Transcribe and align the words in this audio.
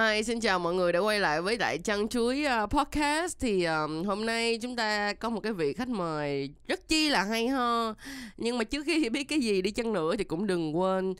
Hi, 0.00 0.22
xin 0.22 0.40
chào 0.40 0.58
mọi 0.58 0.74
người 0.74 0.92
đã 0.92 0.98
quay 0.98 1.20
lại 1.20 1.42
với 1.42 1.56
Đại 1.56 1.78
Chăn 1.78 2.08
Chuối 2.08 2.44
uh, 2.64 2.70
Podcast. 2.70 3.38
Thì 3.40 3.64
um, 3.64 4.04
hôm 4.04 4.26
nay 4.26 4.58
chúng 4.62 4.76
ta 4.76 5.12
có 5.12 5.30
một 5.30 5.40
cái 5.40 5.52
vị 5.52 5.72
khách 5.72 5.88
mời 5.88 6.50
rất 6.68 6.88
chi 6.88 7.08
là 7.08 7.24
hay 7.24 7.48
ho. 7.48 7.94
Nhưng 8.36 8.58
mà 8.58 8.64
trước 8.64 8.82
khi 8.86 9.08
biết 9.08 9.24
cái 9.24 9.40
gì 9.40 9.62
đi 9.62 9.70
chăng 9.70 9.92
nữa 9.92 10.16
thì 10.16 10.24
cũng 10.24 10.46
đừng 10.46 10.78
quên 10.78 11.14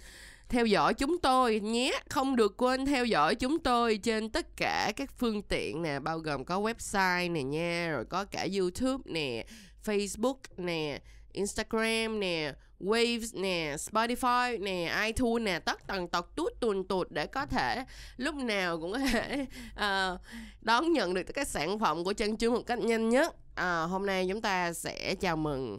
theo 0.49 0.67
dõi 0.67 0.95
chúng 0.95 1.19
tôi 1.19 1.61
nhé. 1.61 1.93
Không 2.09 2.37
được 2.37 2.57
quên 2.57 2.87
theo 2.87 3.05
dõi 3.05 3.35
chúng 3.35 3.59
tôi 3.59 3.97
trên 3.97 4.31
tất 4.31 4.57
cả 4.57 4.93
các 4.97 5.11
phương 5.19 5.43
tiện 5.43 5.83
nè 5.83 5.99
Bao 5.99 6.19
gồm 6.19 6.45
có 6.45 6.61
website 6.61 7.33
nè 7.33 7.43
nha 7.43 7.89
Rồi 7.93 8.05
có 8.05 8.25
cả 8.25 8.47
YouTube 8.59 9.03
nè, 9.07 9.45
Facebook 9.85 10.39
nè, 10.57 11.01
Instagram 11.33 12.21
nè 12.21 12.53
Waves 12.81 13.41
nè, 13.41 13.77
Spotify 13.77 14.63
nè, 14.63 15.03
iTunes 15.07 15.45
nè, 15.45 15.59
tất 15.59 15.87
tần 15.87 16.09
tật 16.09 16.37
tút 16.37 16.53
tuần 16.61 16.85
tụt 16.85 17.11
để 17.11 17.27
có 17.27 17.47
thể 17.47 17.85
lúc 18.17 18.35
nào 18.35 18.81
cũng 18.81 18.93
có 18.93 18.99
thể 18.99 19.47
uh, 19.75 20.21
đón 20.61 20.93
nhận 20.93 21.15
được 21.15 21.23
các 21.23 21.49
sản 21.49 21.79
phẩm 21.79 22.05
của 22.05 22.13
chân 22.13 22.37
chuối 22.37 22.51
một 22.51 22.63
cách 22.67 22.79
nhanh 22.79 23.09
nhất. 23.09 23.35
Uh, 23.53 23.91
hôm 23.91 24.07
nay 24.07 24.27
chúng 24.29 24.41
ta 24.41 24.73
sẽ 24.73 25.15
chào 25.15 25.37
mừng 25.37 25.79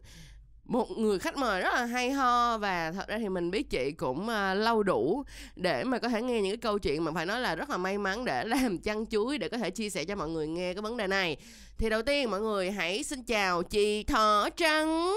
một 0.65 0.91
người 0.97 1.19
khách 1.19 1.37
mời 1.37 1.61
rất 1.61 1.73
là 1.73 1.85
hay 1.85 2.11
ho 2.11 2.57
và 2.57 2.91
thật 2.91 3.07
ra 3.07 3.17
thì 3.17 3.29
mình 3.29 3.51
biết 3.51 3.69
chị 3.69 3.91
cũng 3.91 4.21
uh, 4.21 4.57
lâu 4.57 4.83
đủ 4.83 5.23
để 5.55 5.83
mà 5.83 5.99
có 5.99 6.09
thể 6.09 6.21
nghe 6.21 6.41
những 6.41 6.51
cái 6.51 6.57
câu 6.57 6.79
chuyện 6.79 7.03
mà 7.03 7.11
phải 7.11 7.25
nói 7.25 7.41
là 7.41 7.55
rất 7.55 7.69
là 7.69 7.77
may 7.77 7.97
mắn 7.97 8.25
để 8.25 8.43
làm 8.47 8.77
chăn 8.77 9.05
chuối 9.05 9.37
để 9.37 9.49
có 9.49 9.57
thể 9.57 9.69
chia 9.69 9.89
sẻ 9.89 10.05
cho 10.05 10.15
mọi 10.15 10.29
người 10.29 10.47
nghe 10.47 10.73
cái 10.73 10.81
vấn 10.81 10.97
đề 10.97 11.07
này 11.07 11.37
thì 11.77 11.89
đầu 11.89 12.01
tiên 12.01 12.31
mọi 12.31 12.41
người 12.41 12.71
hãy 12.71 13.03
xin 13.03 13.23
chào 13.23 13.63
chị 13.63 14.03
thỏ 14.03 14.49
trắng 14.57 15.15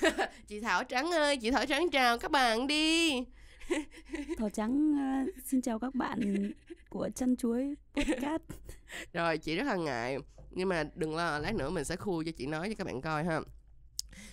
chị 0.46 0.60
thảo 0.60 0.84
trắng 0.84 1.10
ơi 1.10 1.36
chị 1.36 1.50
thảo 1.50 1.66
trắng 1.66 1.90
chào 1.90 2.18
các 2.18 2.30
bạn 2.30 2.66
đi. 2.66 3.12
Thỏ 4.38 4.48
trắng 4.48 4.92
uh, 4.92 5.34
xin 5.44 5.62
chào 5.62 5.78
các 5.78 5.94
bạn 5.94 6.50
của 6.88 7.08
chân 7.14 7.36
chuối 7.36 7.74
podcast. 7.94 8.42
Rồi 9.12 9.38
chị 9.38 9.56
rất 9.56 9.66
là 9.66 9.76
ngại 9.76 10.18
nhưng 10.50 10.68
mà 10.68 10.84
đừng 10.94 11.16
lo 11.16 11.38
lát 11.38 11.54
nữa 11.54 11.70
mình 11.70 11.84
sẽ 11.84 11.96
khui 11.96 12.24
cho 12.24 12.32
chị 12.36 12.46
nói 12.46 12.68
cho 12.68 12.74
các 12.78 12.86
bạn 12.86 13.00
coi 13.00 13.24
ha. 13.24 13.40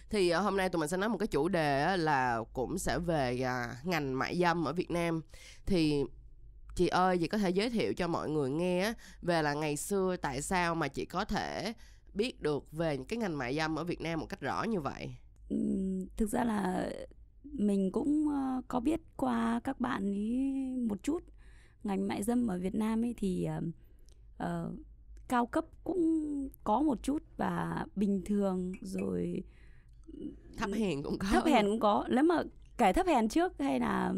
Thì 0.09 0.35
uh, 0.35 0.43
hôm 0.43 0.57
nay 0.57 0.69
tụi 0.69 0.79
mình 0.79 0.89
sẽ 0.89 0.97
nói 0.97 1.09
một 1.09 1.17
cái 1.17 1.27
chủ 1.27 1.47
đề 1.47 1.93
uh, 1.93 1.99
là 1.99 2.39
cũng 2.53 2.77
sẽ 2.77 2.99
về 2.99 3.41
uh, 3.41 3.88
ngành 3.88 4.19
mại 4.19 4.38
dâm 4.38 4.67
ở 4.67 4.73
Việt 4.73 4.91
Nam. 4.91 5.21
Thì 5.65 6.03
chị 6.75 6.88
ơi 6.88 7.17
chị 7.17 7.27
có 7.27 7.38
thể 7.38 7.49
giới 7.49 7.69
thiệu 7.69 7.93
cho 7.93 8.07
mọi 8.07 8.29
người 8.29 8.49
nghe 8.49 8.93
về 9.21 9.41
là 9.41 9.53
ngày 9.53 9.77
xưa 9.77 10.15
tại 10.21 10.41
sao 10.41 10.75
mà 10.75 10.88
chị 10.88 11.05
có 11.05 11.25
thể 11.25 11.73
biết 12.13 12.41
được 12.41 12.71
về 12.71 12.97
cái 13.07 13.17
ngành 13.17 13.38
mại 13.38 13.55
dâm 13.55 13.79
ở 13.79 13.83
Việt 13.83 14.01
Nam 14.01 14.19
một 14.19 14.25
cách 14.29 14.41
rõ 14.41 14.63
như 14.63 14.79
vậy 14.79 15.15
thực 16.17 16.30
ra 16.30 16.44
là 16.44 16.90
mình 17.44 17.92
cũng 17.92 18.28
có 18.67 18.80
biết 18.80 19.02
qua 19.17 19.59
các 19.64 19.80
bạn 19.80 20.06
ấy 20.06 20.38
một 20.90 21.03
chút. 21.03 21.23
Ngành 21.84 22.08
mại 22.08 22.23
dâm 22.23 22.48
ở 22.48 22.59
Việt 22.59 22.76
Nam 22.76 23.06
ấy 23.06 23.16
thì 23.17 23.48
uh, 24.44 24.73
cao 25.28 25.45
cấp 25.45 25.66
cũng 25.84 26.00
có 26.64 26.81
một 26.81 27.03
chút 27.03 27.23
và 27.38 27.86
bình 27.95 28.22
thường 28.25 28.72
rồi 28.81 29.44
thấp 30.58 30.70
hèn 30.73 31.03
cũng 31.03 31.18
có 31.20 31.28
thấp 31.31 31.45
hèn 31.45 31.66
cũng 31.66 31.80
có. 31.80 32.06
Nếu 32.09 32.23
mà 32.23 32.44
kể 32.78 32.94
thấp 32.94 33.08
hèn 33.08 33.30
trước 33.30 33.53
hay 33.59 33.80
là 33.80 34.14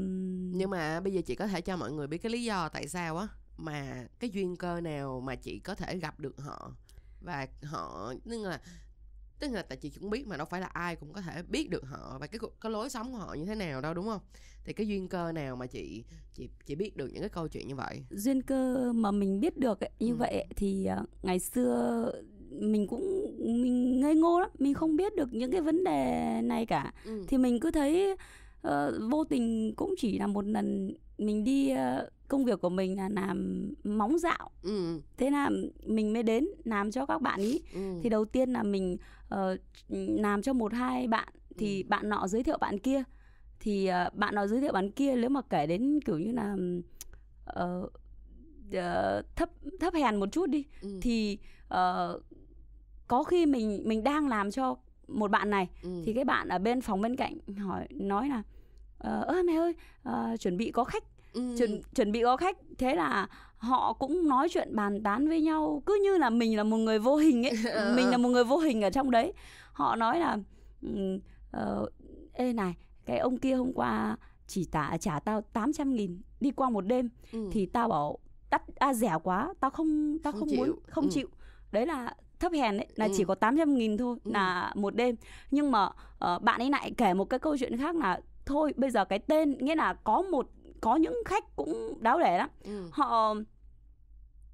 nhưng 0.54 0.70
mà 0.70 1.00
bây 1.00 1.14
giờ 1.14 1.22
chị 1.26 1.36
có 1.36 1.48
thể 1.48 1.62
cho 1.62 1.78
mọi 1.78 1.92
người 1.92 2.08
biết 2.08 2.18
cái 2.18 2.32
lý 2.32 2.44
do 2.44 2.70
tại 2.70 2.88
sao 2.88 3.18
á 3.18 3.28
mà 3.58 4.08
cái 4.20 4.30
duyên 4.30 4.56
cơ 4.56 4.82
nào 4.82 5.22
mà 5.22 5.36
chị 5.36 5.60
có 5.60 5.76
thể 5.76 5.98
gặp 5.98 6.20
được 6.20 6.38
họ 6.38 6.72
và 7.22 7.48
họ 7.64 8.14
tức 8.30 8.44
là 8.44 8.62
tức 9.40 9.52
là 9.52 9.62
tại 9.62 9.78
chị 9.78 9.90
cũng 9.90 10.09
biết 10.09 10.28
mà 10.28 10.38
đâu 10.38 10.48
phải 10.50 10.62
là 10.62 10.68
ai 10.68 10.95
cũng 10.95 11.14
có 11.14 11.22
thể 11.22 11.44
biết 11.50 11.70
được 11.70 11.84
họ 11.86 12.18
và 12.20 12.28
cái 12.28 12.39
cái 12.61 12.72
lối 12.72 12.89
sống 12.89 13.11
của 13.11 13.17
họ 13.17 13.33
như 13.33 13.45
thế 13.45 13.55
nào 13.55 13.82
đâu 13.82 13.94
đúng 13.94 14.05
không 14.05 14.22
thì 14.66 14.73
cái 14.73 14.88
duyên 14.88 15.08
cơ 15.08 15.32
nào 15.32 15.55
mà 15.55 15.67
chị 15.67 16.04
chị 16.33 16.50
chị 16.66 16.76
biết 16.76 16.98
được 16.98 17.08
những 17.14 17.22
cái 17.22 17.30
câu 17.30 17.48
chuyện 17.48 17.67
như 17.67 17.76
vậy 17.76 18.04
duyên 18.10 18.42
cơ 18.42 18.94
mà 18.94 19.11
mình 19.11 19.39
biết 19.39 19.58
được 19.58 19.80
ấy, 19.80 19.89
như 20.00 20.11
ừ. 20.11 20.16
vậy 20.16 20.45
thì 20.55 20.88
uh, 21.02 21.10
ngày 21.23 21.39
xưa 21.39 22.11
mình 22.50 22.88
cũng 22.88 23.36
mình 23.39 24.00
ngây 24.00 24.16
ngô 24.16 24.39
lắm 24.39 24.50
mình 24.60 24.73
không 24.73 24.95
biết 24.95 25.16
được 25.16 25.33
những 25.33 25.52
cái 25.52 25.61
vấn 25.61 25.83
đề 25.83 26.42
này 26.44 26.66
cả 26.66 26.94
ừ. 27.06 27.26
thì 27.27 27.38
mình 27.38 27.60
cứ 27.60 27.71
thấy 27.71 28.11
uh, 28.67 28.71
vô 29.11 29.23
tình 29.23 29.73
cũng 29.76 29.95
chỉ 29.98 30.20
là 30.20 30.27
một 30.27 30.45
lần 30.45 30.94
mình 31.17 31.44
đi 31.44 31.73
uh, 31.73 31.80
công 32.30 32.45
việc 32.45 32.62
của 32.62 32.70
mình 32.70 32.98
là 32.98 33.10
làm 33.10 33.70
móng 33.84 34.17
dạo 34.20 34.50
ừ. 34.64 35.00
thế 35.17 35.30
là 35.30 35.50
mình 35.86 36.14
mới 36.14 36.23
đến 36.23 36.48
làm 36.64 36.92
cho 36.92 37.06
các 37.06 37.22
bạn 37.22 37.40
ý 37.40 37.62
ừ. 37.73 38.00
thì 38.04 38.10
đầu 38.10 38.26
tiên 38.26 38.50
là 38.50 38.64
mình 38.64 38.98
uh, 39.36 39.60
làm 40.20 40.42
cho 40.42 40.54
một 40.54 40.73
hai 40.73 41.08
bạn 41.08 41.28
thì 41.58 41.84
ừ. 41.84 41.88
bạn 41.89 42.10
nọ 42.10 42.28
giới 42.28 42.44
thiệu 42.44 42.58
bạn 42.58 42.80
kia 42.80 43.04
thì 43.60 43.89
uh, 44.08 44.16
bạn 44.16 44.36
nọ 44.36 44.48
giới 44.48 44.62
thiệu 44.62 44.73
bạn 44.73 44.92
kia 44.92 45.16
nếu 45.16 45.30
mà 45.30 45.42
kể 45.42 45.68
đến 45.68 46.00
kiểu 46.06 46.20
như 46.20 46.32
là 46.32 46.56
uh, 47.64 47.84
uh, 48.78 49.26
thấp 49.36 49.50
thấp 49.80 49.94
hèn 49.94 50.16
một 50.16 50.30
chút 50.32 50.50
đi 50.50 50.66
ừ. 50.82 51.00
thì 51.02 51.38
uh, 51.66 52.23
có 53.08 53.23
khi 53.23 53.45
mình 53.45 53.84
mình 53.86 54.04
đang 54.04 54.28
làm 54.28 54.52
cho 54.52 54.76
một 55.08 55.32
bạn 55.32 55.50
này 55.50 55.68
ừ. 55.84 55.89
thì 56.06 56.14
cái 56.14 56.26
bạn 56.26 56.48
ở 56.48 56.60
bên 56.60 56.82
phòng 56.82 57.02
bên 57.02 57.16
cạnh 57.16 57.38
hỏi 57.58 57.88
nói 57.89 58.30
là 58.30 58.44
ơ 58.98 59.44
mẹ 59.45 59.54
ơi 59.54 59.76
uh, 60.10 60.39
chuẩn 60.39 60.58
bị 60.58 60.72
có 60.72 60.84
khách 60.84 61.04
ừ. 61.34 61.56
chuẩn 61.58 61.82
chuẩn 61.95 62.12
bị 62.12 62.22
có 62.23 62.38
khách 62.38 62.58
thế 62.78 62.95
là 62.95 63.28
họ 63.58 63.94
cũng 63.94 64.28
nói 64.28 64.50
chuyện 64.50 64.76
bàn 64.76 65.04
tán 65.04 65.28
với 65.28 65.42
nhau 65.42 65.84
cứ 65.86 66.00
như 66.04 66.17
là 66.17 66.30
mình 66.30 66.58
là 66.58 66.64
một 66.64 66.78
người 66.78 67.00
vô 67.00 67.16
hình 67.16 67.45
ấy 67.45 67.54
ờ. 67.73 67.94
mình 67.95 68.10
là 68.10 68.17
một 68.17 68.30
người 68.30 68.44
vô 68.44 68.58
hình 68.58 68.82
ở 68.82 68.90
trong 68.90 69.12
đấy 69.12 69.34
họ 69.72 69.95
nói 69.95 70.20
là 70.20 70.38
uh, 71.58 71.94
ê 72.34 72.54
này 72.54 72.76
cái 73.06 73.18
ông 73.18 73.38
kia 73.38 73.54
hôm 73.54 73.73
qua 73.73 74.18
chỉ 74.48 74.66
tả 74.66 74.98
trả 75.00 75.20
tao 75.20 75.42
800 75.42 75.94
nghìn 75.95 76.22
đi 76.39 76.52
qua 76.52 76.70
một 76.70 76.82
đêm 76.82 77.10
ừ. 77.32 77.50
thì 77.52 77.66
tao 77.66 77.88
bảo 77.88 78.18
đắt 78.50 78.62
à, 78.76 78.94
rẻ 78.94 79.18
quá 79.23 79.54
tao 79.60 79.72
không 79.72 80.18
tao 80.23 80.34
không, 80.34 80.50
không 80.50 80.58
muốn 80.58 80.80
không 80.88 81.04
ừ. 81.04 81.10
chịu 81.12 81.28
đấy 81.72 81.86
là 81.86 82.16
thấp 82.39 82.52
hèn 82.52 82.78
đấy 82.78 82.88
là 82.95 83.06
ừ. 83.06 83.12
chỉ 83.18 83.23
có 83.23 83.36
800 83.36 83.76
nghìn 83.76 83.98
thôi 83.98 84.18
ừ. 84.23 84.32
là 84.34 84.72
một 84.76 84.95
đêm 84.95 85.16
nhưng 85.52 85.72
mà 85.72 85.86
uh, 85.86 86.42
bạn 86.42 86.62
ấy 86.62 86.70
lại 86.70 86.92
kể 86.98 87.14
một 87.14 87.26
cái 87.26 87.39
câu 87.39 87.58
chuyện 87.58 87.78
khác 87.78 87.95
là 87.95 88.22
thôi 88.45 88.73
bây 88.76 88.89
giờ 88.89 89.06
cái 89.06 89.20
tên 89.20 89.58
nghĩa 89.58 89.76
là 89.76 89.94
có 89.94 90.22
một 90.22 90.50
có 90.82 90.95
những 90.95 91.23
khách 91.26 91.56
cũng 91.56 91.98
đáo 92.00 92.20
để 92.20 92.38
lắm 92.38 92.50
ừ. 92.64 92.90
họ 92.92 93.36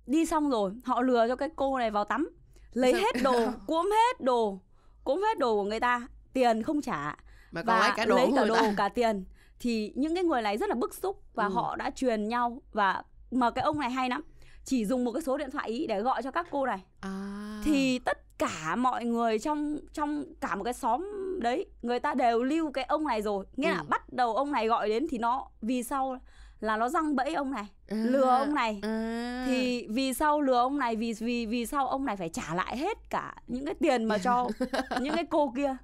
đi 0.05 0.25
xong 0.25 0.49
rồi 0.49 0.71
họ 0.85 1.01
lừa 1.01 1.27
cho 1.27 1.35
cái 1.35 1.49
cô 1.55 1.77
này 1.77 1.91
vào 1.91 2.05
tắm 2.05 2.29
lấy 2.73 2.91
Sao? 2.91 3.01
hết 3.01 3.23
đồ 3.23 3.51
cuốn 3.67 3.85
hết 3.85 4.21
đồ 4.21 4.59
cuốn 5.03 5.21
hết 5.21 5.37
đồ 5.37 5.55
của 5.55 5.63
người 5.63 5.79
ta 5.79 6.07
tiền 6.33 6.63
không 6.63 6.81
trả 6.81 7.15
mà 7.51 7.63
còn 7.63 7.79
và 7.79 7.79
lấy 7.79 7.91
cả 7.95 8.05
đồ, 8.05 8.15
lấy 8.15 8.31
cả, 8.35 8.45
đồ 8.45 8.55
cả 8.77 8.89
tiền 8.89 9.25
thì 9.59 9.93
những 9.95 10.15
cái 10.15 10.23
người 10.23 10.41
này 10.41 10.57
rất 10.57 10.69
là 10.69 10.75
bức 10.75 10.93
xúc 10.93 11.21
và 11.33 11.45
ừ. 11.45 11.51
họ 11.53 11.75
đã 11.75 11.89
truyền 11.89 12.27
nhau 12.27 12.61
và 12.71 13.03
mà 13.31 13.51
cái 13.51 13.63
ông 13.63 13.79
này 13.79 13.91
hay 13.91 14.09
lắm 14.09 14.23
chỉ 14.65 14.85
dùng 14.85 15.05
một 15.05 15.11
cái 15.11 15.21
số 15.21 15.37
điện 15.37 15.51
thoại 15.51 15.69
ý 15.69 15.87
để 15.87 16.01
gọi 16.01 16.21
cho 16.23 16.31
các 16.31 16.47
cô 16.51 16.65
này 16.65 16.83
à. 17.01 17.61
thì 17.65 17.99
tất 17.99 18.37
cả 18.37 18.75
mọi 18.75 19.05
người 19.05 19.39
trong 19.39 19.77
trong 19.93 20.23
cả 20.41 20.55
một 20.55 20.63
cái 20.63 20.73
xóm 20.73 21.09
đấy 21.41 21.65
người 21.81 21.99
ta 21.99 22.13
đều 22.13 22.43
lưu 22.43 22.71
cái 22.71 22.83
ông 22.83 23.07
này 23.07 23.21
rồi 23.21 23.45
nghĩa 23.57 23.69
ừ. 23.69 23.73
là 23.73 23.83
bắt 23.89 24.13
đầu 24.13 24.35
ông 24.35 24.51
này 24.51 24.67
gọi 24.67 24.89
đến 24.89 25.07
thì 25.09 25.17
nó 25.17 25.47
vì 25.61 25.83
sau 25.83 26.19
là 26.59 26.77
nó 26.77 26.89
răng 26.89 27.15
bẫy 27.15 27.33
ông 27.33 27.51
này 27.51 27.65
à, 27.87 27.97
lừa 27.97 28.29
ông 28.29 28.55
này 28.55 28.79
à. 28.81 29.45
thì 29.47 29.87
vì 29.89 30.13
sau 30.13 30.41
lừa 30.41 30.59
ông 30.59 30.77
này 30.77 30.95
vì 30.95 31.13
vì 31.13 31.45
vì 31.45 31.65
sau 31.65 31.87
ông 31.87 32.05
này 32.05 32.17
phải 32.17 32.29
trả 32.29 32.55
lại 32.55 32.77
hết 32.77 33.09
cả 33.09 33.35
những 33.47 33.65
cái 33.65 33.75
tiền 33.79 34.03
mà 34.05 34.17
cho 34.17 34.49
những 35.01 35.15
cái 35.15 35.25
cô 35.29 35.53
kia 35.55 35.75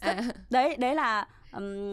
à. 0.00 0.22
đấy 0.50 0.76
đấy 0.76 0.94
là 0.94 1.28
um, 1.52 1.90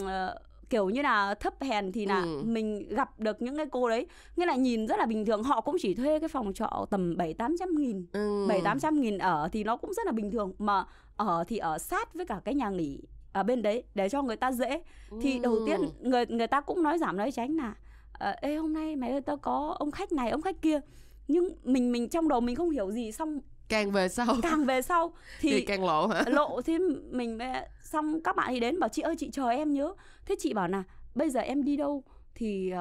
kiểu 0.70 0.90
như 0.90 1.02
là 1.02 1.34
thấp 1.34 1.54
hèn 1.62 1.92
thì 1.92 2.06
là 2.06 2.22
ừ. 2.22 2.42
mình 2.46 2.90
gặp 2.90 3.20
được 3.20 3.42
những 3.42 3.58
cái 3.58 3.66
cô 3.72 3.90
đấy. 3.90 4.08
Nghĩa 4.36 4.46
là 4.46 4.56
nhìn 4.56 4.88
rất 4.88 5.00
là 5.00 5.06
bình 5.06 5.26
thường. 5.26 5.44
Họ 5.44 5.62
cũng 5.62 5.76
chỉ 5.80 5.94
thuê 5.94 6.20
cái 6.20 6.30
phòng 6.30 6.54
trọ 6.54 6.86
tầm 6.90 7.18
bảy 7.18 7.34
tám 7.34 7.56
trăm 7.60 7.76
nghìn. 7.76 8.06
Ừ. 8.12 8.46
bảy 8.50 8.62
tám 8.62 8.80
trăm 8.80 9.02
nghìn 9.02 9.18
ở 9.18 9.50
thì 9.52 9.64
nó 9.64 9.78
cũng 9.78 9.94
rất 9.94 10.06
là 10.06 10.12
bình 10.12 10.32
thường. 10.32 10.54
Mà 10.58 10.86
ở 11.16 11.44
thì 11.48 11.58
ở 11.58 11.78
sát 11.78 12.14
với 12.14 12.26
cả 12.26 12.42
cái 12.46 12.56
nhà 12.56 12.70
nghỉ 12.70 13.02
ở 13.34 13.44
bên 13.44 13.62
đấy 13.62 13.84
để 13.96 14.10
cho 14.10 14.22
người 14.22 14.36
ta 14.36 14.52
dễ. 14.52 14.82
Ừ. 15.12 15.18
thì 15.22 15.40
đầu 15.40 15.60
tiên 15.66 15.82
người 16.02 16.26
người 16.26 16.48
ta 16.48 16.62
cũng 16.62 16.84
nói 16.84 16.98
giảm 16.98 17.18
nói 17.18 17.32
tránh 17.32 17.56
là 17.56 17.76
ờ, 18.14 18.36
ê 18.42 18.56
hôm 18.56 18.74
nay 18.74 18.96
mày 18.96 19.12
ơi 19.12 19.22
tao 19.22 19.38
có 19.38 19.76
ông 19.80 19.92
khách 19.92 20.12
này 20.12 20.30
ông 20.30 20.42
khách 20.42 20.62
kia. 20.62 20.80
Nhưng 21.28 21.50
mình 21.64 21.92
mình 21.92 22.10
trong 22.10 22.28
đầu 22.28 22.42
mình 22.42 22.56
không 22.56 22.70
hiểu 22.70 22.92
gì. 22.92 23.12
Xong 23.12 23.40
càng 23.70 23.92
về 23.92 24.10
sau. 24.10 24.36
Càng 24.42 24.66
về 24.66 24.82
sau 24.82 25.14
thì, 25.40 25.50
thì 25.50 25.62
càng 25.62 25.86
lộ 25.86 26.08
hả? 26.08 26.24
lộ 26.28 26.62
thì 26.62 26.78
mình 27.12 27.40
xong 27.84 28.24
các 28.24 28.36
bạn 28.36 28.48
thì 28.50 28.60
đến 28.60 28.80
bảo 28.80 28.90
chị 28.90 29.02
ơi 29.02 29.16
chị 29.20 29.30
chờ 29.34 29.50
em 29.50 29.74
nhớ. 29.74 29.94
Thế 30.26 30.36
chị 30.40 30.54
bảo 30.54 30.68
là 30.68 30.84
bây 31.16 31.30
giờ 31.30 31.40
em 31.40 31.64
đi 31.64 31.78
đâu 31.78 32.04
thì 32.36 32.74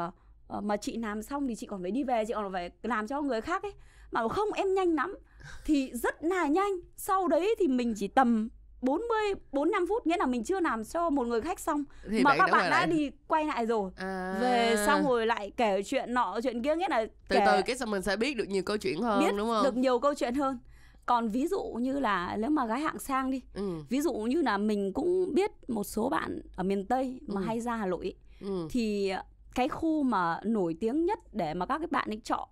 uh, 0.56 0.64
mà 0.64 0.76
chị 0.76 0.98
làm 0.98 1.22
xong 1.22 1.48
thì 1.48 1.54
chị 1.54 1.66
còn 1.66 1.82
phải 1.82 1.90
đi 1.90 2.04
về 2.04 2.24
chị 2.24 2.32
còn 2.34 2.52
phải 2.52 2.70
làm 2.82 3.06
cho 3.06 3.22
người 3.22 3.40
khác 3.40 3.62
ấy. 3.62 3.72
Mà 4.10 4.28
không 4.28 4.52
em 4.52 4.74
nhanh 4.74 4.94
lắm. 4.94 5.16
Thì 5.64 5.90
rất 5.94 6.24
là 6.24 6.46
nhanh. 6.46 6.72
Sau 6.96 7.28
đấy 7.28 7.54
thì 7.58 7.68
mình 7.68 7.94
chỉ 7.96 8.08
tầm 8.08 8.48
40 8.80 9.18
45 9.52 9.86
phút 9.86 10.06
nghĩa 10.06 10.16
là 10.16 10.26
mình 10.26 10.44
chưa 10.44 10.60
làm 10.60 10.84
cho 10.84 11.10
một 11.10 11.26
người 11.26 11.40
khách 11.40 11.60
xong. 11.60 11.84
Thì 12.10 12.22
mà 12.22 12.36
các 12.38 12.50
bạn 12.50 12.70
đã 12.70 12.78
lại. 12.78 12.86
đi 12.86 13.10
quay 13.26 13.44
lại 13.44 13.66
rồi. 13.66 13.90
À. 13.96 14.38
về 14.40 14.76
xong 14.86 15.08
rồi 15.08 15.26
lại 15.26 15.52
kể 15.56 15.82
chuyện 15.82 16.14
nọ 16.14 16.40
chuyện 16.42 16.62
kia 16.62 16.76
nghĩa 16.76 16.88
là 16.88 17.06
từ 17.28 17.38
từ 17.46 17.62
cái 17.66 17.76
xong 17.76 17.90
mình 17.90 18.02
sẽ 18.02 18.16
biết 18.16 18.36
được 18.36 18.48
nhiều 18.48 18.62
câu 18.62 18.76
chuyện 18.76 19.02
hơn 19.02 19.20
biết 19.20 19.34
đúng 19.36 19.48
không? 19.48 19.64
được 19.64 19.76
nhiều 19.76 19.98
câu 19.98 20.14
chuyện 20.14 20.34
hơn 20.34 20.58
còn 21.06 21.28
ví 21.28 21.46
dụ 21.46 21.62
như 21.62 21.98
là 22.00 22.36
nếu 22.36 22.50
mà 22.50 22.66
gái 22.66 22.80
hạng 22.80 22.98
sang 22.98 23.30
đi 23.30 23.42
ừ. 23.54 23.82
ví 23.88 24.00
dụ 24.00 24.12
như 24.12 24.42
là 24.42 24.58
mình 24.58 24.92
cũng 24.92 25.34
biết 25.34 25.70
một 25.70 25.84
số 25.84 26.08
bạn 26.08 26.40
ở 26.56 26.64
miền 26.64 26.86
tây 26.86 27.20
mà 27.26 27.40
ừ. 27.40 27.44
hay 27.46 27.60
ra 27.60 27.76
hà 27.76 27.86
nội 27.86 28.14
ừ. 28.40 28.68
thì 28.70 29.12
cái 29.54 29.68
khu 29.68 30.02
mà 30.02 30.40
nổi 30.44 30.76
tiếng 30.80 31.04
nhất 31.04 31.18
để 31.32 31.54
mà 31.54 31.66
các 31.66 31.78
cái 31.78 31.88
bạn 31.90 32.08
ấy 32.08 32.20
chọn 32.24 32.48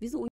ví 0.00 0.08
dụ 0.08 0.26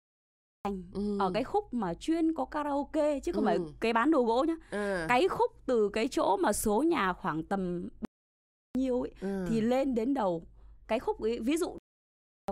ừ. 0.93 1.17
ở 1.19 1.31
cái 1.33 1.43
khúc 1.43 1.73
mà 1.73 1.93
chuyên 1.93 2.33
có 2.33 2.45
karaoke 2.45 3.19
chứ 3.19 3.31
không 3.31 3.45
ừ. 3.45 3.47
phải 3.47 3.59
cái 3.79 3.93
bán 3.93 4.11
đồ 4.11 4.23
gỗ 4.23 4.45
nhá 4.47 4.55
ừ. 4.71 5.05
cái 5.09 5.27
khúc 5.27 5.51
từ 5.65 5.89
cái 5.89 6.07
chỗ 6.07 6.37
mà 6.37 6.53
số 6.53 6.83
nhà 6.83 7.13
khoảng 7.13 7.43
tầm 7.43 7.89
nhiêu 8.77 9.01
ấy 9.01 9.11
ừ. 9.21 9.45
thì 9.49 9.61
lên 9.61 9.95
đến 9.95 10.13
đầu 10.13 10.47
cái 10.87 10.99
khúc 10.99 11.21
ấy 11.21 11.39
ví 11.39 11.57
dụ 11.57 11.77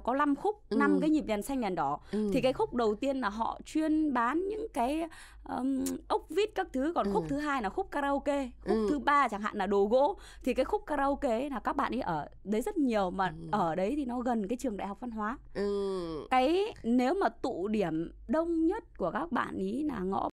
có 0.02 0.14
5 0.14 0.36
khúc, 0.36 0.70
ừ. 0.70 0.78
5 0.78 1.00
cái 1.02 1.10
nhịp 1.10 1.22
đèn 1.22 1.42
xanh 1.42 1.62
đèn 1.62 1.76
đỏ 1.76 2.00
ừ. 2.12 2.30
thì 2.34 2.42
cái 2.42 2.54
khúc 2.54 2.74
đầu 2.74 2.96
tiên 2.96 3.18
là 3.18 3.30
họ 3.30 3.60
chuyên 3.66 4.14
bán 4.14 4.48
những 4.48 4.68
cái 4.74 5.04
um, 5.50 5.86
ốc 6.08 6.26
vít 6.30 6.50
các 6.56 6.68
thứ 6.74 6.92
còn 6.96 7.06
ừ. 7.06 7.12
khúc 7.14 7.26
thứ 7.28 7.38
hai 7.38 7.62
là 7.62 7.70
khúc 7.70 7.92
karaoke, 7.92 8.50
khúc 8.62 8.78
ừ. 8.78 8.88
thứ 8.90 9.00
ba 9.00 9.28
chẳng 9.28 9.42
hạn 9.42 9.58
là 9.58 9.68
đồ 9.68 9.86
gỗ 9.86 10.20
thì 10.44 10.54
cái 10.54 10.66
khúc 10.66 10.86
karaoke 10.86 11.30
ấy 11.30 11.50
là 11.50 11.60
các 11.60 11.76
bạn 11.76 11.92
ấy 11.92 12.02
ở 12.02 12.28
đấy 12.44 12.62
rất 12.62 12.78
nhiều 12.78 13.10
mà 13.10 13.34
ừ. 13.42 13.48
ở 13.52 13.76
đấy 13.76 13.94
thì 13.96 14.06
nó 14.06 14.20
gần 14.20 14.48
cái 14.48 14.58
trường 14.58 14.78
đại 14.78 14.88
học 14.88 15.00
văn 15.00 15.12
hóa. 15.12 15.38
Ừ. 15.54 16.28
Cái 16.30 16.74
nếu 16.84 17.14
mà 17.14 17.30
tụ 17.30 17.68
điểm 17.68 18.12
đông 18.28 18.66
nhất 18.68 18.84
của 18.98 19.12
các 19.12 19.32
bạn 19.32 19.58
ý 19.58 19.84
là 19.84 20.00
ngõ 20.00 20.30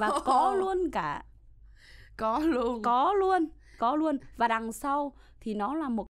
và 0.00 0.10
có 0.24 0.54
luôn 0.54 0.90
cả 0.90 1.24
có 2.16 2.38
luôn 2.38 2.82
có 2.82 3.12
luôn 3.12 3.48
có 3.78 3.96
luôn 3.96 4.18
và 4.36 4.48
đằng 4.48 4.72
sau 4.72 5.12
thì 5.40 5.54
nó 5.54 5.74
là 5.74 5.88
một 5.88 6.06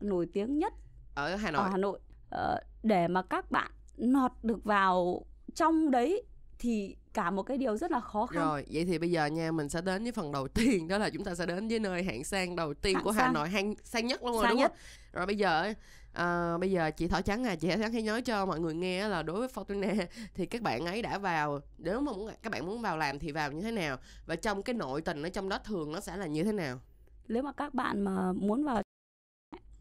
nổi 0.00 0.28
tiếng 0.32 0.58
nhất 0.58 0.72
ở 1.14 1.36
Hà 1.36 1.50
Nội. 1.50 1.62
Ở 1.62 1.68
Hà 1.68 1.76
Nội 1.76 1.98
ờ, 2.30 2.60
để 2.82 3.08
mà 3.08 3.22
các 3.22 3.50
bạn 3.50 3.70
nọt 3.96 4.32
được 4.42 4.64
vào 4.64 5.24
trong 5.54 5.90
đấy 5.90 6.22
thì 6.58 6.96
cả 7.12 7.30
một 7.30 7.42
cái 7.42 7.58
điều 7.58 7.76
rất 7.76 7.90
là 7.90 8.00
khó 8.00 8.26
khăn. 8.26 8.42
Rồi, 8.42 8.64
vậy 8.72 8.84
thì 8.84 8.98
bây 8.98 9.10
giờ 9.10 9.26
nha, 9.26 9.52
mình 9.52 9.68
sẽ 9.68 9.80
đến 9.80 10.02
với 10.02 10.12
phần 10.12 10.32
đầu 10.32 10.48
tiên 10.54 10.88
đó 10.88 10.98
là 10.98 11.10
chúng 11.10 11.24
ta 11.24 11.34
sẽ 11.34 11.46
đến 11.46 11.68
với 11.68 11.78
nơi 11.78 12.02
hạng 12.02 12.24
sang 12.24 12.56
đầu 12.56 12.74
tiên 12.74 12.94
hạng 12.94 13.04
của 13.04 13.12
sang. 13.12 13.26
Hà 13.26 13.32
Nội, 13.32 13.48
hạng 13.48 13.74
sang 13.84 14.06
nhất 14.06 14.24
luôn 14.24 14.32
rồi 14.32 14.42
sang 14.42 14.50
đúng 14.50 14.60
nhất. 14.60 14.72
không? 14.72 14.78
Rồi 15.12 15.26
bây 15.26 15.36
giờ 15.36 15.72
à, 16.12 16.58
bây 16.58 16.70
giờ 16.70 16.90
chị 16.90 17.08
Thỏ 17.08 17.20
Trắng 17.20 17.44
à, 17.44 17.56
chị 17.56 17.68
Thỏ 17.70 17.76
Trắng 17.80 17.92
hãy 17.92 18.02
nói 18.02 18.22
cho 18.22 18.46
mọi 18.46 18.60
người 18.60 18.74
nghe 18.74 19.08
là 19.08 19.22
đối 19.22 19.38
với 19.38 19.48
Fortuna 19.48 20.06
thì 20.34 20.46
các 20.46 20.62
bạn 20.62 20.86
ấy 20.86 21.02
đã 21.02 21.18
vào 21.18 21.60
nếu 21.78 22.00
mà 22.00 22.12
muốn 22.12 22.30
các 22.42 22.52
bạn 22.52 22.66
muốn 22.66 22.82
vào 22.82 22.96
làm 22.96 23.18
thì 23.18 23.32
vào 23.32 23.52
như 23.52 23.62
thế 23.62 23.72
nào 23.72 23.96
và 24.26 24.36
trong 24.36 24.62
cái 24.62 24.74
nội 24.74 25.00
tình 25.00 25.22
ở 25.22 25.28
trong 25.28 25.48
đó 25.48 25.58
thường 25.64 25.92
nó 25.92 26.00
sẽ 26.00 26.16
là 26.16 26.26
như 26.26 26.44
thế 26.44 26.52
nào? 26.52 26.80
Nếu 27.28 27.42
mà 27.42 27.52
các 27.52 27.74
bạn 27.74 28.00
mà 28.00 28.32
muốn 28.32 28.64
vào 28.64 28.82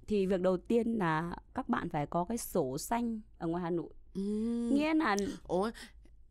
thì 0.10 0.26
việc 0.26 0.42
đầu 0.42 0.58
tiên 0.58 0.98
là 0.98 1.36
các 1.54 1.70
bạn 1.70 1.90
phải 1.90 2.06
có 2.06 2.26
cái 2.30 2.38
sổ 2.38 2.78
xanh 2.78 3.22
ở 3.38 3.48
ngoài 3.48 3.64
Hà 3.64 3.70
Nội. 3.70 3.90
Ừ. 4.14 4.22
Nghĩa 4.72 4.94
là 4.94 5.18
Ủa 5.48 5.72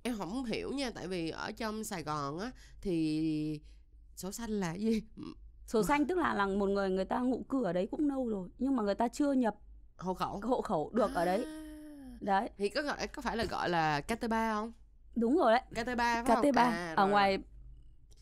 em 0.03 0.15
không 0.19 0.45
hiểu 0.45 0.73
nha 0.73 0.91
tại 0.95 1.09
vì 1.09 1.31
ở 1.31 1.53
trong 1.53 1.85
Sài 1.85 2.03
Gòn 2.03 2.39
á 2.39 2.51
thì 2.81 3.61
sổ 4.17 4.33
xanh 4.33 4.51
là 4.51 4.75
gì? 4.75 5.03
Sổ 5.67 5.83
xanh 5.83 6.07
tức 6.07 6.19
là 6.19 6.35
là 6.35 6.47
một 6.47 6.67
người 6.67 6.91
người 6.91 7.05
ta 7.05 7.19
ngụ 7.21 7.43
cư 7.49 7.65
ở 7.65 7.73
đấy 7.73 7.89
cũng 7.91 8.09
lâu 8.09 8.29
rồi 8.29 8.49
nhưng 8.59 8.77
mà 8.77 8.83
người 8.83 8.95
ta 8.95 9.09
chưa 9.09 9.33
nhập 9.33 9.55
hộ 9.97 10.15
khẩu 10.15 10.41
hộ 10.43 10.61
khẩu 10.61 10.91
được 10.95 11.11
à. 11.11 11.15
ở 11.15 11.25
đấy. 11.25 11.45
À. 11.45 11.65
Đấy. 12.21 12.51
Thì 12.59 12.69
có 12.69 12.83
gọi 12.83 13.07
có 13.07 13.23
phải 13.23 13.37
là 13.37 13.45
gọi 13.45 13.69
là 13.69 14.01
KT3 14.01 14.55
không? 14.55 14.73
Đúng 15.17 15.37
rồi 15.37 15.53
đấy. 15.53 15.63
KT3 15.85 16.25
phải 16.25 16.37
KT3 16.37 16.57
à, 16.57 16.95
ở 16.97 17.07
ngoài 17.07 17.39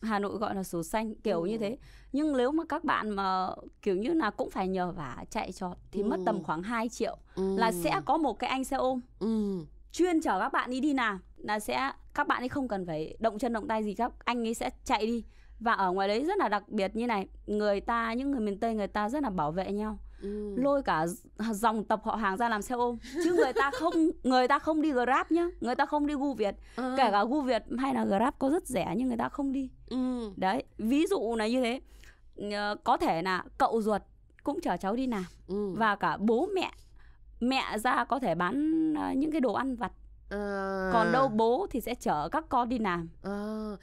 Hà 0.01 0.19
Nội 0.19 0.37
gọi 0.37 0.55
là 0.55 0.63
sổ 0.63 0.83
xanh 0.83 1.15
kiểu 1.15 1.41
ừ. 1.41 1.47
như 1.47 1.57
thế 1.57 1.77
nhưng 2.11 2.37
nếu 2.37 2.51
mà 2.51 2.63
các 2.69 2.83
bạn 2.83 3.09
mà 3.09 3.49
kiểu 3.81 3.95
như 3.95 4.13
là 4.13 4.29
cũng 4.29 4.49
phải 4.49 4.67
nhờ 4.67 4.91
vả 4.91 5.25
chạy 5.29 5.51
trọt 5.51 5.77
thì 5.91 6.01
ừ. 6.01 6.07
mất 6.07 6.19
tầm 6.25 6.43
khoảng 6.43 6.63
2 6.63 6.89
triệu 6.89 7.17
ừ. 7.35 7.57
là 7.57 7.71
sẽ 7.71 8.01
có 8.05 8.17
một 8.17 8.39
cái 8.39 8.49
anh 8.49 8.63
xe 8.63 8.77
ôm 8.77 9.01
ừ. 9.19 9.65
chuyên 9.91 10.21
chở 10.21 10.39
các 10.39 10.53
bạn 10.53 10.69
đi 10.69 10.79
đi 10.79 10.93
nào 10.93 11.19
là 11.37 11.59
sẽ 11.59 11.91
các 12.13 12.27
bạn 12.27 12.41
ấy 12.41 12.49
không 12.49 12.67
cần 12.67 12.85
phải 12.85 13.17
động 13.19 13.39
chân 13.39 13.53
động 13.53 13.67
tay 13.67 13.83
gì 13.83 13.93
các 13.93 14.11
anh 14.25 14.47
ấy 14.47 14.53
sẽ 14.53 14.69
chạy 14.85 15.05
đi 15.05 15.23
và 15.59 15.73
ở 15.73 15.91
ngoài 15.91 16.07
đấy 16.07 16.25
rất 16.25 16.37
là 16.37 16.49
đặc 16.49 16.69
biệt 16.69 16.95
như 16.95 17.07
này 17.07 17.27
người 17.47 17.81
ta 17.81 18.13
những 18.13 18.31
người 18.31 18.39
miền 18.39 18.59
tây 18.59 18.75
người 18.75 18.87
ta 18.87 19.09
rất 19.09 19.23
là 19.23 19.29
bảo 19.29 19.51
vệ 19.51 19.71
nhau 19.71 19.99
ừ. 20.21 20.55
lôi 20.55 20.83
cả 20.83 21.05
dòng 21.51 21.83
tập 21.83 22.01
họ 22.03 22.15
hàng 22.15 22.37
ra 22.37 22.49
làm 22.49 22.61
xe 22.61 22.75
ôm 22.75 22.97
chứ 23.23 23.33
người 23.33 23.53
ta 23.53 23.71
không 23.73 23.93
người 24.23 24.47
ta 24.47 24.59
không 24.59 24.81
đi 24.81 24.91
grab 24.91 25.31
nhá 25.31 25.47
người 25.61 25.75
ta 25.75 25.85
không 25.85 26.07
đi 26.07 26.13
gu 26.13 26.33
việt 26.33 26.55
ừ. 26.75 26.93
kể 26.97 27.11
cả 27.11 27.23
gu 27.23 27.41
việt 27.41 27.63
hay 27.77 27.93
là 27.93 28.05
grab 28.05 28.33
có 28.39 28.49
rất 28.49 28.67
rẻ 28.67 28.93
nhưng 28.97 29.07
người 29.07 29.17
ta 29.17 29.29
không 29.29 29.51
đi 29.51 29.69
ừ. 29.89 30.31
đấy 30.35 30.63
ví 30.77 31.05
dụ 31.05 31.35
là 31.35 31.47
như 31.47 31.61
thế 31.61 31.81
ờ, 32.51 32.75
có 32.83 32.97
thể 32.97 33.21
là 33.21 33.43
cậu 33.57 33.81
ruột 33.81 34.01
cũng 34.43 34.61
chở 34.61 34.77
cháu 34.77 34.95
đi 34.95 35.07
làm 35.07 35.25
ừ. 35.47 35.73
và 35.77 35.95
cả 35.95 36.17
bố 36.17 36.49
mẹ 36.55 36.71
mẹ 37.39 37.77
ra 37.77 38.05
có 38.05 38.19
thể 38.19 38.35
bán 38.35 38.93
ờ, 38.93 39.11
những 39.11 39.31
cái 39.31 39.41
đồ 39.41 39.53
ăn 39.53 39.75
vặt 39.75 39.91
À. 40.29 40.89
còn 40.93 41.11
đâu 41.11 41.27
bố 41.27 41.67
thì 41.69 41.81
sẽ 41.81 41.95
chở 41.95 42.29
các 42.31 42.45
con 42.49 42.69
đi 42.69 42.79
làm 42.79 43.09
à. 43.23 43.31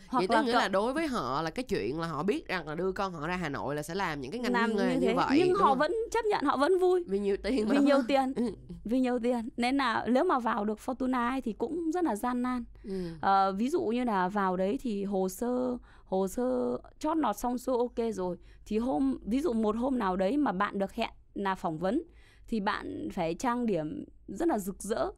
hoặc 0.09 0.19
vậy 0.19 0.27
tức 0.29 0.43
nghĩa 0.45 0.53
cậu... 0.53 0.61
là 0.61 0.69
đối 0.69 0.93
với 0.93 1.07
họ 1.07 1.43
là 1.43 1.51
cái 1.51 1.63
chuyện 1.63 2.01
là 2.01 2.07
họ 2.07 2.23
biết 2.23 2.49
rằng 2.49 2.69
là 2.69 2.75
đưa 2.75 2.93
con 2.93 3.13
họ 3.13 3.27
ra 3.27 3.37
hà 3.37 3.49
nội 3.49 3.77
là 3.77 3.83
sẽ 3.83 3.95
làm 3.95 4.21
những 4.21 4.31
cái 4.31 4.41
ngành 4.41 4.53
làm 4.53 4.77
như, 4.77 4.99
như 5.01 5.15
vậy 5.15 5.27
nhưng 5.39 5.55
họ 5.55 5.69
không? 5.69 5.79
vẫn 5.79 5.93
chấp 6.11 6.25
nhận 6.25 6.45
họ 6.45 6.57
vẫn 6.57 6.79
vui 6.79 7.05
vì 7.07 7.19
nhiều 7.19 7.37
tiền 7.37 7.67
vì 7.69 7.79
nhiều 7.79 8.03
tiền 8.09 8.35
ừ. 8.37 8.45
vì 8.85 9.01
nhiều 9.01 9.19
tiền 9.19 9.49
nên 9.57 9.77
là 9.77 10.07
nếu 10.09 10.25
mà 10.25 10.39
vào 10.39 10.65
được 10.65 10.79
fortuna 10.85 11.31
ấy 11.31 11.41
thì 11.41 11.53
cũng 11.53 11.91
rất 11.91 12.05
là 12.05 12.17
gian 12.17 12.43
nan 12.43 12.65
ừ. 12.85 13.09
à, 13.21 13.51
ví 13.51 13.69
dụ 13.69 13.83
như 13.83 14.05
là 14.05 14.29
vào 14.29 14.57
đấy 14.57 14.79
thì 14.83 15.05
hồ 15.05 15.29
sơ 15.29 15.77
hồ 16.05 16.29
sơ 16.29 16.79
chót 16.99 17.17
lọt 17.17 17.37
xong 17.37 17.59
xuôi 17.59 17.79
ok 17.79 18.15
rồi 18.15 18.37
thì 18.67 18.79
hôm 18.79 19.19
ví 19.25 19.41
dụ 19.41 19.53
một 19.53 19.77
hôm 19.77 19.99
nào 19.99 20.17
đấy 20.17 20.37
mà 20.37 20.53
bạn 20.53 20.79
được 20.79 20.93
hẹn 20.93 21.11
là 21.35 21.55
phỏng 21.55 21.79
vấn 21.79 22.03
thì 22.49 22.61
bạn 22.61 23.09
phải 23.13 23.35
trang 23.35 23.67
điểm 23.67 24.05
rất 24.29 24.49
là 24.49 24.59
rực 24.59 24.83
rỡ 24.83 25.11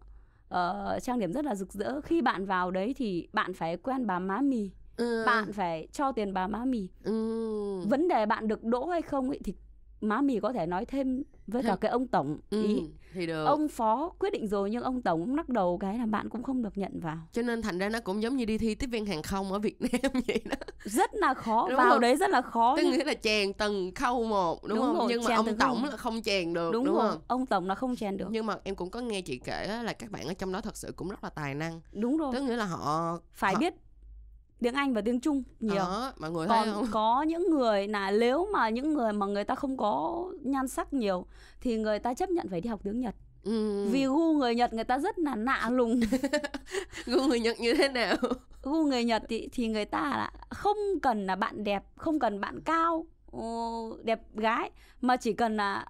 uh, 0.55 1.03
trang 1.03 1.19
điểm 1.19 1.33
rất 1.33 1.45
là 1.45 1.55
rực 1.55 1.73
rỡ 1.73 2.01
khi 2.01 2.23
bạn 2.23 2.47
vào 2.47 2.71
đấy 2.71 2.95
thì 2.97 3.29
bạn 3.33 3.55
phải 3.55 3.77
quen 3.77 4.07
bà 4.07 4.19
má 4.19 4.41
mì 4.41 4.71
ừ. 4.97 5.23
bạn 5.27 5.53
phải 5.53 5.89
cho 5.93 6.13
tiền 6.13 6.35
bà 6.35 6.47
má 6.47 6.65
mì 6.65 6.89
ừ. 7.05 7.81
vấn 7.81 8.09
đề 8.09 8.27
bạn 8.27 8.49
được 8.49 8.65
đỗ 8.65 8.87
hay 8.87 9.03
không 9.03 9.29
ấy 9.29 9.41
thì 9.45 9.55
má 10.01 10.21
mì 10.21 10.41
có 10.41 10.53
thể 10.53 10.67
nói 10.67 10.85
thêm 10.85 11.23
với 11.47 11.63
cả 11.63 11.77
cái 11.81 11.91
ông 11.91 12.07
tổng 12.07 12.39
ừ, 12.51 12.63
ý 12.63 12.83
thì 13.17 13.27
được. 13.27 13.45
ông 13.45 13.69
phó 13.69 14.13
quyết 14.19 14.33
định 14.33 14.47
rồi 14.47 14.71
nhưng 14.71 14.83
ông 14.83 15.03
tổng 15.03 15.21
cũng 15.21 15.37
lắc 15.37 15.49
đầu 15.49 15.79
cái 15.79 15.99
là 15.99 16.07
bạn 16.07 16.29
cũng 16.29 16.43
không 16.43 16.63
được 16.63 16.79
nhận 16.79 17.01
vào. 17.01 17.19
Cho 17.33 17.43
nên 17.43 17.63
thành 17.63 17.79
ra 17.79 17.89
nó 17.89 18.01
cũng 18.01 18.23
giống 18.23 18.37
như 18.37 18.45
đi 18.45 18.59
thi 18.59 18.75
tiếp 18.75 18.87
viên 18.87 19.07
hàng 19.07 19.23
không 19.23 19.53
ở 19.53 19.59
Việt 19.59 19.81
Nam 19.81 20.13
vậy 20.27 20.41
đó. 20.45 20.57
Rất 20.85 21.15
là 21.15 21.35
khó 21.35 21.67
đúng 21.69 21.77
vào 21.77 21.91
không? 21.91 22.01
đấy 22.01 22.17
rất 22.17 22.31
là 22.31 22.43
khó 22.43 22.77
tức 22.77 22.83
nghĩa 22.83 23.05
là 23.05 23.15
chèn 23.15 23.53
từng 23.53 23.95
khâu 23.95 24.25
một 24.25 24.65
đúng, 24.65 24.79
đúng 24.79 24.87
không? 24.87 24.99
rồi, 24.99 25.07
nhưng 25.09 25.25
mà 25.25 25.37
ông 25.37 25.57
tổng 25.59 25.85
là 25.85 25.97
không 25.97 26.23
chèn 26.23 26.55
được 26.55 26.73
đúng, 26.73 26.85
đúng 26.85 26.95
rồi. 26.95 27.11
không? 27.11 27.21
ông 27.27 27.47
tổng 27.47 27.69
là 27.69 27.75
không 27.75 27.97
chèn 27.97 28.17
được. 28.17 28.27
Nhưng 28.31 28.47
mà 28.47 28.57
em 28.65 28.75
cũng 28.75 28.91
có 28.91 29.01
nghe 29.01 29.21
chị 29.21 29.41
kể 29.45 29.83
là 29.85 29.93
các 29.93 30.11
bạn 30.11 30.27
ở 30.27 30.35
trong 30.35 30.53
đó 30.53 30.61
thật 30.61 30.77
sự 30.77 30.93
cũng 30.97 31.09
rất 31.09 31.25
là 31.25 31.31
tài 31.31 31.55
năng. 31.55 31.81
Đúng 31.93 32.17
rồi. 32.17 32.33
Tức 32.35 32.41
nghĩa 32.41 32.57
là 32.57 32.65
họ 32.65 33.19
phải 33.33 33.55
họ... 33.55 33.61
biết 33.61 33.75
tiếng 34.61 34.75
Anh 34.75 34.95
và 34.95 35.01
tiếng 35.01 35.21
Trung 35.21 35.43
nhiều. 35.61 35.77
Đó, 35.77 36.13
mọi 36.19 36.31
người 36.31 36.49
Còn 36.49 36.73
không? 36.73 36.87
có 36.91 37.23
những 37.23 37.51
người 37.51 37.89
là 37.89 38.11
nếu 38.11 38.49
mà 38.53 38.69
những 38.69 38.95
người 38.95 39.13
mà 39.13 39.27
người 39.27 39.45
ta 39.45 39.55
không 39.55 39.77
có 39.77 40.25
nhan 40.43 40.69
sắc 40.69 40.93
nhiều 40.93 41.27
thì 41.61 41.77
người 41.77 41.99
ta 41.99 42.15
chấp 42.15 42.31
nhận 42.31 42.49
phải 42.49 42.61
đi 42.61 42.69
học 42.69 42.81
tiếng 42.83 43.01
Nhật. 43.01 43.15
Ừ. 43.45 43.89
Vì 43.91 44.07
gu 44.07 44.33
người 44.33 44.55
Nhật 44.55 44.73
người 44.73 44.85
ta 44.85 44.99
rất 44.99 45.19
là 45.19 45.37
nạ 45.37 45.69
lùng. 45.71 46.01
gu 47.07 47.21
người 47.27 47.41
Nhật 47.41 47.61
như 47.61 47.75
thế 47.75 47.89
nào? 47.89 48.17
Gu 48.63 48.85
người 48.85 49.05
Nhật 49.05 49.23
thì 49.29 49.49
thì 49.53 49.69
người 49.69 49.85
ta 49.85 50.01
là 50.01 50.31
không 50.51 50.77
cần 51.03 51.27
là 51.27 51.37
bạn 51.37 51.65
đẹp, 51.65 51.85
không 51.97 52.19
cần 52.19 52.41
bạn 52.41 52.61
cao, 52.65 53.07
đẹp 54.05 54.21
gái 54.35 54.71
mà 55.01 55.17
chỉ 55.17 55.33
cần 55.33 55.57
là 55.57 55.87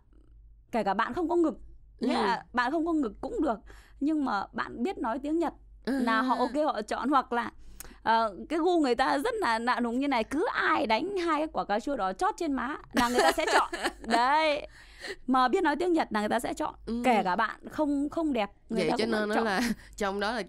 kể 0.72 0.84
cả 0.84 0.94
bạn 0.94 1.14
không 1.14 1.28
có 1.28 1.36
ngực, 1.36 1.58
ừ. 1.98 2.08
là 2.08 2.44
bạn 2.52 2.72
không 2.72 2.86
có 2.86 2.92
ngực 2.92 3.12
cũng 3.20 3.42
được 3.42 3.58
nhưng 4.00 4.24
mà 4.24 4.46
bạn 4.52 4.82
biết 4.82 4.98
nói 4.98 5.18
tiếng 5.18 5.38
Nhật 5.38 5.52
là 5.84 6.22
họ 6.22 6.36
ok 6.36 6.54
họ 6.64 6.82
chọn 6.82 7.08
hoặc 7.08 7.32
là 7.32 7.50
uh, 8.06 8.48
cái 8.48 8.58
gu 8.58 8.80
người 8.80 8.94
ta 8.94 9.18
rất 9.18 9.34
là 9.34 9.58
nạ 9.58 9.80
nùng 9.80 9.98
như 9.98 10.08
này 10.08 10.24
cứ 10.24 10.46
ai 10.52 10.86
đánh 10.86 11.16
hai 11.16 11.40
cái 11.40 11.48
quả 11.52 11.64
cà 11.64 11.80
chua 11.80 11.96
đó 11.96 12.12
chót 12.12 12.34
trên 12.38 12.52
má 12.52 12.76
là 12.92 13.08
người 13.08 13.20
ta 13.20 13.32
sẽ 13.32 13.46
chọn 13.52 13.70
đấy 14.00 14.68
mà 15.26 15.48
biết 15.48 15.62
nói 15.62 15.76
tiếng 15.76 15.92
Nhật 15.92 16.08
là 16.10 16.20
người 16.20 16.28
ta 16.28 16.40
sẽ 16.40 16.54
chọn 16.54 16.74
ừ. 16.86 17.02
kể 17.04 17.22
cả 17.24 17.36
bạn 17.36 17.60
không 17.70 18.08
không 18.08 18.32
đẹp 18.32 18.50
người 18.70 18.82
vậy 18.82 18.90
ta 18.90 18.96
cho 18.98 19.06
nên 19.06 19.28
nó 19.28 19.40
là 19.40 19.60
trong 19.96 20.20
đó 20.20 20.32
là 20.32 20.42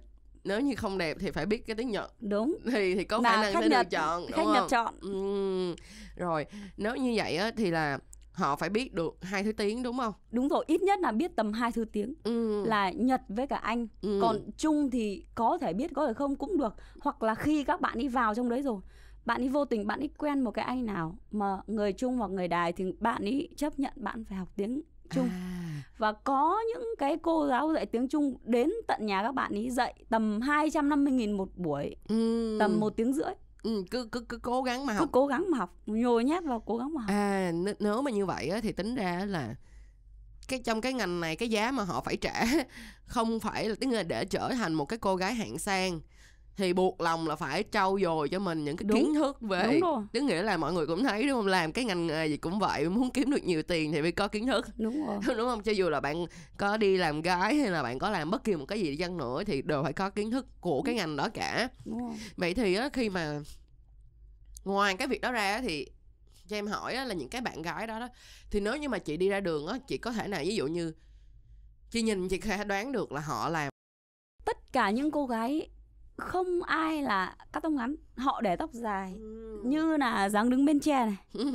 nếu 0.43 0.59
như 0.59 0.75
không 0.75 0.97
đẹp 0.97 1.17
thì 1.19 1.31
phải 1.31 1.45
biết 1.45 1.67
cái 1.67 1.75
tiếng 1.75 1.91
Nhật 1.91 2.13
đúng 2.19 2.57
thì 2.71 2.95
thì 2.95 3.03
có 3.03 3.21
khả 3.21 3.41
năng 3.41 3.53
sẽ 3.53 3.69
được 3.69 3.89
chọn 3.89 4.21
đúng 4.21 4.31
khách 4.31 4.43
không? 4.43 4.53
Nhật 4.53 4.69
chọn 4.69 4.93
ừ. 5.01 5.75
rồi 6.15 6.45
nếu 6.77 6.95
như 6.95 7.13
vậy 7.15 7.37
á 7.37 7.51
thì 7.57 7.71
là 7.71 7.97
họ 8.37 8.55
phải 8.55 8.69
biết 8.69 8.93
được 8.93 9.17
hai 9.21 9.43
thứ 9.43 9.51
tiếng 9.51 9.83
đúng 9.83 9.97
không 9.97 10.13
đúng 10.31 10.47
rồi 10.47 10.63
ít 10.67 10.81
nhất 10.81 10.99
là 10.99 11.11
biết 11.11 11.35
tầm 11.35 11.53
hai 11.53 11.71
thứ 11.71 11.85
tiếng 11.85 12.13
ừ. 12.23 12.65
là 12.65 12.91
nhật 12.91 13.21
với 13.27 13.47
cả 13.47 13.57
anh 13.57 13.87
ừ. 14.01 14.19
còn 14.21 14.39
trung 14.57 14.89
thì 14.89 15.25
có 15.35 15.57
thể 15.61 15.73
biết 15.73 15.91
có 15.95 16.07
thể 16.07 16.13
không 16.13 16.35
cũng 16.35 16.57
được 16.57 16.75
hoặc 17.01 17.23
là 17.23 17.35
khi 17.35 17.63
các 17.63 17.81
bạn 17.81 17.97
đi 17.97 18.07
vào 18.07 18.35
trong 18.35 18.49
đấy 18.49 18.61
rồi 18.61 18.81
bạn 19.25 19.41
ấy 19.41 19.49
vô 19.49 19.65
tình 19.65 19.87
bạn 19.87 19.99
ấy 19.99 20.09
quen 20.17 20.41
một 20.41 20.51
cái 20.51 20.65
anh 20.65 20.85
nào 20.85 21.17
mà 21.31 21.57
người 21.67 21.93
trung 21.93 22.17
hoặc 22.17 22.31
người 22.31 22.47
đài 22.47 22.73
thì 22.73 22.85
bạn 22.99 23.21
ấy 23.21 23.49
chấp 23.55 23.79
nhận 23.79 23.93
bạn 23.95 24.23
phải 24.23 24.37
học 24.37 24.47
tiếng 24.55 24.81
trung 25.09 25.29
à. 25.29 25.83
và 25.97 26.11
có 26.11 26.59
những 26.73 26.83
cái 26.97 27.17
cô 27.21 27.47
giáo 27.47 27.73
dạy 27.73 27.85
tiếng 27.85 28.07
trung 28.07 28.37
đến 28.43 28.71
tận 28.87 29.05
nhà 29.05 29.23
các 29.23 29.31
bạn 29.31 29.53
ấy 29.53 29.69
dạy 29.69 30.03
tầm 30.09 30.41
250 30.41 31.13
nghìn 31.13 31.31
một 31.31 31.49
buổi 31.55 31.95
ừ. 32.09 32.57
tầm 32.59 32.79
một 32.79 32.89
tiếng 32.97 33.13
rưỡi 33.13 33.33
Ừ, 33.63 33.83
cứ, 33.91 34.05
cứ 34.11 34.19
cứ 34.21 34.37
cố 34.37 34.61
gắng 34.61 34.85
mà 34.85 34.93
học. 34.93 35.01
cứ 35.07 35.11
cố 35.11 35.27
gắng 35.27 35.45
mà 35.51 35.57
học 35.57 35.73
nhồi 35.85 36.23
nhét 36.23 36.43
vào 36.43 36.59
cố 36.59 36.77
gắng 36.77 36.93
mà 36.93 37.01
học. 37.01 37.09
À 37.09 37.51
nếu 37.79 38.01
mà 38.01 38.11
như 38.11 38.25
vậy 38.25 38.49
á, 38.49 38.59
thì 38.61 38.71
tính 38.71 38.95
ra 38.95 39.25
là 39.25 39.55
cái 40.47 40.59
trong 40.59 40.81
cái 40.81 40.93
ngành 40.93 41.19
này 41.21 41.35
cái 41.35 41.49
giá 41.49 41.71
mà 41.71 41.83
họ 41.83 42.01
phải 42.01 42.17
trả 42.17 42.45
không 43.05 43.39
phải 43.39 43.69
là 43.69 43.75
tức 43.79 43.89
là 43.89 44.03
để 44.03 44.25
trở 44.25 44.49
thành 44.49 44.73
một 44.73 44.85
cái 44.85 44.99
cô 44.99 45.15
gái 45.15 45.33
hạng 45.33 45.59
sang 45.59 46.01
thì 46.57 46.73
buộc 46.73 47.01
lòng 47.01 47.27
là 47.27 47.35
phải 47.35 47.63
trau 47.71 47.97
dồi 48.01 48.29
cho 48.29 48.39
mình 48.39 48.63
những 48.63 48.77
cái 48.77 48.85
Đúng. 48.87 48.97
kiến 48.97 49.13
thức 49.13 49.41
về 49.41 49.63
đúng 49.63 49.79
rồi. 49.79 50.03
Tức 50.13 50.21
nghĩa 50.21 50.43
là 50.43 50.57
mọi 50.57 50.73
người 50.73 50.87
cũng 50.87 51.03
thấy 51.03 51.23
đúng 51.27 51.37
không? 51.37 51.47
Làm 51.47 51.71
cái 51.71 51.85
ngành 51.85 52.07
nghề 52.07 52.27
gì 52.27 52.37
cũng 52.37 52.59
vậy 52.59 52.89
muốn 52.89 53.11
kiếm 53.11 53.31
được 53.31 53.43
nhiều 53.43 53.63
tiền 53.63 53.91
thì 53.91 54.01
phải 54.01 54.11
có 54.11 54.27
kiến 54.27 54.47
thức. 54.47 54.65
Đúng 54.77 55.07
rồi. 55.07 55.19
Đúng 55.37 55.47
không? 55.49 55.63
Cho 55.63 55.71
dù 55.71 55.89
là 55.89 55.99
bạn 55.99 56.25
có 56.57 56.77
đi 56.77 56.97
làm 56.97 57.21
gái 57.21 57.55
hay 57.55 57.71
là 57.71 57.83
bạn 57.83 57.99
có 57.99 58.09
làm 58.09 58.31
bất 58.31 58.43
kỳ 58.43 58.55
một 58.55 58.65
cái 58.65 58.81
gì 58.81 58.95
chăng 58.95 59.17
nữa 59.17 59.43
thì 59.45 59.61
đều 59.61 59.83
phải 59.83 59.93
có 59.93 60.09
kiến 60.09 60.31
thức 60.31 60.45
của 60.61 60.81
cái 60.81 60.95
ngành 60.95 61.15
đó 61.15 61.29
cả. 61.33 61.69
Đúng 61.85 61.99
rồi. 61.99 62.15
Vậy 62.37 62.53
thì 62.53 62.75
á, 62.75 62.89
khi 62.93 63.09
mà 63.09 63.39
ngoài 64.65 64.95
cái 64.97 65.07
việc 65.07 65.21
đó 65.21 65.31
ra 65.31 65.61
thì 65.61 65.87
cho 66.47 66.57
em 66.57 66.67
hỏi 66.67 66.93
á, 66.93 67.05
là 67.05 67.13
những 67.13 67.29
cái 67.29 67.41
bạn 67.41 67.61
gái 67.61 67.87
đó 67.87 67.99
đó 67.99 68.07
thì 68.51 68.59
nếu 68.59 68.77
như 68.77 68.89
mà 68.89 68.99
chị 68.99 69.17
đi 69.17 69.29
ra 69.29 69.39
đường 69.39 69.67
á 69.67 69.77
chị 69.87 69.97
có 69.97 70.11
thể 70.11 70.27
nào 70.27 70.41
ví 70.43 70.55
dụ 70.55 70.67
như 70.67 70.93
chị 71.89 72.01
nhìn 72.01 72.29
chị 72.29 72.39
khả 72.39 72.63
đoán 72.63 72.91
được 72.91 73.11
là 73.11 73.21
họ 73.21 73.49
làm 73.49 73.69
tất 74.45 74.57
cả 74.71 74.89
những 74.89 75.11
cô 75.11 75.25
gái 75.25 75.69
không 76.17 76.63
ai 76.63 77.01
là 77.01 77.35
cắt 77.53 77.59
tóc 77.63 77.71
ngắn 77.71 77.95
họ 78.17 78.41
để 78.41 78.55
tóc 78.55 78.69
dài. 78.73 79.13
Như 79.63 79.97
là 79.97 80.29
dáng 80.29 80.49
đứng 80.49 80.65
bên 80.65 80.79
tre 80.79 81.05
này. 81.05 81.17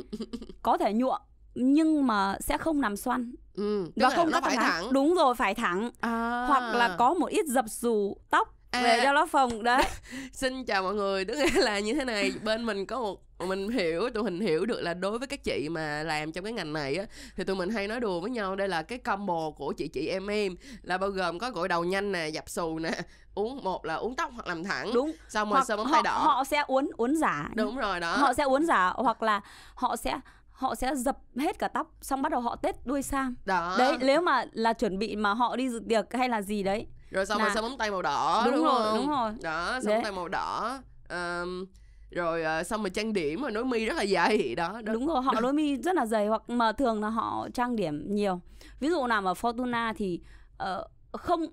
Có 0.62 0.78
thể 0.78 0.92
nhuộm 0.92 1.21
nhưng 1.54 2.07
mà 2.07 2.37
sẽ 2.40 2.59
không 2.59 2.81
nằm 2.81 2.97
xoăn. 2.97 3.35
Ừ, 3.54 3.87
và 3.97 4.11
không 4.11 4.33
cắt 4.33 4.40
tóc 4.40 4.52
ngắn. 4.52 4.62
thẳng. 4.62 4.92
Đúng 4.92 5.14
rồi 5.14 5.35
phải 5.35 5.54
thẳng. 5.54 5.90
À. 6.00 6.47
hoặc 6.49 6.75
là 6.75 6.97
có 6.99 7.14
một 7.14 7.26
ít 7.26 7.47
dập 7.47 7.64
xù 7.69 8.16
tóc 8.31 8.54
À. 8.73 8.83
về 8.83 9.00
cho 9.02 9.12
nó 9.12 9.26
phồng 9.26 9.62
đấy. 9.62 9.83
Xin 10.33 10.64
chào 10.64 10.83
mọi 10.83 10.95
người 10.95 11.25
tức 11.25 11.37
là 11.55 11.79
như 11.79 11.95
thế 11.95 12.05
này. 12.05 12.33
Bên 12.45 12.67
mình 12.67 12.87
có 12.87 12.99
một 12.99 13.21
mình 13.49 13.69
hiểu 13.69 14.11
tụi 14.11 14.23
mình 14.23 14.41
hiểu 14.41 14.67
được 14.67 14.81
là 14.81 14.95
đối 14.95 15.19
với 15.19 15.29
các 15.29 15.45
chị 15.45 15.69
mà 15.69 16.02
làm 16.02 16.33
trong 16.33 16.45
cái 16.45 16.52
ngành 16.52 16.73
này 16.73 16.97
á 16.97 17.05
thì 17.37 17.45
tụi 17.45 17.57
mình 17.57 17.71
hay 17.71 17.88
nói 17.88 18.00
đùa 18.00 18.21
với 18.21 18.31
nhau. 18.31 18.57
Đây 18.57 18.69
là 18.69 18.83
cái 18.83 18.99
combo 18.99 19.50
của 19.50 19.73
chị 19.73 19.88
chị 19.88 20.07
em 20.07 20.26
em. 20.26 20.57
Là 20.83 20.99
bao 20.99 21.11
gồm 21.11 21.38
có 21.38 21.50
gội 21.50 21.69
đầu 21.69 21.85
nhanh 21.85 22.12
nè 22.12 22.29
dập 22.29 22.49
xù 22.49 22.79
nè 22.79 22.91
uống 23.35 23.64
một 23.64 23.85
là 23.85 23.95
uống 23.95 24.17
tóc 24.17 24.31
hoặc 24.35 24.47
làm 24.47 24.64
thẳng. 24.64 24.91
Đúng. 24.95 25.12
Xong 25.29 25.50
rồi 25.50 25.62
sơn 25.69 25.76
móng 25.79 25.88
tay 25.93 26.02
đỏ. 26.02 26.19
họ 26.19 26.45
sẽ 26.45 26.62
uốn 26.67 26.88
uốn 26.97 27.17
giả. 27.17 27.50
Đúng 27.55 27.76
rồi 27.76 28.00
đó. 28.00 28.17
Họ 28.17 28.33
sẽ 28.33 28.45
uốn 28.45 28.67
giả 28.67 28.93
hoặc 28.97 29.23
là 29.23 29.41
họ 29.75 29.97
sẽ 29.97 30.21
họ 30.50 30.75
sẽ 30.75 30.95
dập 30.97 31.19
hết 31.37 31.59
cả 31.59 31.69
tóc 31.69 31.91
xong 32.00 32.23
bắt 32.23 32.33
đầu 32.33 32.41
họ 32.41 32.57
tết 32.57 32.87
đuôi 32.87 33.02
sam 33.02 33.37
đó. 33.45 33.76
Đấy 33.79 33.97
nếu 34.00 34.21
mà 34.21 34.45
là 34.52 34.73
chuẩn 34.73 34.99
bị 34.99 35.17
mà 35.17 35.35
họ 35.35 35.57
đi 35.57 35.69
dự 35.69 35.83
tiệc 35.88 36.05
hay 36.12 36.29
là 36.29 36.43
gì 36.43 36.62
đấy 36.62 36.87
rồi 37.12 37.26
xong 37.26 37.38
rồi 37.38 37.49
là- 37.49 37.54
sơn 37.54 37.64
móng 37.64 37.78
tay 37.78 37.90
màu 37.90 38.02
đỏ 38.02 38.42
đúng, 38.45 38.54
Đúng 38.54 38.64
rồi, 38.64 38.83
không 38.85 38.95
đúng 38.97 39.09
rồi. 39.09 39.33
đó 39.42 39.78
Đấy. 39.85 39.95
móng 39.95 40.02
tay 40.02 40.12
màu 40.12 40.28
đỏ 40.28 40.78
Ờm, 41.09 41.66
rồi 42.11 42.42
ờ, 42.42 42.62
xong 42.62 42.83
rồi 42.83 42.90
trang 42.90 43.12
điểm 43.12 43.42
rồi 43.42 43.50
nối 43.50 43.64
mi 43.64 43.85
rất 43.85 43.97
là 43.97 44.07
dày 44.07 44.54
đó, 44.54 44.81
đó. 44.85 44.92
đúng 44.92 45.07
rồi 45.07 45.23
họ 45.23 45.40
đôi 45.40 45.52
mi 45.52 45.76
rất 45.76 45.95
là 45.95 46.07
dày 46.07 46.26
hoặc 46.26 46.50
mà 46.50 46.73
thường 46.73 47.02
là 47.02 47.09
họ 47.09 47.49
trang 47.54 47.76
điểm 47.76 48.14
nhiều 48.14 48.40
ví 48.81 48.88
dụ 48.90 49.07
nào 49.07 49.23
mà 49.23 49.33
Fortuna 49.33 49.95
thì 49.97 50.21
ờ, 50.57 50.87
không 51.12 51.47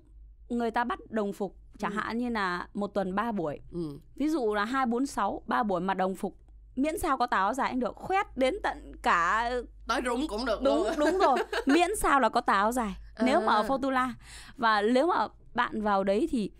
người 0.48 0.70
ta 0.70 0.84
bắt 0.84 0.98
đồng 1.10 1.32
phục 1.32 1.56
chẳng 1.78 1.92
Ừ. 1.92 1.96
hạn 2.00 2.18
như 2.18 2.28
là 2.28 2.66
một 2.74 2.86
tuần 2.86 3.14
3 3.14 3.32
buổi 3.32 3.60
ừ. 3.72 3.98
ví 4.16 4.28
dụ 4.28 4.54
là 4.54 4.64
hai 4.64 4.86
bốn 4.86 5.06
sáu 5.06 5.42
ba 5.46 5.62
buổi 5.62 5.80
mà 5.80 5.94
đồng 5.94 6.14
phục 6.14 6.36
miễn 6.76 6.98
sao 6.98 7.16
có 7.16 7.26
tà 7.26 7.36
áo 7.36 7.54
dài 7.54 7.70
cũng 7.70 7.80
được 7.80 7.96
khoét 7.96 8.36
đến 8.36 8.54
tận 8.62 8.92
cả 9.02 9.50
tới 9.88 10.00
rúng 10.04 10.28
cũng 10.28 10.44
được 10.44 10.62
đúng 10.62 10.74
luôn 10.76 10.86
đúng 10.98 11.18
rồi 11.18 11.38
miễn 11.66 11.96
sao 11.96 12.20
là 12.20 12.28
có 12.28 12.40
tà 12.40 12.52
áo 12.52 12.72
dài 12.72 12.94
nếu 13.24 13.40
mà 13.40 13.52
ở 13.54 13.60
À. 13.62 13.68
Fortuna 13.68 14.08
và 14.56 14.82
nếu 14.82 15.06
mà 15.06 15.28
bạn 15.54 15.82
vào 15.82 16.04
đấy 16.04 16.28
thì 16.30 16.50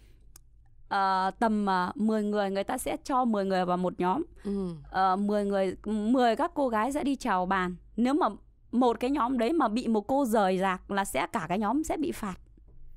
ờ, 0.89 1.31
tầm 1.39 1.67
uh, 1.91 1.97
10 1.97 2.23
người 2.23 2.51
người 2.51 2.65
ta 2.65 2.79
sẽ 2.79 2.97
cho 3.05 3.25
10 3.25 3.45
người 3.45 3.65
vào 3.65 3.77
một 3.77 4.01
nhóm 4.01 4.23
ừ. 4.45 4.69
uh, 5.15 5.19
10 5.19 5.45
người 5.45 5.77
10 5.85 6.37
các 6.37 6.51
cô 6.55 6.69
gái 6.69 6.93
sẽ 6.93 7.05
đi 7.05 7.17
chào 7.17 7.47
bàn 7.47 7.77
nếu 7.97 8.15
mà 8.15 8.27
một 8.73 9.01
cái 9.01 9.11
nhóm 9.11 9.39
đấy 9.39 9.53
mà 9.53 9.69
bị 9.69 9.89
một 9.89 10.07
cô 10.07 10.25
rời 10.25 10.59
rạc 10.59 10.91
là 10.91 11.05
sẽ 11.05 11.27
cả 11.33 11.47
cái 11.49 11.59
nhóm 11.59 11.85
sẽ 11.85 11.97
bị 11.97 12.13
phạt 12.13 12.35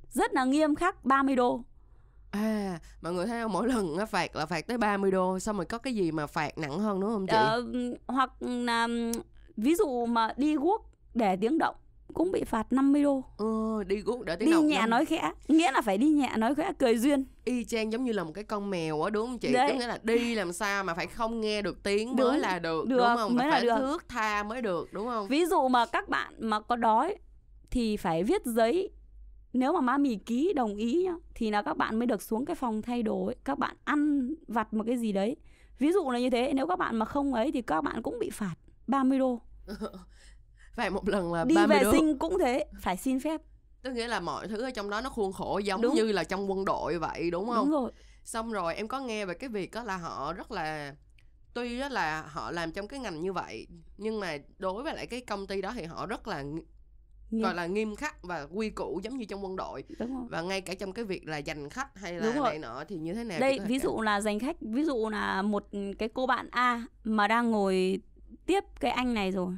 rất 0.10 0.34
là 0.34 0.44
nghiêm 0.44 0.76
khắc 0.76 1.06
30 1.06 1.36
đô 1.36 1.64
À, 2.32 2.80
mọi 3.02 3.14
người 3.14 3.26
thấy 3.26 3.42
không? 3.42 3.54
Mỗi 3.54 3.68
lần 3.68 3.98
á, 3.98 4.06
phạt 4.06 4.36
là 4.36 4.46
phạt 4.46 4.68
tới 4.68 4.78
30 4.78 5.12
đô 5.12 5.40
Xong 5.40 5.56
rồi 5.56 5.66
có 5.66 5.78
cái 5.78 5.96
gì 5.96 6.12
mà 6.12 6.28
phạt 6.28 6.58
nặng 6.58 6.80
hơn 6.80 7.00
đúng 7.00 7.10
không 7.10 7.28
chị? 7.28 7.36
Ờ, 7.36 7.64
hoặc 8.08 8.32
là 8.40 8.88
ví 9.58 9.76
dụ 9.76 10.06
mà 10.06 10.34
đi 10.38 10.56
guốc 10.56 10.90
để 11.14 11.36
tiếng 11.36 11.58
động 11.58 11.76
cũng 12.14 12.32
bị 12.32 12.44
phạt 12.44 12.74
50 12.74 13.04
đô 13.04 13.24
ừ, 13.38 13.84
đi 13.88 13.96
guốc 14.02 14.26
đỡ 14.26 14.36
tiếng 14.40 14.50
đi 14.52 14.58
nhẹ 14.62 14.80
lắm. 14.80 14.90
nói 14.90 15.06
khẽ 15.06 15.32
nghĩa 15.48 15.72
là 15.72 15.82
phải 15.82 15.98
đi 15.98 16.08
nhẹ 16.10 16.32
nói 16.38 16.56
khẽ 16.56 16.74
cười 16.80 16.98
duyên 16.98 17.26
Y 17.46 17.66
chang 17.66 17.92
giống 17.92 18.04
như 18.04 18.12
là 18.12 18.24
một 18.24 18.32
cái 18.36 18.44
con 18.44 18.70
mèo 18.70 19.02
á 19.02 19.10
đúng 19.10 19.28
không 19.28 19.40
chị? 19.40 19.54
Đấy. 19.54 19.70
Tức 19.70 19.76
nghĩa 19.80 19.88
là 19.88 20.00
đi 20.04 20.36
làm 20.36 20.54
sao 20.54 20.84
mà 20.84 20.94
phải 20.94 21.08
không 21.08 21.42
nghe 21.42 21.62
được 21.62 21.84
tiếng 21.84 22.08
mới 22.16 22.18
Đúng, 22.18 22.36
là 22.42 22.60
được, 22.60 22.86
được, 22.88 22.98
đúng 22.98 23.08
không? 23.16 23.36
mới 23.36 23.48
là 23.48 23.52
phải 23.52 23.62
được. 23.66 23.76
thước 23.78 24.10
tha 24.10 24.44
mới 24.44 24.62
được 24.62 24.94
đúng 24.94 25.08
không? 25.08 25.28
ví 25.28 25.46
dụ 25.46 25.68
mà 25.68 25.86
các 25.86 26.10
bạn 26.10 26.34
mà 26.40 26.60
có 26.60 26.76
đói 26.76 27.16
thì 27.72 27.98
phải 27.98 28.24
viết 28.24 28.46
giấy 28.46 28.90
nếu 29.54 29.74
mà 29.74 29.82
má 29.82 29.98
mì 29.98 30.16
ký 30.16 30.54
đồng 30.56 30.76
ý 30.76 31.04
nhá 31.04 31.14
thì 31.36 31.52
là 31.52 31.62
các 31.62 31.78
bạn 31.78 32.00
mới 32.00 32.06
được 32.08 32.22
xuống 32.22 32.46
cái 32.46 32.56
phòng 32.56 32.82
thay 32.82 33.04
đồ 33.04 33.26
ấy 33.26 33.36
các 33.46 33.58
bạn 33.60 33.76
ăn 33.84 34.34
vặt 34.48 34.74
một 34.74 34.84
cái 34.88 34.98
gì 34.98 35.12
đấy 35.12 35.36
ví 35.80 35.92
dụ 35.92 36.10
là 36.12 36.20
như 36.20 36.30
thế 36.30 36.52
nếu 36.56 36.68
các 36.68 36.80
bạn 36.80 36.96
mà 36.96 37.06
không 37.06 37.34
ấy 37.34 37.52
thì 37.52 37.62
các 37.62 37.82
bạn 37.82 38.02
cũng 38.02 38.20
bị 38.20 38.30
phạt 38.30 38.54
30 38.88 39.20
đô 39.20 39.40
Phạt 40.76 40.90
một 40.94 41.10
lần 41.10 41.34
là 41.34 41.44
đi 41.46 41.56
30 41.56 41.78
vệ 41.80 41.92
sinh 41.92 42.18
cũng 42.18 42.40
thế 42.40 42.66
phải 42.82 42.98
xin 42.98 43.20
phép. 43.20 43.42
Tức 43.82 43.92
nghĩa 43.92 44.08
là 44.08 44.20
mọi 44.20 44.48
thứ 44.48 44.62
ở 44.62 44.72
trong 44.72 44.90
đó 44.90 45.02
nó 45.02 45.10
khuôn 45.10 45.34
khổ 45.34 45.58
giống 45.64 45.82
Đúng. 45.82 45.96
như 45.96 46.12
là 46.12 46.24
trong 46.24 46.52
quân 46.52 46.66
đội 46.66 46.98
vậy 47.00 47.32
đúng 47.32 47.46
không? 47.50 47.56
đúng 47.66 47.72
rồi. 47.72 47.92
Xong 48.24 48.52
rồi 48.52 48.76
em 48.76 48.88
có 48.88 49.00
nghe 49.00 49.26
về 49.26 49.34
cái 49.34 49.50
việc 49.50 49.72
đó 49.74 49.84
là 49.84 49.98
họ 49.98 50.34
rất 50.34 50.52
là 50.52 50.96
tuy 51.54 51.80
đó 51.80 51.90
là 51.90 52.22
họ 52.22 52.52
làm 52.52 52.72
trong 52.72 52.88
cái 52.88 53.00
ngành 53.00 53.22
như 53.22 53.34
vậy 53.34 53.68
nhưng 53.98 54.20
mà 54.20 54.38
đối 54.58 54.84
với 54.84 54.96
lại 54.96 55.08
cái 55.08 55.22
công 55.22 55.48
ty 55.48 55.62
đó 55.62 55.72
thì 55.76 55.84
họ 55.84 56.06
rất 56.06 56.28
là 56.28 56.44
ng- 56.44 56.62
Nghiêm- 57.32 57.42
gọi 57.44 57.56
là 57.56 57.66
nghiêm 57.66 57.96
khắc 57.96 58.24
và 58.24 58.48
quy 58.54 58.70
củ 58.70 59.00
giống 59.04 59.18
như 59.18 59.26
trong 59.26 59.44
quân 59.44 59.56
đội. 59.56 59.84
Đúng 60.00 60.16
rồi. 60.16 60.26
Và 60.30 60.42
ngay 60.42 60.62
cả 60.62 60.74
trong 60.74 60.94
cái 60.94 61.06
việc 61.06 61.28
là 61.28 61.42
giành 61.46 61.70
khách 61.70 61.98
hay 61.98 62.14
là 62.14 62.34
này 62.44 62.60
nọ 62.60 62.84
thì 62.88 62.96
như 62.98 63.14
thế 63.14 63.24
nào 63.24 63.40
đây 63.40 63.60
ví 63.68 63.80
dụ 63.80 64.02
là 64.02 64.22
giành 64.22 64.40
khách 64.40 64.56
ví 64.62 64.84
dụ 64.84 65.10
là 65.10 65.42
một 65.42 65.68
cái 66.00 66.10
cô 66.14 66.26
bạn 66.28 66.48
A 66.52 66.86
mà 67.04 67.28
đang 67.28 67.52
ngồi 67.52 68.00
tiếp 68.46 68.64
cái 68.80 68.92
anh 68.92 69.14
này 69.14 69.32
rồi 69.32 69.54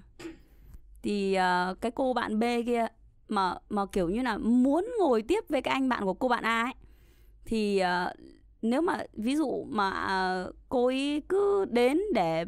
thì 1.05 1.33
ờ, 1.33 1.75
cái 1.81 1.91
cô 1.91 2.13
bạn 2.13 2.39
B 2.39 2.43
kia 2.65 2.87
mà 3.27 3.55
mà 3.69 3.85
kiểu 3.85 4.09
như 4.09 4.21
là 4.21 4.37
muốn 4.37 4.89
ngồi 4.99 5.21
tiếp 5.21 5.43
với 5.49 5.61
cái 5.61 5.73
anh 5.73 5.89
bạn 5.89 6.03
của 6.03 6.13
cô 6.13 6.27
bạn 6.27 6.43
A 6.43 6.63
ấy 6.63 6.73
thì 7.45 7.79
ờ, 7.79 8.13
nếu 8.61 8.81
mà 8.81 8.97
ví 9.13 9.35
dụ 9.35 9.65
mà 9.69 9.89
ờ, 9.89 10.51
cô 10.69 10.85
ấy 10.85 11.21
cứ 11.29 11.65
đến 11.69 11.99
để 12.13 12.45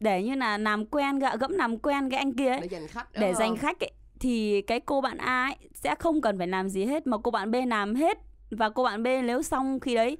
để 0.00 0.22
như 0.22 0.34
là 0.34 0.58
làm 0.58 0.86
quen 0.86 1.18
gạ 1.18 1.36
gẫm 1.36 1.52
làm 1.52 1.78
quen 1.78 2.10
cái 2.10 2.18
anh 2.18 2.32
kia 2.32 2.48
ấy 2.48 2.60
để 2.60 2.68
giành 2.70 2.88
khách 2.88 3.12
để 3.12 3.34
giành 3.34 3.56
khách 3.56 3.80
ấy, 3.80 3.92
thì 4.20 4.62
cái 4.62 4.80
cô 4.80 5.00
bạn 5.00 5.18
A 5.18 5.44
ấy 5.44 5.68
sẽ 5.74 5.94
không 5.94 6.20
cần 6.20 6.38
phải 6.38 6.46
làm 6.46 6.68
gì 6.68 6.84
hết 6.84 7.06
mà 7.06 7.16
cô 7.18 7.30
bạn 7.30 7.50
B 7.50 7.56
làm 7.66 7.94
hết. 7.94 8.18
Và 8.50 8.70
cô 8.70 8.84
bạn 8.84 9.02
B 9.02 9.06
nếu 9.24 9.42
xong 9.42 9.80
khi 9.80 9.94
đấy 9.94 10.16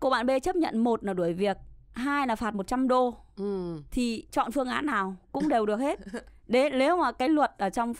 cô 0.00 0.10
bạn 0.10 0.26
B 0.26 0.30
chấp 0.42 0.56
nhận 0.56 0.78
một 0.78 1.04
là 1.04 1.12
đuổi 1.12 1.32
việc 1.32 1.56
hai 1.92 2.26
là 2.26 2.36
phạt 2.36 2.54
100 2.54 2.88
đô. 2.88 3.14
Ừ. 3.36 3.82
thì 3.90 4.26
chọn 4.30 4.52
phương 4.52 4.68
án 4.68 4.86
nào 4.86 5.16
cũng 5.32 5.48
đều 5.48 5.66
được 5.66 5.76
hết 5.76 5.98
đấy 6.50 6.70
nếu 6.70 6.96
mà 6.96 7.12
cái 7.12 7.28
luật 7.28 7.52
ở 7.58 7.70
trong 7.70 7.92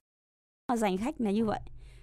mà 0.69 0.77
giành 0.77 0.99
khách 0.99 1.21
là 1.21 1.31
như 1.31 1.45
vậy. 1.45 1.61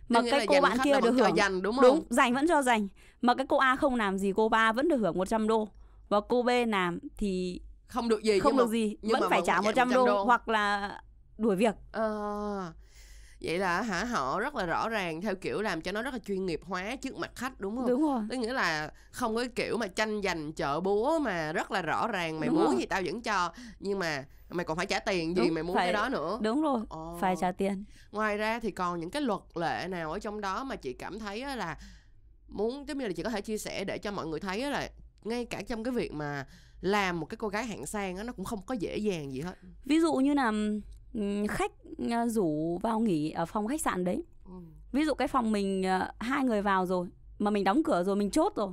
Mà 0.09 0.21
cái 0.31 0.45
cô 0.47 0.61
bạn 0.61 0.77
kia 0.83 1.01
được 1.01 1.11
hưởng. 1.11 1.35
giành 1.35 1.61
đúng 1.61 1.75
không? 1.75 1.83
đúng 1.83 2.03
giành 2.09 2.33
vẫn 2.33 2.47
cho 2.47 2.61
giành 2.61 2.87
mà 3.21 3.35
cái 3.35 3.45
cô 3.49 3.57
A 3.57 3.75
không 3.75 3.95
làm 3.95 4.17
gì 4.17 4.33
cô 4.35 4.49
A 4.51 4.71
vẫn 4.71 4.89
được 4.89 4.97
hưởng 4.97 5.17
100 5.17 5.47
đô. 5.47 5.69
Và 6.09 6.19
cô 6.29 6.43
B 6.43 6.49
làm 6.67 6.99
thì 7.17 7.61
không 7.87 8.09
được 8.09 8.23
gì 8.23 8.39
không 8.39 8.51
nhưng 8.51 8.57
được 8.57 8.65
mà 8.65 8.71
gì 8.71 8.97
nhưng 9.01 9.11
vẫn 9.11 9.21
mà 9.21 9.29
phải 9.29 9.39
vẫn 9.39 9.45
trả 9.47 9.53
phải 9.53 9.63
100 9.63 9.89
trả 9.89 9.95
đô, 9.95 10.01
100 10.01 10.15
đô. 10.15 10.23
hoặc 10.23 10.49
là 10.49 11.01
đuổi 11.37 11.55
việc. 11.55 11.75
Ờ, 11.91 12.73
vậy 13.41 13.57
là 13.59 13.81
hả 13.81 14.03
họ 14.05 14.39
rất 14.39 14.55
là 14.55 14.65
rõ 14.65 14.89
ràng 14.89 15.21
theo 15.21 15.35
kiểu 15.35 15.61
làm 15.61 15.81
cho 15.81 15.91
nó 15.91 16.01
rất 16.01 16.13
là 16.13 16.19
chuyên 16.19 16.45
nghiệp 16.45 16.59
hóa 16.63 16.95
trước 16.95 17.17
mặt 17.17 17.31
khách 17.35 17.59
đúng 17.59 17.77
không? 17.77 17.87
Đúng 17.87 18.01
rồi. 18.01 18.21
Tức 18.29 18.37
nghĩa 18.37 18.53
là 18.53 18.91
không 19.11 19.35
có 19.35 19.41
cái 19.41 19.49
kiểu 19.55 19.77
mà 19.77 19.87
tranh 19.87 20.21
giành 20.21 20.53
chợ 20.53 20.79
búa 20.79 21.19
mà 21.19 21.51
rất 21.53 21.71
là 21.71 21.81
rõ 21.81 22.07
ràng 22.07 22.39
mày 22.39 22.49
Đúng 22.49 22.57
muốn 22.57 22.65
rồi. 22.67 22.75
gì 22.79 22.85
tao 22.85 23.01
vẫn 23.05 23.21
cho 23.21 23.51
nhưng 23.79 23.99
mà 23.99 24.25
mày 24.49 24.65
còn 24.65 24.77
phải 24.77 24.85
trả 24.85 24.99
tiền 24.99 25.35
gì 25.37 25.41
Đúng, 25.45 25.53
mày 25.53 25.63
muốn 25.63 25.75
phải- 25.75 25.85
cái 25.85 25.93
đó 25.93 26.09
nữa. 26.09 26.37
đúng 26.41 26.61
rồi 26.61 26.81
Ồ. 26.89 27.17
phải 27.21 27.35
trả 27.41 27.51
tiền. 27.51 27.83
Ngoài 28.11 28.37
ra 28.37 28.59
thì 28.59 28.71
còn 28.71 28.99
những 28.99 29.09
cái 29.09 29.21
luật 29.21 29.41
lệ 29.55 29.87
nào 29.89 30.11
ở 30.11 30.19
trong 30.19 30.41
đó 30.41 30.63
mà 30.63 30.75
chị 30.75 30.93
cảm 30.93 31.19
thấy 31.19 31.39
là 31.55 31.77
muốn 32.47 32.87
giống 32.87 32.97
như 32.97 33.07
là 33.07 33.13
chị 33.13 33.23
có 33.23 33.29
thể 33.29 33.41
chia 33.41 33.57
sẻ 33.57 33.83
để 33.83 33.97
cho 33.97 34.11
mọi 34.11 34.27
người 34.27 34.39
thấy 34.39 34.61
là 34.71 34.89
ngay 35.23 35.45
cả 35.45 35.61
trong 35.61 35.83
cái 35.83 35.91
việc 35.93 36.13
mà 36.13 36.45
làm 36.81 37.19
một 37.19 37.25
cái 37.25 37.37
cô 37.37 37.47
gái 37.47 37.65
hạng 37.65 37.85
sang 37.85 38.17
á 38.17 38.23
nó 38.23 38.33
cũng 38.33 38.45
không 38.45 38.61
có 38.65 38.75
dễ 38.79 38.97
dàng 38.97 39.33
gì 39.33 39.41
hết. 39.41 39.53
Ví 39.85 39.99
dụ 39.99 40.13
như 40.13 40.33
là 40.33 40.51
khách 41.49 41.71
ờ, 42.11 42.27
rủ 42.27 42.77
vào 42.81 42.99
nghỉ 42.99 43.31
ở 43.31 43.45
phòng 43.45 43.67
khách 43.67 43.81
sạn 43.81 44.03
đấy 44.03 44.23
Ừ. 44.45 44.51
ví 44.91 45.05
dụ 45.05 45.13
cái 45.13 45.27
phòng 45.27 45.51
mình 45.51 45.83
ờ, 45.83 46.11
hai 46.19 46.43
người 46.43 46.61
vào 46.61 46.85
rồi 46.85 47.07
mà 47.39 47.51
mình 47.51 47.63
đóng 47.63 47.83
cửa 47.83 48.03
rồi 48.03 48.15
mình 48.15 48.31
chốt 48.31 48.53
rồi 48.55 48.71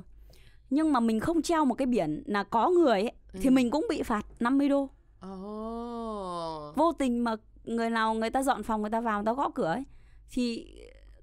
nhưng 0.69 0.93
mà 0.93 0.99
mình 0.99 1.19
không 1.19 1.41
treo 1.41 1.65
một 1.65 1.75
cái 1.75 1.85
biển 1.85 2.23
là 2.25 2.43
có 2.43 2.69
người 2.69 3.01
ấy, 3.01 3.11
thì 3.33 3.45
Ừ. 3.49 3.51
mình 3.51 3.71
cũng 3.71 3.85
bị 3.89 4.03
phạt 4.03 4.25
50 4.39 4.69
đô 4.69 4.89
Ồ. 5.21 6.73
vô 6.75 6.91
tình 6.91 7.23
mà 7.23 7.35
người 7.63 7.89
nào 7.89 8.13
người 8.13 8.29
ta 8.29 8.43
dọn 8.43 8.63
phòng 8.63 8.81
người 8.81 8.89
ta 8.91 9.01
vào 9.01 9.19
người 9.19 9.25
ta 9.25 9.33
gõ 9.33 9.49
cửa 9.49 9.65
ấy 9.71 9.83
thì 10.31 10.67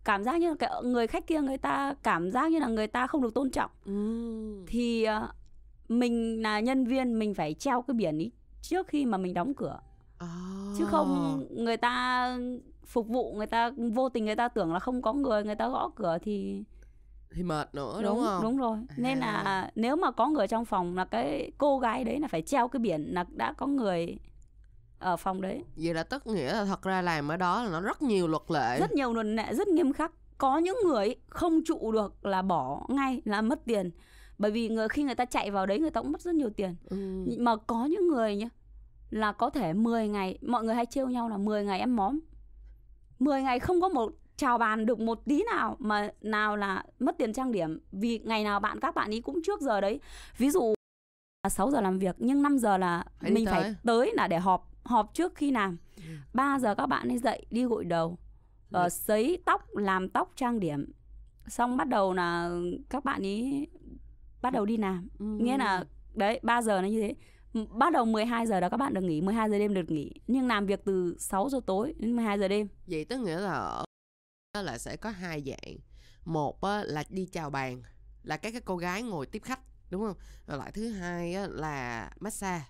cảm 0.04 0.24
giác 0.24 0.40
như 0.40 0.48
là 0.48 0.54
cái 0.58 0.70
người 0.84 1.06
khách 1.06 1.26
kia 1.26 1.40
người 1.40 1.58
ta 1.58 1.94
cảm 2.02 2.30
giác 2.30 2.50
như 2.52 2.58
là 2.58 2.66
người 2.68 2.86
ta 2.86 3.06
không 3.06 3.22
được 3.22 3.34
tôn 3.34 3.50
trọng 3.50 3.70
Ừ. 3.84 4.64
thì 4.66 5.04
ờ, 5.04 5.28
mình 5.88 6.42
là 6.42 6.60
nhân 6.60 6.86
viên 6.86 7.18
mình 7.18 7.34
phải 7.34 7.54
treo 7.54 7.82
cái 7.82 7.94
biển 7.94 8.18
ý 8.18 8.30
trước 8.62 8.88
khi 8.88 9.06
mà 9.06 9.18
mình 9.18 9.34
đóng 9.34 9.54
cửa 9.54 9.80
chứ 10.78 10.84
không 10.86 11.40
người 11.50 11.76
ta 11.76 12.26
phục 12.86 13.08
vụ 13.08 13.32
người 13.36 13.46
ta 13.46 13.70
vô 13.94 14.08
tình 14.08 14.24
người 14.24 14.36
ta 14.36 14.48
tưởng 14.48 14.72
là 14.72 14.78
không 14.78 15.02
có 15.02 15.12
người 15.12 15.44
người 15.44 15.54
ta 15.54 15.68
gõ 15.68 15.90
cửa 15.96 16.18
thì 16.22 16.64
thì 17.34 17.42
mệt 17.42 17.74
nữa 17.74 18.00
đúng, 18.02 18.14
đúng 18.14 18.24
không? 18.24 18.42
đúng 18.42 18.56
rồi. 18.56 18.78
Nên 18.96 19.20
À. 19.20 19.42
là 19.44 19.70
nếu 19.74 19.96
mà 19.96 20.10
có 20.10 20.26
người 20.28 20.48
trong 20.48 20.64
phòng 20.64 20.96
là 20.96 21.04
cái 21.04 21.52
cô 21.58 21.78
gái 21.78 22.04
đấy 22.04 22.20
là 22.20 22.28
phải 22.28 22.42
treo 22.42 22.68
cái 22.68 22.80
biển 22.80 23.02
là 23.14 23.24
đã 23.30 23.52
có 23.52 23.66
người 23.66 24.16
ở 24.98 25.16
phòng 25.16 25.40
đấy. 25.40 25.64
Vậy 25.76 25.94
là 25.94 26.02
tất 26.02 26.26
nghĩa 26.26 26.52
là 26.52 26.64
thật 26.64 26.82
ra 26.82 27.02
làm 27.02 27.28
ở 27.28 27.36
đó 27.36 27.62
là 27.64 27.70
nó 27.70 27.80
rất 27.80 28.02
nhiều 28.02 28.28
luật 28.28 28.42
lệ. 28.48 28.78
Rất 28.80 28.92
nhiều 28.92 29.12
luật 29.12 29.26
lệ 29.26 29.54
rất 29.54 29.68
nghiêm 29.68 29.92
khắc. 29.92 30.12
Có 30.38 30.58
những 30.58 30.76
người 30.84 31.14
không 31.28 31.60
trụ 31.64 31.92
được 31.92 32.26
là 32.26 32.42
bỏ 32.42 32.86
ngay 32.88 33.22
là 33.24 33.42
mất 33.42 33.64
tiền. 33.64 33.90
Bởi 34.38 34.50
vì 34.50 34.68
người 34.68 34.88
khi 34.88 35.02
người 35.02 35.14
ta 35.14 35.24
chạy 35.24 35.50
vào 35.50 35.66
đấy 35.66 35.78
người 35.78 35.90
ta 35.90 36.00
cũng 36.02 36.12
mất 36.12 36.20
rất 36.20 36.34
nhiều 36.34 36.50
tiền. 36.50 36.76
Ừ. 36.90 36.96
mà 37.38 37.56
có 37.56 37.84
những 37.84 38.08
người 38.08 38.36
nhá 38.36 38.48
là 39.12 39.32
có 39.32 39.50
thể 39.50 39.72
10 39.72 40.08
ngày 40.08 40.38
mọi 40.42 40.64
người 40.64 40.74
hay 40.74 40.86
trêu 40.86 41.08
nhau 41.08 41.28
là 41.28 41.36
10 41.36 41.64
ngày 41.64 41.78
em 41.80 41.96
móm 41.96 42.20
10 43.18 43.42
ngày 43.42 43.60
không 43.60 43.80
có 43.80 43.88
một 43.88 44.12
chào 44.36 44.58
bàn 44.58 44.86
được 44.86 45.00
một 45.00 45.24
tí 45.24 45.42
nào 45.52 45.76
mà 45.78 46.10
nào 46.20 46.56
là 46.56 46.84
mất 46.98 47.18
tiền 47.18 47.32
trang 47.32 47.52
điểm 47.52 47.78
vì 47.92 48.18
ngày 48.18 48.44
nào 48.44 48.60
bạn 48.60 48.80
các 48.80 48.94
bạn 48.94 49.10
ý 49.10 49.20
cũng 49.20 49.40
trước 49.46 49.60
giờ 49.60 49.80
đấy 49.80 50.00
ví 50.38 50.50
dụ 50.50 50.74
là 51.44 51.48
6 51.50 51.70
giờ 51.70 51.80
làm 51.80 51.98
việc 51.98 52.16
nhưng 52.18 52.42
5 52.42 52.58
giờ 52.58 52.76
là 52.78 53.04
Phải 53.20 53.30
mình 53.30 53.44
tới. 53.46 53.54
phải 53.62 53.74
tới 53.84 54.12
là 54.14 54.26
để 54.28 54.38
họp 54.38 54.68
họp 54.84 55.14
trước 55.14 55.34
khi 55.34 55.50
làm 55.50 55.76
Ừ. 55.96 56.02
3 56.34 56.58
giờ 56.58 56.74
các 56.74 56.86
bạn 56.86 57.08
ấy 57.08 57.18
dậy 57.18 57.46
đi 57.50 57.64
gội 57.64 57.84
đầu 57.84 58.18
Ừ. 58.72 58.86
uh, 58.86 58.92
sấy 58.92 59.42
tóc 59.44 59.76
làm 59.76 60.08
tóc 60.08 60.32
trang 60.36 60.60
điểm 60.60 60.92
xong 61.46 61.76
bắt 61.76 61.88
đầu 61.88 62.12
là 62.14 62.50
các 62.90 63.04
bạn 63.04 63.22
ấy 63.22 63.66
bắt 64.42 64.52
đầu 64.52 64.64
đi 64.64 64.76
làm 64.76 65.08
Ừ. 65.18 65.24
nghĩa 65.24 65.58
là 65.58 65.84
đấy 66.14 66.40
3 66.42 66.62
giờ 66.62 66.80
nó 66.82 66.88
như 66.88 67.00
thế 67.00 67.14
bắt 67.54 67.92
đầu 67.92 68.04
12 68.04 68.46
giờ 68.46 68.60
đó 68.60 68.68
các 68.68 68.76
bạn 68.76 68.94
được 68.94 69.00
nghỉ 69.00 69.20
12 69.20 69.50
giờ 69.50 69.58
đêm 69.58 69.74
được 69.74 69.90
nghỉ. 69.90 70.12
Nhưng 70.26 70.48
làm 70.48 70.66
việc 70.66 70.84
từ 70.84 71.16
6 71.18 71.48
giờ 71.48 71.60
tối 71.66 71.94
đến 71.98 72.16
12 72.16 72.38
giờ 72.38 72.48
đêm. 72.48 72.68
Vậy 72.86 73.04
tức 73.04 73.20
nghĩa 73.20 73.40
là 73.40 73.84
là 74.54 74.78
sẽ 74.78 74.96
có 74.96 75.10
hai 75.10 75.42
dạng. 75.46 75.76
Một 76.24 76.64
là 76.64 77.04
đi 77.08 77.26
chào 77.26 77.50
bàn 77.50 77.82
là 78.22 78.36
các 78.36 78.50
cái 78.50 78.60
cô 78.60 78.76
gái 78.76 79.02
ngồi 79.02 79.26
tiếp 79.26 79.42
khách 79.42 79.60
đúng 79.90 80.02
không? 80.02 80.16
Rồi 80.46 80.58
lại 80.58 80.72
thứ 80.72 80.88
hai 80.88 81.36
là 81.48 82.10
massage. 82.20 82.64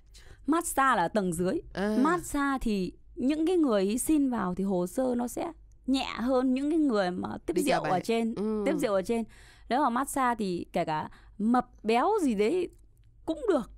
Massage 0.47 0.97
là 0.97 1.09
tầng 1.09 1.33
dưới. 1.33 1.61
À, 1.75 1.97
massage 2.01 2.59
thì 2.61 2.93
những 3.15 3.47
cái 3.47 3.57
người 3.57 3.99
xin 3.99 4.31
vào 4.31 4.55
thì 4.55 4.65
hồ 4.65 4.87
sơ 4.87 5.15
nó 5.17 5.29
sẽ 5.29 5.53
nhẹ 5.87 6.07
hơn 6.17 6.55
những 6.55 6.71
cái 6.71 6.79
người 6.79 7.11
mà 7.11 7.29
tiếp 7.47 7.55
Đi 7.55 7.63
rượu 7.63 7.83
ở 7.83 8.01
trên 8.01 8.35
ừ. 8.35 8.63
tiếp 8.67 8.75
rượu 8.79 8.95
ở 8.95 9.03
trên. 9.03 9.25
Nếu 9.69 9.83
mà 9.83 9.91
massage 9.91 10.35
thì 10.39 10.67
kể 10.73 10.85
cả 10.85 11.09
mập 11.39 11.85
béo 11.85 12.11
gì 12.23 12.35
đấy 12.35 12.69
cũng 13.25 13.41
được 13.49 13.71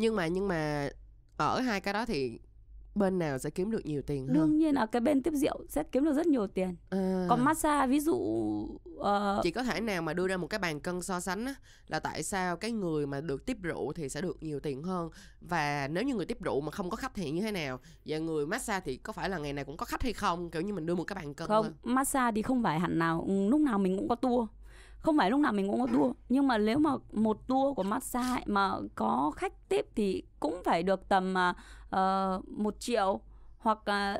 nhưng 0.00 0.16
mà 0.16 0.26
nhưng 0.26 0.48
mà 0.48 0.88
ở 1.36 1.60
hai 1.60 1.80
cái 1.80 1.94
đó 1.94 2.06
thì 2.06 2.38
bên 2.94 3.18
nào 3.18 3.38
sẽ 3.38 3.50
kiếm 3.50 3.70
được 3.70 3.86
nhiều 3.86 4.02
tiền 4.02 4.26
hơn? 4.26 4.34
Đương 4.34 4.58
nhiên 4.58 4.74
là 4.74 4.86
cái 4.86 5.00
bên 5.00 5.22
tiếp 5.22 5.30
rượu 5.34 5.64
sẽ 5.68 5.82
kiếm 5.82 6.04
được 6.04 6.12
rất 6.12 6.26
nhiều 6.26 6.46
tiền. 6.46 6.76
À. 6.90 7.26
còn 7.28 7.44
massage 7.44 7.86
ví 7.86 8.00
dụ 8.00 8.16
ờ, 8.98 9.40
chị 9.42 9.50
có 9.50 9.62
thể 9.62 9.80
nào 9.80 10.02
mà 10.02 10.14
đưa 10.14 10.26
ra 10.26 10.36
một 10.36 10.46
cái 10.46 10.58
bàn 10.58 10.80
cân 10.80 11.02
so 11.02 11.20
sánh 11.20 11.44
á, 11.44 11.54
là 11.88 12.00
tại 12.00 12.22
sao 12.22 12.56
cái 12.56 12.72
người 12.72 13.06
mà 13.06 13.20
được 13.20 13.46
tiếp 13.46 13.56
rượu 13.62 13.92
thì 13.92 14.08
sẽ 14.08 14.20
được 14.20 14.42
nhiều 14.42 14.60
tiền 14.60 14.82
hơn? 14.82 15.10
Và 15.40 15.88
nếu 15.88 16.04
như 16.04 16.14
người 16.14 16.26
tiếp 16.26 16.38
rượu 16.40 16.60
mà 16.60 16.70
không 16.70 16.90
có 16.90 16.96
khách 16.96 17.14
thì 17.14 17.30
như 17.30 17.42
thế 17.42 17.52
nào? 17.52 17.78
Và 18.06 18.18
người 18.18 18.46
massage 18.46 18.84
thì 18.84 18.96
có 18.96 19.12
phải 19.12 19.28
là 19.28 19.38
ngày 19.38 19.52
nào 19.52 19.64
cũng 19.64 19.76
có 19.76 19.86
khách 19.86 20.02
hay 20.02 20.12
không? 20.12 20.50
Kiểu 20.50 20.62
như 20.62 20.72
mình 20.74 20.86
đưa 20.86 20.94
một 20.94 21.04
cái 21.04 21.14
bàn 21.14 21.34
cân 21.34 21.48
không 21.48 21.64
lên. 21.64 21.74
massage 21.82 22.32
thì 22.34 22.42
không 22.42 22.62
phải 22.62 22.80
hẳn 22.80 22.98
nào 22.98 23.26
lúc 23.50 23.60
nào 23.60 23.78
mình 23.78 23.98
cũng 23.98 24.08
có 24.08 24.14
tour 24.14 24.48
không 25.00 25.16
phải 25.18 25.30
lúc 25.30 25.40
nào 25.40 25.52
mình 25.52 25.68
cũng 25.68 25.80
có 25.80 25.86
tour 25.86 26.12
nhưng 26.28 26.48
mà 26.48 26.58
nếu 26.58 26.78
mà 26.78 26.90
một 27.12 27.48
tour 27.48 27.76
của 27.76 27.82
massage 27.82 28.28
ấy 28.28 28.42
mà 28.46 28.72
có 28.94 29.32
khách 29.36 29.68
tiếp 29.68 29.86
thì 29.94 30.22
cũng 30.40 30.62
phải 30.64 30.82
được 30.82 31.08
tầm 31.08 31.34
uh, 31.96 32.48
một 32.48 32.80
triệu 32.80 33.20
hoặc 33.58 33.88
là 33.88 34.18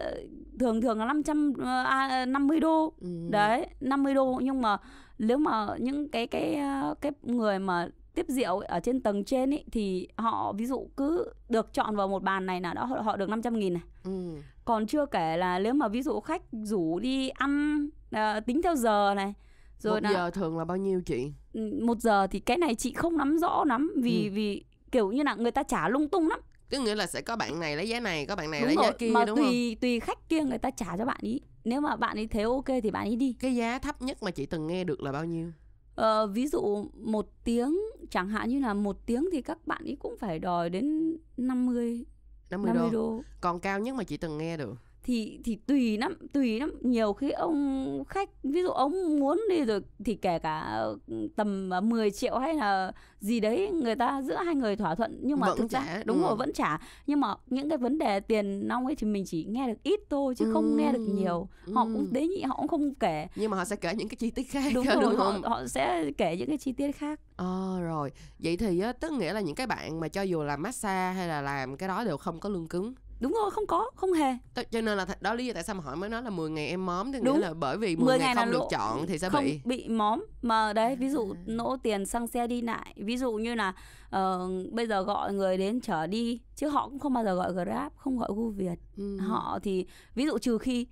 thường 0.60 0.80
thường 0.80 0.98
là 0.98 1.04
500 1.04 1.52
uh, 1.58 1.64
à, 1.66 2.26
50 2.26 2.60
đô 2.60 2.92
ừ. 3.00 3.28
đấy 3.30 3.66
50 3.80 4.14
đô 4.14 4.40
nhưng 4.42 4.62
mà 4.62 4.76
nếu 5.18 5.38
mà 5.38 5.66
những 5.78 6.08
cái 6.08 6.26
cái 6.26 6.54
ờ, 6.54 6.94
cái 7.00 7.12
người 7.22 7.58
mà 7.58 7.88
tiếp 8.14 8.26
rượu 8.28 8.58
ở 8.58 8.80
trên 8.80 9.00
tầng 9.00 9.24
trên 9.24 9.54
ấy 9.54 9.64
thì 9.72 10.08
họ 10.16 10.52
ví 10.52 10.66
dụ 10.66 10.88
cứ 10.96 11.32
được 11.48 11.72
chọn 11.72 11.96
vào 11.96 12.08
một 12.08 12.22
bàn 12.22 12.46
này 12.46 12.60
là 12.60 12.74
đã 12.74 12.86
họ, 12.86 13.16
được 13.16 13.28
500 13.28 13.58
nghìn 13.58 13.72
này 13.72 13.82
Ừ. 14.04 14.36
còn 14.64 14.86
chưa 14.86 15.06
kể 15.06 15.36
là 15.36 15.58
nếu 15.58 15.74
mà 15.74 15.88
ví 15.88 16.02
dụ 16.02 16.20
khách 16.20 16.42
rủ 16.52 16.98
đi 16.98 17.28
ăn 17.28 17.86
à, 18.10 18.40
tính 18.40 18.62
theo 18.62 18.76
giờ 18.76 19.12
này 19.16 19.34
rồi 19.80 20.00
một 20.00 20.04
là 20.04 20.12
giờ 20.12 20.30
thường 20.30 20.58
là 20.58 20.64
bao 20.64 20.76
nhiêu 20.76 21.00
chị? 21.06 21.32
Ừ, 21.52 21.60
một 21.82 21.98
giờ 22.00 22.26
thì 22.26 22.40
cái 22.40 22.56
này 22.58 22.74
chị 22.74 22.92
không 22.92 23.16
nắm 23.16 23.38
rõ 23.38 23.64
lắm 23.64 23.92
vì 23.96 24.26
Ừ. 24.28 24.32
vì 24.34 24.64
kiểu 24.92 25.12
như 25.12 25.22
là 25.22 25.34
người 25.34 25.50
ta 25.50 25.62
trả 25.62 25.88
lung 25.88 26.08
tung 26.08 26.28
lắm. 26.28 26.40
Tức 26.70 26.78
nghĩa 26.80 26.94
là 26.94 27.06
sẽ 27.06 27.20
có 27.22 27.36
bạn 27.36 27.60
này 27.60 27.76
lấy 27.76 27.88
giá 27.88 28.00
này 28.00 28.26
có 28.26 28.36
bạn 28.36 28.50
này 28.50 28.60
đúng 28.60 28.68
lấy 28.68 28.76
giá 28.76 28.82
rồi 28.82 28.92
kia 28.98 29.10
mà 29.14 29.24
đúng 29.24 29.36
không? 29.36 29.44
tùy 29.46 29.74
tùy 29.80 30.00
khách 30.00 30.28
kia 30.28 30.44
người 30.44 30.58
ta 30.58 30.70
trả 30.70 30.96
cho 30.96 31.04
bạn 31.04 31.18
ý. 31.20 31.40
Nếu 31.64 31.80
mà 31.80 31.96
bạn 31.96 32.16
ấy 32.16 32.26
thấy 32.26 32.42
ok 32.42 32.64
thì 32.82 32.90
bạn 32.90 33.06
ấy 33.06 33.16
đi. 33.16 33.32
Cái 33.40 33.56
giá 33.56 33.78
thấp 33.78 34.02
nhất 34.02 34.22
mà 34.22 34.30
chị 34.30 34.46
từng 34.46 34.66
nghe 34.66 34.84
được 34.84 35.00
là 35.02 35.12
bao 35.12 35.24
nhiêu? 35.24 35.50
Ờ, 35.94 36.26
ví 36.26 36.46
dụ 36.46 36.86
một 36.94 37.26
tiếng 37.44 37.78
chẳng 38.10 38.28
hạn 38.28 38.48
như 38.48 38.60
là 38.60 38.74
một 38.74 39.06
tiếng 39.06 39.28
thì 39.32 39.42
các 39.42 39.66
bạn 39.66 39.82
ấy 39.84 39.96
cũng 40.00 40.16
phải 40.18 40.38
đòi 40.38 40.70
đến 40.70 41.16
50 41.36 42.04
50, 42.50 42.72
50 42.74 42.90
đô. 42.90 42.90
đô. 42.90 43.24
Còn 43.40 43.60
cao 43.60 43.78
nhất 43.80 43.94
mà 43.94 44.04
chị 44.04 44.16
từng 44.16 44.38
nghe 44.38 44.56
được 44.56 44.74
thì 45.02 45.40
thì 45.44 45.56
tùy 45.66 45.98
lắm 45.98 46.14
tùy 46.32 46.60
lắm. 46.60 46.72
Nhiều 46.80 47.12
khi 47.12 47.30
ông 47.30 48.04
khách 48.08 48.30
ví 48.42 48.62
dụ 48.62 48.68
ông 48.68 49.20
muốn 49.20 49.40
đi 49.50 49.64
rồi 49.64 49.80
thì 50.04 50.14
kể 50.14 50.38
cả 50.38 50.82
ừ, 51.06 51.28
tầm 51.36 51.70
10 51.82 52.10
triệu 52.10 52.38
hay 52.38 52.54
là 52.54 52.92
gì 53.20 53.40
đấy 53.40 53.70
người 53.70 53.94
ta 53.96 54.22
giữa 54.22 54.36
hai 54.36 54.54
người 54.54 54.76
thỏa 54.76 54.94
thuận. 54.94 55.18
Nhưng 55.22 55.40
mà 55.40 55.48
Vẫn 55.48 55.58
thực 55.58 55.70
trả, 55.70 55.84
ra 55.84 56.02
đúng 56.06 56.22
ừ. 56.22 56.26
rồi 56.26 56.36
vẫn 56.36 56.52
trả. 56.54 56.78
Nhưng 57.06 57.20
mà 57.20 57.34
những 57.46 57.68
cái 57.68 57.78
vấn 57.78 57.98
đề 57.98 58.20
tiền 58.20 58.68
nong 58.68 58.86
ấy 58.86 58.94
thì 58.94 59.06
mình 59.06 59.24
chỉ 59.26 59.44
nghe 59.44 59.66
được 59.68 59.82
ít 59.82 60.00
thôi 60.10 60.34
chứ 60.34 60.44
không 60.52 60.76
nghe 60.76 60.92
được 60.92 60.98
Ừ, 61.06 61.12
nhiều. 61.12 61.48
Họ 61.74 61.82
ừ. 61.84 61.90
cũng 61.94 62.06
tế 62.14 62.26
nhị 62.26 62.42
họ 62.42 62.56
cũng 62.56 62.68
không 62.68 62.94
kể. 62.94 63.28
Nhưng 63.36 63.50
mà 63.50 63.56
họ 63.56 63.64
sẽ 63.64 63.76
kể 63.76 63.94
những 63.94 64.08
cái 64.08 64.16
chi 64.16 64.30
tiết 64.30 64.42
khác 64.50 64.72
đúng 64.74 64.86
đúng, 64.94 65.00
rồi 65.02 65.16
họ, 65.16 65.32
không? 65.32 65.42
họ 65.42 65.66
sẽ 65.66 66.10
kể 66.18 66.36
những 66.36 66.48
cái 66.48 66.58
chi 66.58 66.72
tiết 66.72 66.92
khác. 66.92 67.20
Ờ 67.36 67.80
rồi, 67.82 68.12
vậy 68.38 68.56
thì 68.56 68.80
á, 68.80 68.92
tức 68.92 69.12
nghĩa 69.12 69.32
là 69.32 69.40
những 69.40 69.54
cái 69.54 69.66
bạn 69.66 70.00
mà 70.00 70.08
cho 70.08 70.22
dù 70.22 70.42
làm 70.42 70.62
massage 70.62 71.14
hay 71.16 71.28
là 71.28 71.40
làm 71.42 71.76
cái 71.76 71.88
đó 71.88 72.04
đều 72.04 72.16
không 72.16 72.40
có 72.40 72.48
lương 72.48 72.68
cứng. 72.68 72.94
Đúng 73.20 73.32
rồi 73.32 73.50
không 73.50 73.66
có 73.66 73.90
không 73.96 74.12
hề 74.12 74.32
T- 74.54 74.64
cho 74.70 74.80
nên 74.80 74.96
là 74.98 75.04
th- 75.04 75.14
đó 75.20 75.34
lý 75.34 75.46
do 75.46 75.52
tại 75.54 75.62
sao 75.62 75.74
mà 75.74 75.82
hỏi 75.84 75.96
mới 75.96 76.08
nói 76.10 76.22
là 76.22 76.30
10 76.30 76.50
ngày 76.50 76.68
em 76.68 76.86
móm 76.86 77.12
Đúng. 77.12 77.24
nghĩa 77.34 77.40
là 77.40 77.54
bởi 77.54 77.76
vì 77.78 77.96
10, 77.96 78.04
10 78.06 78.18
ngày, 78.18 78.34
ngày 78.34 78.44
không 78.44 78.52
được 78.52 78.58
lỗ- 78.58 78.68
chọn 78.70 79.06
thì 79.06 79.18
sẽ 79.18 79.28
không 79.28 79.44
bị 79.44 79.60
bị 79.64 79.88
móm 79.88 80.24
mà 80.42 80.72
đấy 80.72 80.96
ví 80.96 81.08
dụ 81.08 81.30
À. 81.32 81.38
nỗ 81.46 81.76
tiền 81.82 82.06
xăng 82.06 82.26
xe 82.26 82.46
đi 82.46 82.60
lại 82.60 82.94
ví 82.96 83.16
dụ 83.16 83.32
như 83.32 83.54
là 83.54 83.72
ờ, 84.10 84.48
bây 84.72 84.86
giờ 84.86 85.02
gọi 85.02 85.32
người 85.34 85.56
đến 85.58 85.80
chở 85.80 86.06
đi 86.06 86.40
chứ 86.56 86.68
họ 86.68 86.88
cũng 86.88 86.98
không 86.98 87.12
bao 87.12 87.24
giờ 87.24 87.34
gọi 87.34 87.52
grab 87.52 87.92
không 87.96 88.18
gọi 88.18 88.28
gu 88.36 88.48
việt 88.50 88.78
ừ. 88.96 89.18
họ 89.18 89.58
thì 89.62 89.86
ví 90.14 90.26
dụ 90.26 90.38
trừ 90.38 90.58
khi 90.58 90.86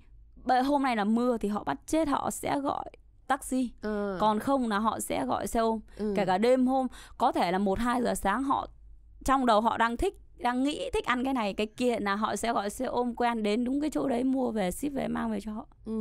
hôm 0.65 0.83
nay 0.83 0.95
là 0.95 1.03
mưa 1.03 1.37
thì 1.37 1.47
họ 1.49 1.63
bắt 1.63 1.77
chết 1.87 2.07
họ 2.07 2.31
sẽ 2.31 2.59
gọi 2.59 2.85
taxi 3.27 3.69
Ờ, 3.81 4.17
còn 4.19 4.39
không 4.39 4.67
là 4.69 4.79
họ 4.79 4.99
sẽ 4.99 5.25
gọi 5.25 5.47
xe 5.47 5.59
ôm 5.59 5.79
ừ. 5.97 6.13
kể 6.17 6.25
cả 6.25 6.37
đêm 6.37 6.67
hôm 6.67 6.87
có 7.17 7.31
thể 7.31 7.51
là 7.51 7.57
một 7.57 7.79
hai 7.79 8.01
giờ 8.03 8.15
sáng 8.15 8.43
họ 8.43 8.67
trong 9.25 9.45
đầu 9.45 9.61
họ 9.61 9.77
đang 9.77 9.97
thích 9.97 10.19
đang 10.39 10.63
nghĩ 10.63 10.89
thích 10.93 11.05
ăn 11.05 11.23
cái 11.23 11.33
này 11.33 11.53
cái 11.53 11.67
kia 11.67 11.99
là 11.99 12.15
họ 12.15 12.35
sẽ 12.35 12.53
gọi 12.53 12.69
xe 12.69 12.85
ôm 12.85 13.15
quen 13.15 13.43
đến 13.43 13.63
đúng 13.63 13.81
cái 13.81 13.89
chỗ 13.89 14.09
đấy 14.09 14.23
mua 14.23 14.51
về 14.51 14.71
ship 14.71 14.93
về 14.93 15.07
mang 15.07 15.31
về 15.31 15.41
cho 15.41 15.51
họ 15.51 15.67
ừ. 15.85 15.91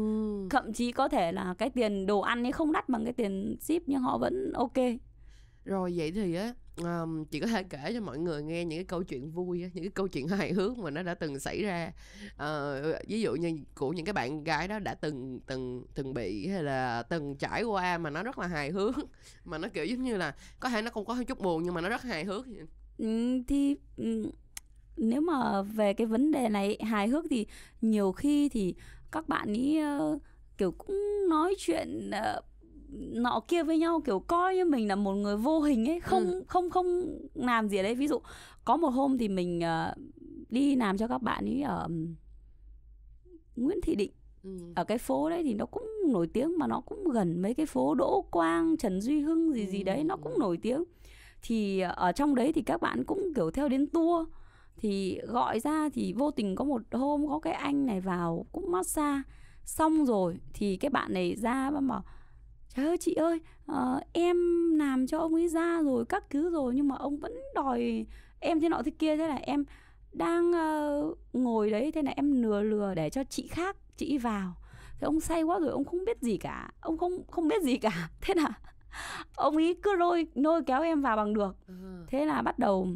thậm 0.51 0.73
chí 0.73 0.93
có 0.93 1.09
thể 1.09 1.33
là 1.33 1.55
cái 1.59 1.71
tiền 1.71 2.07
đồ 2.07 2.21
ăn 2.21 2.43
ấy 2.47 2.53
không 2.53 2.73
đắt 2.73 2.89
bằng 2.89 3.05
cái 3.05 3.13
tiền 3.13 3.57
ship 3.61 3.83
nhưng 3.87 4.01
họ 4.01 4.19
vẫn 4.19 4.53
ok 4.53 4.79
Rồi 5.65 5.93
vậy 5.97 6.13
thì 6.13 6.35
á 6.35 6.55
um, 6.77 7.25
chị 7.25 7.41
có 7.41 7.47
thể 7.47 7.63
kể 7.63 7.91
cho 7.95 8.01
mọi 8.01 8.19
người 8.19 8.43
nghe 8.43 8.65
những 8.65 8.79
cái 8.79 8.85
câu 8.85 9.03
chuyện 9.03 9.31
vui 9.31 9.59
những 9.59 9.85
cái 9.85 9.91
câu 9.95 10.09
chuyện 10.09 10.29
hài 10.39 10.53
hước 10.53 10.79
mà 10.79 10.91
nó 10.91 11.03
đã 11.03 11.15
từng 11.15 11.39
xảy 11.41 11.63
ra. 11.63 11.93
Ờ, 12.37 12.83
ví 13.09 13.21
dụ 13.21 13.35
như 13.35 13.59
của 13.75 13.91
những 13.91 14.05
cái 14.07 14.13
bạn 14.13 14.45
gái 14.45 14.69
đó 14.69 14.79
đã 14.79 14.95
từng 14.95 15.41
từng 15.47 15.85
từng 15.95 16.15
bị 16.15 16.49
hay 16.49 16.63
là 16.63 17.03
từng 17.03 17.37
trải 17.39 17.63
qua 17.63 17.99
mà 17.99 18.11
nó 18.11 18.23
rất 18.23 18.39
là 18.39 18.47
hài 18.47 18.71
hước 18.71 18.95
mà 19.45 19.59
nó 19.59 19.69
kiểu 19.75 19.85
giống 19.85 20.03
như 20.03 20.17
là 20.17 20.35
có 20.61 20.69
thể 20.71 20.83
nó 20.83 20.91
không 20.91 21.05
có 21.05 21.25
chút 21.29 21.41
buồn 21.41 21.63
nhưng 21.63 21.75
mà 21.75 21.81
nó 21.81 21.89
rất 21.89 22.03
hài 22.03 22.25
hước. 22.25 22.47
Ừ, 22.99 23.41
thì 23.49 23.77
ừ, 23.97 24.31
nếu 24.97 25.21
mà 25.21 25.63
về 25.63 25.93
cái 25.95 26.07
vấn 26.07 26.31
đề 26.31 26.49
này 26.49 26.77
hài 26.81 27.09
hước 27.09 27.25
thì 27.31 27.47
nhiều 27.81 28.13
khi 28.13 28.49
thì 28.49 28.75
các 29.13 29.29
bạn 29.29 29.53
ý 29.53 29.79
ờ, 29.79 30.19
kiểu 30.59 30.73
cũng 30.73 30.97
nói 31.29 31.55
chuyện 31.59 32.11
ờ, 32.11 32.41
nọ 32.99 33.41
kia 33.49 33.63
với 33.63 33.79
nhau 33.79 34.01
kiểu 34.05 34.21
coi 34.21 34.57
như 34.57 34.65
mình 34.65 34.89
là 34.89 34.97
một 34.97 35.13
người 35.15 35.37
vô 35.37 35.61
hình 35.61 35.89
ấy 35.89 36.01
không 36.01 36.25
Ừ. 36.25 36.43
không 36.47 36.71
không 36.71 37.19
làm 37.35 37.69
gì 37.69 37.77
ở 37.77 37.83
đấy 37.83 37.95
ví 37.95 38.09
dụ 38.09 38.19
có 38.65 38.77
một 38.77 38.89
hôm 38.89 39.19
thì 39.19 39.29
mình 39.29 39.61
ờ, 39.61 39.95
đi 40.49 40.77
làm 40.77 40.99
cho 40.99 41.09
các 41.09 41.23
bạn 41.23 41.45
ấy 41.45 41.63
ở 41.63 41.89
Nguyễn 43.57 43.81
Thị 43.83 43.95
Định 43.95 44.11
Ừ. 44.45 44.51
ở 44.75 44.85
cái 44.85 44.99
phố 44.99 45.31
đấy 45.31 45.43
thì 45.43 45.55
nó 45.55 45.67
cũng 45.67 45.89
nổi 46.09 46.27
tiếng 46.27 46.59
mà 46.59 46.67
nó 46.67 46.81
cũng 46.81 47.09
gần 47.11 47.43
mấy 47.43 47.55
cái 47.55 47.67
phố 47.67 47.95
Đỗ 47.95 48.25
Quang, 48.31 48.77
Trần 48.77 49.01
Duy 49.01 49.21
Hưng 49.21 49.53
gì 49.53 49.67
gì 49.67 49.83
đấy 49.83 50.05
nó 50.05 50.17
cũng 50.17 50.39
nổi 50.39 50.57
tiếng. 50.63 50.85
Thì 51.43 51.81
ở 51.81 52.13
trong 52.13 52.35
đấy 52.35 52.53
thì 52.53 52.63
các 52.63 52.81
bạn 52.81 53.05
cũng 53.05 53.33
kiểu 53.37 53.51
theo 53.51 53.69
đến 53.69 53.87
tour. 53.87 54.29
Thì 54.77 55.21
gọi 55.27 55.61
ra 55.61 55.89
thì 55.95 56.13
vô 56.13 56.31
tình 56.31 56.57
có 56.57 56.65
một 56.65 56.83
hôm 56.93 57.29
có 57.29 57.39
cái 57.39 57.53
anh 57.53 57.87
này 57.87 58.01
vào 58.01 58.47
cũng 58.53 58.73
massage. 58.73 59.23
Xong 59.65 60.07
rồi 60.07 60.39
thì 60.55 60.77
cái 60.77 60.91
bạn 60.91 61.15
này 61.15 61.37
ra 61.37 61.71
và 61.71 61.81
bảo 61.81 62.05
trời 62.75 62.87
ơi 62.87 62.97
chị 63.01 63.15
ơi 63.15 63.41
uh, 63.73 64.03
em 64.13 64.37
làm 64.79 65.07
cho 65.07 65.19
ông 65.19 65.35
ấy 65.35 65.49
ra 65.49 65.83
rồi 65.83 66.05
các 66.09 66.31
thứ 66.31 66.51
rồi 66.51 66.75
nhưng 66.75 66.89
mà 66.89 66.97
ông 66.97 67.17
vẫn 67.17 67.33
đòi 67.55 68.07
em 68.41 68.61
thế 68.61 68.69
nọ 68.69 68.83
thế 68.85 68.91
kia. 68.91 69.17
Thế 69.17 69.29
là 69.29 69.35
em 69.35 69.65
đang 70.13 70.51
uh, 70.51 71.19
ngồi 71.33 71.71
đấy 71.71 71.93
thế 71.93 72.03
là 72.03 72.13
em 72.17 72.43
lừa 72.43 72.63
lừa 72.63 72.95
để 72.95 73.11
cho 73.11 73.25
chị 73.25 73.47
khác 73.49 73.77
chị 73.97 74.19
vào. 74.19 74.55
Thì 75.01 75.05
ông 75.05 75.21
say 75.21 75.43
quá 75.43 75.59
rồi 75.59 75.71
ông 75.71 75.85
không 75.85 76.05
biết 76.05 76.23
gì 76.23 76.37
cả 76.37 76.71
ông 76.81 76.99
không 76.99 77.23
không 77.31 77.49
biết 77.49 77.63
gì 77.63 77.77
cả. 77.77 78.11
Thế 78.21 78.35
là 78.35 78.53
ông 79.37 79.57
ấy 79.57 79.77
cứ 79.83 79.97
lôi 79.97 80.27
lôi 80.35 80.63
kéo 80.63 80.83
em 80.83 81.01
vào 81.03 81.17
bằng 81.17 81.35
được 81.35 81.57
Ờ. 81.67 81.75
thế 82.07 82.27
là 82.27 82.43
bắt 82.43 82.59
đầu 82.59 82.89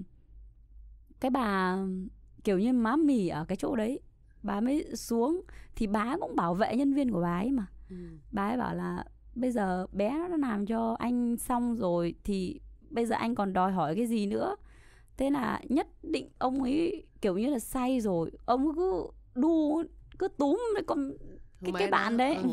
cái 1.20 1.30
bà 1.30 1.78
kiểu 2.44 2.58
như 2.58 2.72
má 2.72 2.96
mì 2.96 3.28
ở 3.28 3.44
cái 3.48 3.56
chỗ 3.56 3.76
đấy 3.76 4.00
bà 4.42 4.60
mới 4.60 4.96
xuống 4.96 5.42
thì 5.76 5.86
bà 5.86 6.16
cũng 6.20 6.36
bảo 6.36 6.54
vệ 6.54 6.76
nhân 6.76 6.94
viên 6.94 7.10
của 7.10 7.20
bà 7.20 7.38
ấy 7.38 7.50
mà 7.50 7.66
Ừ. 7.90 7.96
bà 8.32 8.48
ấy 8.48 8.56
bảo 8.56 8.74
là 8.74 9.04
bây 9.34 9.50
giờ 9.50 9.86
bé 9.92 10.26
nó 10.30 10.36
làm 10.36 10.66
cho 10.66 10.96
anh 10.98 11.36
xong 11.36 11.76
rồi 11.76 12.14
thì 12.24 12.60
bây 12.90 13.06
giờ 13.06 13.16
anh 13.16 13.34
còn 13.34 13.52
đòi 13.52 13.72
hỏi 13.72 13.94
cái 13.96 14.06
gì 14.06 14.26
nữa 14.26 14.56
thế 15.16 15.30
là 15.30 15.60
nhất 15.68 15.86
định 16.02 16.28
ông 16.38 16.62
ấy 16.62 17.06
kiểu 17.20 17.38
như 17.38 17.46
là 17.50 17.58
say 17.58 18.00
rồi 18.00 18.30
ông 18.44 18.76
cứ 18.76 19.06
đu 19.34 19.82
cứ 20.18 20.28
túm 20.28 20.60
cái 20.74 20.82
con 20.86 21.12
cái- 21.64 21.72
cái 21.78 21.90
bạn 21.90 22.16
đấy. 22.16 22.34
ừ. 22.34 22.48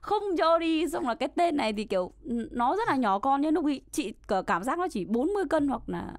Không 0.00 0.22
cho 0.38 0.58
đi 0.58 0.88
xong 0.88 1.06
là 1.08 1.14
cái 1.14 1.28
tên 1.36 1.56
này 1.56 1.72
thì 1.72 1.84
kiểu 1.84 2.12
nó 2.50 2.76
rất 2.76 2.88
là 2.88 2.96
nhỏ 2.96 3.18
con 3.18 3.40
nhưng 3.40 3.54
lúc 3.54 3.64
ấy 3.64 3.82
chị 3.92 4.12
cả- 4.28 4.42
cảm 4.42 4.64
giác 4.64 4.78
nó 4.78 4.88
chỉ 4.90 5.04
40 5.04 5.44
cân 5.50 5.68
hoặc 5.68 5.82
là 5.86 6.14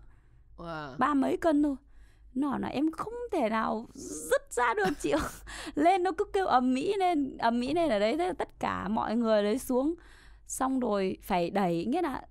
Wow. 0.57 0.95
ba 0.97 1.13
mấy 1.13 1.37
cân 1.37 1.63
thôi 1.63 1.75
nó 2.33 2.57
là 2.57 2.67
em 2.67 2.91
không 2.91 3.13
thể 3.31 3.49
nào 3.49 3.87
dứt 3.93 4.41
ra 4.53 4.73
được 4.73 4.89
chị 5.01 5.13
lên 5.75 6.03
nó 6.03 6.11
cứ 6.11 6.25
kêu 6.33 6.45
ầm 6.45 6.73
mỹ 6.73 6.93
lên 6.99 7.37
ầm 7.37 7.59
mỹ 7.59 7.73
lên 7.73 7.89
ở 7.89 7.99
đấy 7.99 8.17
thế 8.17 8.27
là 8.27 8.33
tất 8.33 8.59
cả 8.59 8.87
mọi 8.87 9.15
người 9.15 9.43
đấy 9.43 9.59
xuống 9.59 9.95
xong 10.47 10.79
rồi 10.79 11.17
phải 11.23 11.49
đẩy 11.49 11.85
nghĩa 11.85 12.01
là 12.01 12.21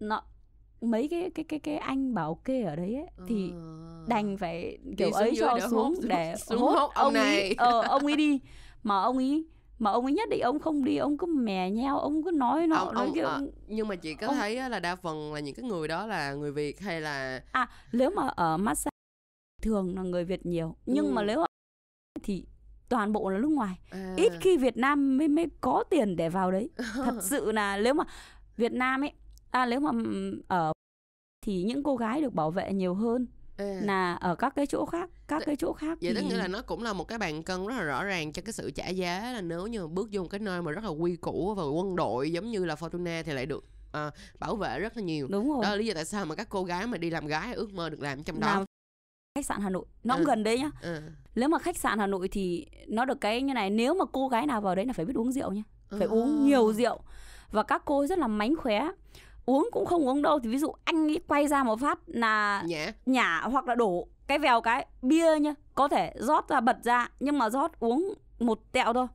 nó 0.00 0.22
mấy 0.80 1.08
cái 1.08 1.30
cái 1.34 1.44
cái 1.44 1.58
cái 1.58 1.76
anh 1.76 2.14
bảo 2.14 2.34
kê 2.34 2.62
ở 2.62 2.76
đấy 2.76 2.94
ấy, 2.94 3.06
thì 3.28 3.50
Ờ. 3.54 4.04
đành 4.08 4.36
phải 4.36 4.78
kiểu 4.98 5.10
xuống 5.10 5.18
ấy 5.20 5.34
cho 5.38 5.58
xuống 5.70 5.94
hốt- 5.94 6.02
để 6.08 6.34
xuống 6.46 6.60
hốt 6.60 6.90
ông 6.94 7.14
ấy 7.14 7.24
này. 7.24 7.54
ờ, 7.58 7.80
ông 7.82 8.06
ấy 8.06 8.16
đi 8.16 8.40
mà 8.82 9.02
ông 9.02 9.16
ấy 9.16 9.44
mà 9.80 9.90
ông 9.90 10.04
ấy 10.04 10.12
nhất 10.14 10.28
định 10.30 10.40
ông 10.40 10.58
không 10.58 10.84
đi 10.84 10.96
ông 10.96 11.18
cứ 11.18 11.26
mè 11.26 11.70
nheo 11.70 11.98
ông 11.98 12.24
cứ 12.24 12.30
nói 12.30 12.66
nọ 12.66 12.76
ông, 12.76 12.94
nói 12.94 13.06
ông, 13.06 13.14
kia 13.14 13.22
ờ, 13.22 13.40
nhưng 13.66 13.88
mà 13.88 13.96
chị 13.96 14.14
có 14.14 14.26
ông- 14.26 14.36
thấy 14.36 14.56
là 14.70 14.80
đa 14.80 14.96
phần 14.96 15.34
là 15.34 15.40
những 15.40 15.54
cái 15.54 15.64
người 15.64 15.88
đó 15.88 16.06
là 16.06 16.32
người 16.34 16.52
Việt 16.52 16.80
hay 16.80 17.00
là 17.00 17.42
À 17.52 17.68
nếu 17.92 18.10
mà 18.16 18.26
ở 18.28 18.56
massage 18.56 18.90
thường 19.62 19.96
là 19.96 20.02
người 20.02 20.24
Việt 20.24 20.46
nhiều. 20.46 20.76
Nhưng 20.86 21.14
mà 21.14 21.22
Ừ. 21.22 21.26
nếu 21.26 21.40
ở 21.40 21.46
thì 22.22 22.46
toàn 22.88 23.12
bộ 23.12 23.30
là 23.30 23.38
nước 23.38 23.48
ngoài. 23.48 23.78
À, 23.90 24.14
ít 24.16 24.32
khi 24.40 24.56
Việt 24.56 24.76
Nam 24.76 25.18
mới 25.18 25.28
mới 25.28 25.46
có 25.60 25.84
tiền 25.90 26.16
để 26.16 26.28
vào 26.28 26.50
đấy. 26.50 26.70
Thật 27.04 27.14
sự 27.22 27.52
là 27.52 27.76
nếu 27.76 27.94
mà 27.94 28.04
Việt 28.56 28.72
Nam 28.72 29.00
ấy 29.04 29.12
à 29.50 29.66
nếu 29.66 29.80
mà 29.80 29.90
ở 30.48 30.72
thì 31.46 31.62
những 31.62 31.82
cô 31.82 31.96
gái 31.96 32.20
được 32.22 32.34
bảo 32.34 32.50
vệ 32.50 32.72
nhiều 32.72 32.94
hơn 32.94 33.26
à, 33.56 33.80
là 33.82 34.14
ở 34.14 34.34
các 34.34 34.54
cái 34.56 34.66
chỗ 34.66 34.84
khác 34.86 35.10
các 35.30 35.42
cái 35.46 35.56
chỗ 35.56 35.72
khác 35.72 35.98
vậy 36.02 36.14
thì 36.14 36.20
tức 36.20 36.26
nghĩa 36.28 36.36
là 36.36 36.48
nó 36.48 36.62
cũng 36.62 36.82
là 36.82 36.92
một 36.92 37.04
cái 37.08 37.18
bàn 37.18 37.42
cân 37.42 37.66
rất 37.66 37.74
là 37.76 37.82
rõ 37.82 38.04
ràng 38.04 38.32
cho 38.32 38.42
cái 38.44 38.52
sự 38.52 38.70
trả 38.70 38.88
giá 38.88 39.32
là 39.32 39.40
nếu 39.40 39.66
như 39.66 39.86
bước 39.86 40.08
vô 40.12 40.22
một 40.22 40.28
cái 40.28 40.38
nơi 40.40 40.62
mà 40.62 40.72
rất 40.72 40.84
là 40.84 40.90
quy 40.90 41.16
củ 41.16 41.54
và 41.54 41.62
quân 41.64 41.96
đội 41.96 42.32
giống 42.32 42.50
như 42.50 42.64
là 42.64 42.74
Fortuna 42.74 43.22
thì 43.22 43.32
lại 43.32 43.46
được 43.46 43.64
à, 43.92 44.10
bảo 44.38 44.56
vệ 44.56 44.78
rất 44.80 44.96
là 44.96 45.02
nhiều. 45.02 45.28
Đúng 45.30 45.52
rồi. 45.52 45.62
Đó 45.62 45.68
là 45.70 45.76
lý 45.76 45.86
do 45.86 45.94
tại 45.94 46.04
sao 46.04 46.24
mà 46.24 46.34
các 46.34 46.46
cô 46.50 46.64
gái 46.64 46.86
mà 46.86 46.98
đi 46.98 47.10
làm 47.10 47.26
gái 47.26 47.54
ước 47.54 47.72
mơ 47.74 47.90
được 47.90 48.00
làm 48.00 48.22
trong 48.22 48.40
đó. 48.40 48.46
Làm 48.46 48.64
khách 49.38 49.46
sạn 49.46 49.60
Hà 49.60 49.70
Nội. 49.70 49.84
Nó 50.04 50.14
cũng 50.14 50.24
Ừ. 50.24 50.28
gần 50.28 50.42
đấy 50.44 50.58
nhá. 50.58 50.70
Ừ. 50.82 51.00
nếu 51.34 51.48
mà 51.48 51.58
khách 51.58 51.76
sạn 51.76 51.98
Hà 51.98 52.06
Nội 52.06 52.28
thì 52.28 52.66
nó 52.88 53.04
được 53.04 53.20
cái 53.20 53.42
như 53.42 53.54
này 53.54 53.70
nếu 53.70 53.94
mà 53.94 54.04
cô 54.12 54.28
gái 54.28 54.46
nào 54.46 54.60
vào 54.60 54.74
đấy 54.74 54.86
là 54.86 54.92
phải 54.92 55.04
biết 55.04 55.16
uống 55.16 55.32
rượu 55.32 55.52
nhá. 55.52 55.62
Phải 55.90 56.00
À. 56.00 56.10
uống 56.10 56.46
nhiều 56.46 56.72
rượu. 56.72 57.00
Và 57.52 57.62
các 57.62 57.82
cô 57.84 58.06
rất 58.06 58.18
là 58.18 58.26
mánh 58.26 58.56
khóe. 58.56 58.88
Uống 59.46 59.68
cũng 59.72 59.86
không 59.86 60.08
uống 60.08 60.22
đâu 60.22 60.38
thì 60.42 60.48
ví 60.48 60.58
dụ 60.58 60.72
anh 60.84 61.08
ấy 61.10 61.20
quay 61.28 61.48
ra 61.48 61.62
một 61.64 61.80
phát 61.80 61.98
là 62.06 62.62
nhã 62.66 62.92
nhả 63.06 63.40
hoặc 63.50 63.68
là 63.68 63.74
đổ 63.74 64.08
cái 64.30 64.38
vèo 64.38 64.60
cái 64.60 64.86
bia 65.02 65.38
nhá 65.40 65.54
có 65.74 65.88
thể 65.88 66.12
rót 66.16 66.48
ra 66.48 66.60
bật 66.60 66.76
ra 66.82 67.08
nhưng 67.20 67.38
mà 67.38 67.50
rót 67.50 67.80
uống 67.80 68.14
một 68.38 68.72
tẹo 68.72 68.92
thôi. 68.92 69.06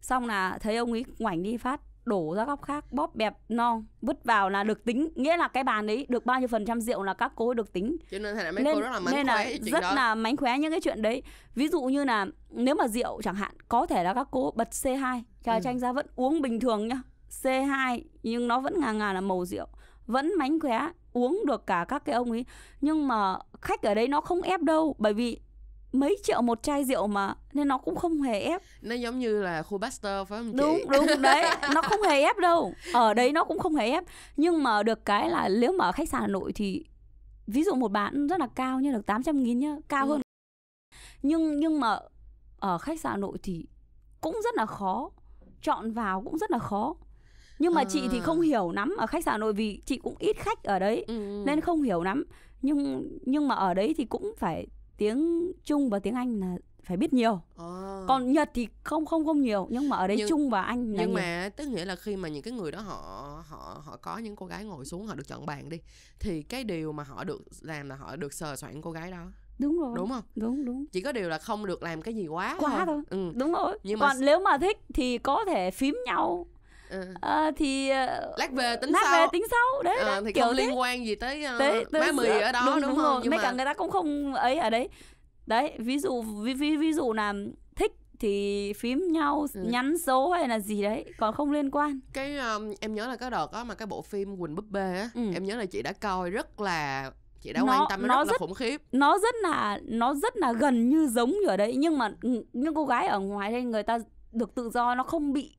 Xong 0.00 0.26
là 0.26 0.58
thấy 0.60 0.76
ông 0.76 0.92
ấy 0.92 1.04
ngoảnh 1.18 1.42
đi 1.42 1.56
phát 1.56 1.80
đổ 2.04 2.34
ra 2.36 2.44
góc 2.44 2.62
khác 2.62 2.92
bóp 2.92 3.14
bẹp 3.14 3.36
non 3.48 3.84
vứt 4.02 4.24
vào 4.24 4.50
là 4.50 4.64
được 4.64 4.84
tính. 4.84 5.08
Nghĩa 5.14 5.36
là 5.36 5.48
cái 5.48 5.64
bàn 5.64 5.86
đấy 5.86 6.06
được 6.08 6.26
bao 6.26 6.40
nhiêu 6.40 6.48
phần 6.48 6.64
trăm 6.64 6.80
rượu 6.80 7.02
là 7.02 7.14
các 7.14 7.32
cô 7.36 7.54
được 7.54 7.72
tính. 7.72 7.96
Cho 8.10 8.18
nên 8.18 8.36
ra 8.36 8.52
mấy 8.52 8.64
nên, 8.64 8.74
cô 8.74 8.80
rất 8.80 8.90
là 8.90 9.00
mánh 9.00 9.14
nên 9.14 9.26
là 9.26 9.46
rất 9.62 9.80
đó. 9.80 9.94
là 9.94 10.14
mánh 10.14 10.36
khóe 10.36 10.58
những 10.58 10.70
cái 10.70 10.80
chuyện 10.80 11.02
đấy. 11.02 11.22
Ví 11.54 11.68
dụ 11.68 11.82
như 11.82 12.04
là 12.04 12.26
nếu 12.50 12.74
mà 12.74 12.88
rượu 12.88 13.22
chẳng 13.22 13.34
hạn 13.34 13.52
có 13.68 13.86
thể 13.86 14.04
là 14.04 14.14
các 14.14 14.28
cô 14.30 14.52
bật 14.56 14.68
C2 14.70 15.22
trà 15.44 15.54
Ừ. 15.54 15.60
chanh 15.64 15.78
ra 15.78 15.92
vẫn 15.92 16.06
uống 16.16 16.42
bình 16.42 16.60
thường 16.60 16.88
nhá. 16.88 17.02
C2 17.42 18.00
nhưng 18.22 18.48
nó 18.48 18.60
vẫn 18.60 18.80
ngà 18.80 18.92
ngà 18.92 19.12
là 19.12 19.20
màu 19.20 19.44
rượu 19.44 19.66
vẫn 20.06 20.32
mánh 20.38 20.60
khóe 20.60 20.88
uống 21.16 21.42
được 21.46 21.66
cả 21.66 21.84
các 21.88 22.04
cái 22.04 22.14
ông 22.14 22.30
ấy. 22.30 22.44
Nhưng 22.80 23.08
mà 23.08 23.36
khách 23.62 23.82
ở 23.82 23.94
đấy 23.94 24.08
nó 24.08 24.20
không 24.20 24.42
ép 24.42 24.62
đâu 24.62 24.94
bởi 24.98 25.12
vì 25.14 25.40
mấy 25.92 26.16
triệu 26.22 26.42
một 26.42 26.62
chai 26.62 26.84
rượu 26.84 27.06
mà 27.06 27.34
nên 27.52 27.68
nó 27.68 27.78
cũng 27.78 27.96
không 27.96 28.22
hề 28.22 28.40
ép. 28.40 28.62
Nó 28.82 28.94
giống 28.94 29.18
như 29.18 29.42
là 29.42 29.62
khu 29.62 29.78
Baxter 29.78 30.28
phải 30.28 30.38
không 30.38 30.52
chị? 30.52 30.58
Đúng 30.58 30.80
đúng 30.90 31.22
đấy. 31.22 31.44
Nó 31.74 31.82
không 31.82 32.02
hề 32.02 32.20
ép 32.22 32.36
đâu. 32.38 32.72
Ở 32.92 33.14
đấy 33.14 33.32
nó 33.32 33.44
cũng 33.44 33.58
không 33.58 33.74
hề 33.74 33.90
ép. 33.90 34.04
Nhưng 34.36 34.62
mà 34.62 34.82
được 34.82 35.04
cái 35.04 35.30
là 35.30 35.48
nếu 35.48 35.72
mà 35.72 35.84
ở 35.84 35.92
khách 35.92 36.08
sạn 36.08 36.20
Hà 36.20 36.26
Nội 36.26 36.52
thì 36.52 36.84
ví 37.46 37.64
dụ 37.64 37.74
một 37.74 37.88
bạn 37.92 38.26
rất 38.26 38.40
là 38.40 38.46
cao 38.54 38.80
như 38.80 38.92
được 38.92 39.06
800 39.06 39.42
nghìn 39.42 39.58
nhá 39.58 39.76
cao 39.88 40.06
Ừ. 40.06 40.10
hơn. 40.12 40.20
Nhưng 41.22 41.60
nhưng 41.60 41.80
mà 41.80 41.98
ở 42.60 42.78
khách 42.78 43.00
sạn 43.00 43.12
Hà 43.12 43.18
Nội 43.18 43.38
thì 43.42 43.66
cũng 44.20 44.40
rất 44.44 44.54
là 44.54 44.66
khó. 44.66 45.10
Chọn 45.62 45.92
vào 45.92 46.22
cũng 46.24 46.38
rất 46.38 46.50
là 46.50 46.58
khó 46.58 46.94
nhưng 47.58 47.74
mà 47.74 47.84
chị 47.84 48.08
thì 48.12 48.18
À. 48.18 48.22
không 48.22 48.40
hiểu 48.40 48.70
lắm 48.72 48.94
ở 48.98 49.06
khách 49.06 49.24
sạn 49.24 49.32
Hà 49.32 49.38
Nội 49.38 49.52
vì 49.52 49.80
chị 49.86 49.96
cũng 49.98 50.14
ít 50.18 50.36
khách 50.36 50.62
ở 50.64 50.78
đấy 50.78 51.04
ừ. 51.08 51.42
nên 51.46 51.60
không 51.60 51.82
hiểu 51.82 52.02
lắm 52.02 52.24
nhưng 52.62 53.08
nhưng 53.26 53.48
mà 53.48 53.54
ở 53.54 53.74
đấy 53.74 53.94
thì 53.96 54.04
cũng 54.04 54.32
phải 54.38 54.66
tiếng 54.96 55.52
Trung 55.64 55.90
và 55.90 55.98
tiếng 55.98 56.14
Anh 56.14 56.40
là 56.40 56.56
phải 56.82 56.96
biết 56.96 57.12
nhiều 57.12 57.40
Ờ. 57.56 58.04
còn 58.08 58.32
Nhật 58.32 58.50
thì 58.54 58.68
không 58.82 59.06
không 59.06 59.24
không 59.26 59.40
nhiều 59.42 59.66
nhưng 59.70 59.88
mà 59.88 59.96
ở 59.96 60.06
đấy 60.06 60.16
Nhưng- 60.18 60.28
Trung 60.28 60.50
và 60.50 60.62
Anh 60.62 60.78
là 60.92 61.02
nhưng 61.02 61.10
nhiều. 61.10 61.14
mà 61.14 61.50
tức 61.56 61.68
nghĩa 61.68 61.84
là 61.84 61.96
khi 61.96 62.16
mà 62.16 62.28
những 62.28 62.42
cái 62.42 62.52
người 62.52 62.72
đó 62.72 62.80
họ 62.80 62.96
họ 63.48 63.82
họ 63.84 63.96
có 64.02 64.18
những 64.18 64.36
cô 64.36 64.46
gái 64.46 64.64
ngồi 64.64 64.84
xuống 64.84 65.06
họ 65.06 65.14
được 65.14 65.28
chọn 65.28 65.46
bàn 65.46 65.68
đi 65.68 65.78
thì 66.20 66.42
cái 66.42 66.64
điều 66.64 66.92
mà 66.92 67.02
họ 67.02 67.24
được 67.24 67.42
làm 67.60 67.88
là 67.88 67.94
họ 67.96 68.16
được 68.16 68.32
sờ 68.32 68.56
soạn 68.56 68.80
cô 68.82 68.90
gái 68.90 69.10
đó 69.10 69.24
đúng 69.58 69.78
rồi 69.80 69.92
đúng 69.96 70.08
không 70.08 70.22
đúng 70.36 70.64
đúng 70.64 70.84
chỉ 70.92 71.00
có 71.00 71.12
điều 71.12 71.28
là 71.28 71.38
không 71.38 71.66
được 71.66 71.82
làm 71.82 72.02
cái 72.02 72.14
gì 72.14 72.26
quá 72.26 72.56
Quá 72.60 72.84
thôi. 72.86 73.02
ừ. 73.10 73.32
đúng 73.34 73.52
rồi 73.52 73.78
Nhưng 73.82 73.98
mà 73.98 74.06
còn 74.08 74.16
nếu 74.24 74.40
mà 74.40 74.58
thích 74.58 74.78
thì 74.94 75.18
có 75.18 75.44
thể 75.44 75.70
phím 75.70 75.96
nhau 76.06 76.46
ừ. 76.90 77.04
Ờ, 77.20 77.50
thì 77.56 77.88
ờ, 77.88 78.34
lát 78.36 78.52
về 78.52 78.76
tính 78.76 78.90
lát 78.90 79.00
sau 79.04 79.20
về 79.20 79.26
tính 79.32 79.44
sau 79.50 79.82
đấy, 79.82 79.96
đấy 80.04 80.22
thì 80.26 80.32
kiểu 80.32 80.44
không 80.44 80.56
thế. 80.56 80.66
liên 80.66 80.78
quan 80.78 81.06
gì 81.06 81.14
tới, 81.14 81.44
uh, 81.54 81.58
Tới- 81.58 81.84
tới 81.92 82.00
má 82.00 82.12
mì 82.22 82.28
ở 82.28 82.52
đó 82.52 82.62
đúng, 82.66 82.80
đúng, 82.82 82.96
không 82.96 83.04
rồi. 83.04 83.20
nhưng 83.22 83.30
mấy 83.30 83.38
mà 83.38 83.42
cả 83.42 83.52
người 83.52 83.64
ta 83.64 83.74
cũng 83.74 83.90
không 83.90 84.34
ấy 84.34 84.56
ở 84.58 84.70
đấy 84.70 84.88
đấy 85.46 85.72
ví 85.78 85.98
dụ 85.98 86.22
ví 86.22 86.54
ví, 86.54 86.76
ví 86.76 86.92
dụ 86.92 87.12
là 87.12 87.34
thích 87.76 87.92
thì 88.20 88.72
phím 88.72 89.12
nhau 89.12 89.46
Ừ. 89.54 89.60
nhắn 89.68 89.98
số 89.98 90.30
hay 90.30 90.48
là 90.48 90.58
gì 90.58 90.82
đấy 90.82 91.04
còn 91.18 91.34
không 91.34 91.50
liên 91.52 91.70
quan 91.70 92.00
cái 92.12 92.36
um, 92.38 92.72
em 92.80 92.94
nhớ 92.94 93.06
là 93.08 93.16
cái 93.16 93.30
đợt 93.30 93.52
đó 93.52 93.64
mà 93.64 93.74
cái 93.74 93.86
bộ 93.86 94.02
phim 94.02 94.36
Quỳnh 94.40 94.54
búp 94.54 94.64
bê 94.70 94.98
á 94.98 95.10
Ừ. 95.14 95.20
em 95.34 95.44
nhớ 95.44 95.56
là 95.56 95.64
chị 95.66 95.82
đã 95.82 95.92
coi 95.92 96.30
rất 96.30 96.60
là 96.60 97.10
chị 97.40 97.52
đã 97.52 97.60
Nó- 97.66 97.72
quan 97.72 97.86
tâm 97.90 98.02
nó, 98.02 98.08
nó 98.08 98.14
rất 98.14 98.26
là 98.26 98.32
rất- 98.32 98.38
khủng 98.38 98.54
khiếp 98.54 98.80
nó 98.92 99.18
rất 99.18 99.34
là 99.42 99.78
nó 99.84 100.14
rất 100.14 100.36
là 100.36 100.52
gần 100.52 100.88
như 100.88 101.06
giống 101.06 101.30
như 101.30 101.46
ở 101.48 101.56
đấy 101.56 101.74
nhưng 101.78 101.98
mà 101.98 102.10
ừ, 102.22 102.44
những 102.52 102.74
cô 102.74 102.84
gái 102.86 103.06
ở 103.06 103.18
ngoài 103.18 103.52
đây 103.52 103.62
người 103.62 103.82
ta 103.82 103.98
được 104.32 104.54
tự 104.54 104.70
do 104.74 104.94
nó 104.94 105.02
không 105.02 105.32
bị 105.32 105.56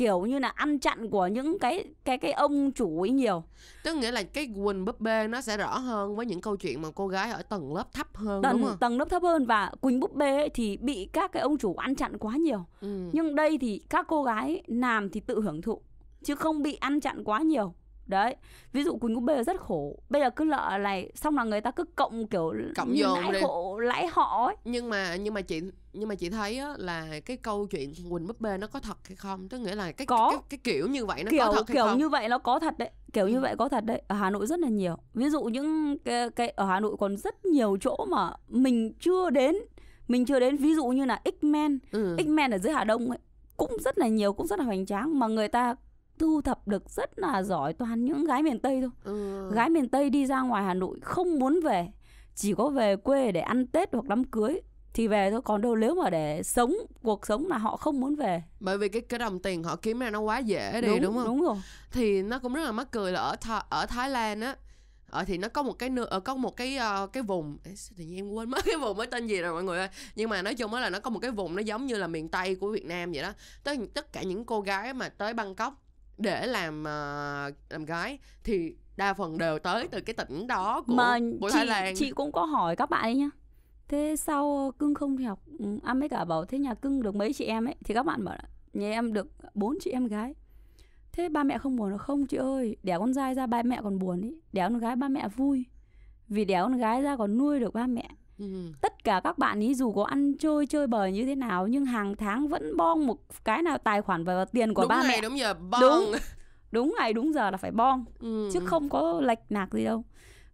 kiểu 0.00 0.20
như 0.20 0.38
là 0.38 0.48
ăn 0.48 0.78
chặn 0.78 1.10
của 1.10 1.26
những 1.26 1.58
cái 1.58 1.84
cái 2.04 2.18
cái 2.18 2.32
ông 2.32 2.72
chủ 2.72 3.02
ấy 3.02 3.10
nhiều. 3.10 3.42
Tức 3.84 3.96
nghĩa 3.96 4.10
là 4.10 4.22
cái 4.22 4.46
Quỳnh 4.64 4.84
búp 4.84 5.00
bê 5.00 5.28
nó 5.28 5.40
sẽ 5.40 5.56
rõ 5.56 5.78
hơn 5.78 6.16
với 6.16 6.26
những 6.26 6.40
câu 6.40 6.56
chuyện 6.56 6.82
mà 6.82 6.88
cô 6.94 7.08
gái 7.08 7.30
ở 7.30 7.42
tầng 7.42 7.74
lớp 7.74 7.92
thấp 7.92 8.16
hơn 8.16 8.42
đúng 8.42 8.52
tầng 8.52 8.62
không? 8.62 8.76
tầng 8.80 8.98
lớp 8.98 9.10
thấp 9.10 9.22
hơn 9.22 9.46
và 9.46 9.72
Quỳnh 9.80 10.00
búp 10.00 10.14
bê 10.14 10.36
ấy 10.36 10.48
thì 10.48 10.76
bị 10.76 11.08
các 11.12 11.32
cái 11.32 11.42
ông 11.42 11.58
chủ 11.58 11.74
ăn 11.74 11.94
chặn 11.94 12.18
quá 12.18 12.36
nhiều. 12.36 12.64
Ừ. 12.80 13.10
nhưng 13.12 13.34
đây 13.34 13.58
thì 13.60 13.82
các 13.90 14.06
cô 14.08 14.22
gái 14.22 14.62
làm 14.66 15.10
thì 15.10 15.20
tự 15.20 15.40
hưởng 15.40 15.62
thụ 15.62 15.82
chứ 16.24 16.34
không 16.34 16.62
bị 16.62 16.74
ăn 16.74 17.00
chặn 17.00 17.24
quá 17.24 17.42
nhiều 17.42 17.74
đấy 18.10 18.36
ví 18.72 18.82
dụ 18.84 18.96
Quỳnh 18.98 19.14
búp 19.14 19.20
bê 19.20 19.36
là 19.36 19.42
rất 19.42 19.60
khổ. 19.60 19.98
Bây 20.08 20.22
giờ 20.22 20.30
cứ 20.30 20.44
lợ 20.44 20.78
này 20.80 21.12
xong 21.14 21.36
là 21.36 21.44
người 21.44 21.60
ta 21.60 21.70
cứ 21.70 21.84
cộng 21.84 22.26
kiểu 22.26 22.52
Cộng 22.76 22.92
như 22.92 23.02
dồn 23.02 23.18
lãi 23.32 23.42
hộ 23.42 23.78
lãi 23.78 24.06
họ 24.06 24.46
ấy. 24.46 24.56
Nhưng 24.64 24.90
mà 24.90 25.16
nhưng 25.16 25.34
mà 25.34 25.40
chị 25.40 25.60
nhưng 25.92 26.08
mà 26.08 26.14
chị 26.14 26.30
thấy 26.30 26.58
á, 26.58 26.74
là 26.78 27.06
cái 27.26 27.36
câu 27.36 27.66
chuyện 27.66 27.92
Quỳnh 28.10 28.26
búp 28.26 28.40
bê 28.40 28.58
nó 28.58 28.66
có 28.66 28.80
thật 28.80 28.96
hay 29.08 29.16
không? 29.16 29.48
Tức 29.48 29.58
nghĩa 29.58 29.74
là 29.74 29.92
cái 29.92 30.06
Có. 30.06 30.30
cái, 30.30 30.40
cái 30.48 30.58
kiểu 30.64 30.88
như 30.88 31.06
vậy 31.06 31.24
nó 31.24 31.30
kiểu 31.30 31.44
có 31.46 31.52
thật 31.52 31.68
hay 31.68 31.74
kiểu 31.74 31.84
không? 31.84 31.98
như 31.98 32.08
vậy 32.08 32.28
nó 32.28 32.38
có 32.38 32.58
thật 32.58 32.78
đấy 32.78 32.90
kiểu 33.12 33.28
như 33.28 33.36
Ừ. 33.36 33.40
vậy 33.40 33.54
có 33.58 33.68
thật 33.68 33.84
đấy. 33.84 34.02
Ở 34.08 34.16
Hà 34.16 34.30
Nội 34.30 34.46
rất 34.46 34.58
là 34.60 34.68
nhiều. 34.68 34.96
Ví 35.14 35.30
dụ 35.30 35.42
những 35.42 35.98
cái, 35.98 36.30
cái 36.30 36.48
ở 36.48 36.66
Hà 36.66 36.80
Nội 36.80 36.96
còn 36.98 37.16
rất 37.16 37.44
nhiều 37.44 37.76
chỗ 37.80 38.06
mà 38.10 38.30
mình 38.48 38.92
chưa 39.00 39.30
đến 39.30 39.56
mình 40.08 40.24
chưa 40.26 40.40
đến. 40.40 40.56
Ví 40.56 40.74
dụ 40.74 40.86
như 40.86 41.04
là 41.04 41.20
X-Men. 41.24 41.78
Ừ. 41.92 42.16
X-Men 42.16 42.52
ở 42.52 42.58
dưới 42.58 42.72
Hà 42.72 42.84
Đông 42.84 43.10
ấy 43.10 43.18
cũng 43.56 43.76
rất 43.80 43.98
là 43.98 44.08
nhiều 44.08 44.32
cũng 44.32 44.46
rất 44.46 44.58
là 44.58 44.64
hoành 44.64 44.86
tráng. 44.86 45.18
Mà 45.18 45.26
người 45.26 45.48
ta 45.48 45.74
thu 46.20 46.40
thập 46.40 46.68
được 46.68 46.90
rất 46.90 47.18
là 47.18 47.42
giỏi 47.42 47.72
toàn 47.72 48.04
những 48.04 48.24
gái 48.24 48.42
miền 48.42 48.60
Tây 48.60 48.80
thôi. 48.80 48.90
Ừ. 49.04 49.50
gái 49.54 49.70
miền 49.70 49.88
Tây 49.88 50.10
đi 50.10 50.26
ra 50.26 50.40
ngoài 50.40 50.64
Hà 50.64 50.74
Nội 50.74 50.98
không 51.02 51.38
muốn 51.38 51.60
về 51.64 51.88
chỉ 52.34 52.54
có 52.54 52.68
về 52.68 52.96
quê 52.96 53.32
để 53.32 53.40
ăn 53.40 53.66
Tết 53.66 53.88
hoặc 53.92 54.04
đám 54.04 54.24
cưới 54.24 54.60
thì 54.92 55.08
về 55.08 55.30
thôi. 55.30 55.40
Còn 55.44 55.60
đâu 55.60 55.76
nếu 55.76 55.94
mà 55.94 56.10
để 56.10 56.42
sống 56.42 56.74
cuộc 57.02 57.26
sống 57.26 57.46
là 57.48 57.58
họ 57.58 57.76
không 57.76 58.00
muốn 58.00 58.16
về. 58.16 58.42
Bởi 58.60 58.78
vì 58.78 58.88
cái 58.88 59.02
cái 59.02 59.18
đồng 59.18 59.38
tiền 59.42 59.62
họ 59.64 59.76
kiếm 59.76 59.98
ra 59.98 60.10
nó 60.10 60.20
quá 60.20 60.38
dễ 60.38 60.80
đi 60.80 60.98
đúng, 60.98 61.14
không? 61.14 61.24
đúng 61.24 61.42
rồi. 61.42 61.56
Thì 61.92 62.22
nó 62.22 62.38
cũng 62.38 62.54
rất 62.54 62.64
là 62.64 62.72
mắc 62.72 62.88
cười 62.90 63.12
là 63.12 63.20
ở 63.20 63.36
Tha- 63.40 63.64
ở 63.70 63.86
Thái 63.86 64.10
Lan 64.10 64.40
á 64.40 64.56
ở 65.10 65.24
thì 65.24 65.38
nó 65.38 65.48
có 65.48 65.62
một 65.62 65.72
cái 65.72 65.90
nơi 65.90 66.06
ở 66.06 66.20
có 66.20 66.34
một 66.34 66.56
cái 66.56 66.76
ờ, 66.76 67.06
cái 67.06 67.22
vùng 67.22 67.58
Ê, 67.64 67.74
sao 67.74 67.94
tự 67.98 68.04
nhiên 68.04 68.16
em 68.16 68.30
quên 68.30 68.50
mất 68.50 68.64
cái 68.64 68.76
vùng 68.76 68.96
mới 68.96 69.06
tên 69.06 69.26
gì 69.26 69.40
rồi 69.40 69.52
mọi 69.52 69.62
người 69.64 69.78
ơi. 69.78 69.88
Nhưng 70.16 70.30
mà 70.30 70.42
nói 70.42 70.54
chung 70.54 70.74
là 70.74 70.90
nó 70.90 71.00
có 71.00 71.10
một 71.10 71.18
cái 71.18 71.30
vùng 71.30 71.56
nó 71.56 71.60
giống 71.62 71.86
như 71.86 71.96
là 71.96 72.06
miền 72.06 72.28
tây 72.28 72.54
của 72.54 72.68
Việt 72.70 72.84
Nam 72.84 73.12
vậy 73.12 73.22
đó. 73.22 73.32
Tất 73.64 73.72
tất 73.94 74.12
cả 74.12 74.22
những 74.22 74.44
cô 74.44 74.60
gái 74.60 74.94
mà 74.94 75.08
tới 75.08 75.34
Bangkok 75.34 75.82
để 76.20 76.46
làm 76.46 76.80
uh, 76.80 77.54
làm 77.70 77.84
gái 77.84 78.18
thì 78.44 78.74
đa 78.96 79.14
phần 79.14 79.38
đều 79.38 79.58
tới 79.58 79.88
từ 79.88 80.00
cái 80.00 80.14
tỉnh 80.14 80.46
đó 80.46 80.82
của, 80.86 80.94
mà 80.94 81.18
của 81.40 81.50
chị, 81.50 81.56
Thái 81.56 81.66
Lan. 81.66 81.94
chị 81.96 82.10
cũng 82.10 82.32
có 82.32 82.44
hỏi 82.44 82.76
các 82.76 82.90
bạn 82.90 83.02
ấy 83.02 83.14
nhá. 83.14 83.30
Thế 83.88 84.16
sau 84.18 84.72
cưng 84.78 84.94
không 84.94 85.18
đi 85.18 85.24
học 85.24 85.42
ừ, 85.58 85.78
anh 85.82 86.00
mới 86.00 86.08
cả 86.08 86.24
bảo 86.24 86.44
thế 86.44 86.58
nhà 86.58 86.74
cưng 86.74 87.02
được 87.02 87.14
mấy 87.14 87.32
chị 87.32 87.44
em 87.44 87.64
ấy? 87.64 87.74
Thì 87.84 87.94
các 87.94 88.06
bạn 88.06 88.24
bảo 88.24 88.34
là 88.34 88.44
nhà 88.72 88.90
em 88.90 89.12
được 89.12 89.28
bốn 89.54 89.78
chị 89.80 89.90
em 89.90 90.06
gái. 90.06 90.34
Thế 91.12 91.28
ba 91.28 91.44
mẹ 91.44 91.58
không 91.58 91.76
buồn 91.76 91.98
không 91.98 92.26
chị 92.26 92.36
ơi? 92.36 92.76
Đẻ 92.82 92.98
con 92.98 93.14
trai 93.14 93.34
ra 93.34 93.46
ba 93.46 93.62
mẹ 93.62 93.80
còn 93.82 93.98
buồn 93.98 94.20
ấy 94.20 94.40
đẻ 94.52 94.62
con 94.62 94.78
gái 94.78 94.96
ba 94.96 95.08
mẹ 95.08 95.28
vui. 95.28 95.64
Vì 96.28 96.44
đẻ 96.44 96.62
con 96.62 96.76
gái 96.76 97.02
ra 97.02 97.16
còn 97.16 97.38
nuôi 97.38 97.60
được 97.60 97.74
ba 97.74 97.86
mẹ 97.86 98.10
ừ. 98.40 98.72
tất 98.80 99.04
cả 99.04 99.20
các 99.24 99.38
bạn 99.38 99.60
ý 99.60 99.74
dù 99.74 99.92
có 99.92 100.04
ăn 100.04 100.34
chơi 100.38 100.66
chơi 100.66 100.86
bời 100.86 101.12
như 101.12 101.26
thế 101.26 101.34
nào 101.34 101.66
nhưng 101.66 101.86
hàng 101.86 102.16
tháng 102.16 102.48
vẫn 102.48 102.76
bon 102.76 103.06
một 103.06 103.18
cái 103.44 103.62
nào 103.62 103.78
tài 103.78 104.02
khoản 104.02 104.24
vào 104.24 104.44
tiền 104.44 104.74
của 104.74 104.82
đúng 104.82 104.88
ba 104.88 105.02
ngày, 105.02 105.08
mẹ 105.08 105.20
đúng 105.28 105.38
giờ 105.38 105.54
bon 105.54 105.80
Đúng. 105.80 106.12
đúng 106.72 106.94
ngày 106.98 107.12
đúng 107.12 107.32
giờ 107.32 107.50
là 107.50 107.56
phải 107.56 107.70
bon 107.70 108.04
ừ. 108.20 108.50
chứ 108.52 108.60
không 108.60 108.88
có 108.88 109.20
lệch 109.20 109.38
nạc 109.50 109.72
gì 109.72 109.84
đâu 109.84 110.04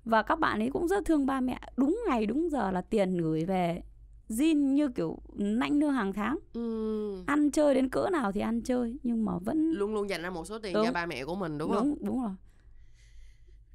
và 0.05 0.23
các 0.23 0.39
bạn 0.39 0.61
ấy 0.61 0.71
cũng 0.71 0.89
rất 0.89 1.05
thương 1.05 1.27
ba 1.27 1.41
mẹ 1.41 1.61
đúng 1.77 2.01
ngày 2.09 2.27
đúng 2.27 2.51
giờ 2.51 2.71
là 2.71 2.81
tiền 2.81 3.17
gửi 3.17 3.45
về 3.45 3.83
zin 4.29 4.73
như 4.75 4.89
kiểu 4.89 5.19
nãnh 5.35 5.81
đưa 5.81 5.89
hàng 5.91 6.13
tháng 6.13 6.39
ừ. 6.53 7.17
ăn 7.27 7.51
chơi 7.51 7.75
đến 7.75 7.89
cỡ 7.89 8.09
nào 8.13 8.33
thì 8.33 8.41
ăn 8.41 8.63
chơi 8.63 8.97
nhưng 9.03 9.25
mà 9.25 9.33
vẫn 9.39 9.71
luôn 9.73 9.95
luôn 9.95 10.09
dành 10.11 10.23
ra 10.23 10.31
một 10.31 10.47
số 10.47 10.59
tiền 10.59 10.75
Đúng. 10.75 10.87
cho 10.87 10.93
ba 10.93 11.07
mẹ 11.07 11.25
của 11.25 11.35
mình 11.35 11.59
đúng, 11.59 11.73
không 11.73 11.89
đúng 11.89 12.05
đúng 12.05 12.23
rồi 12.23 12.33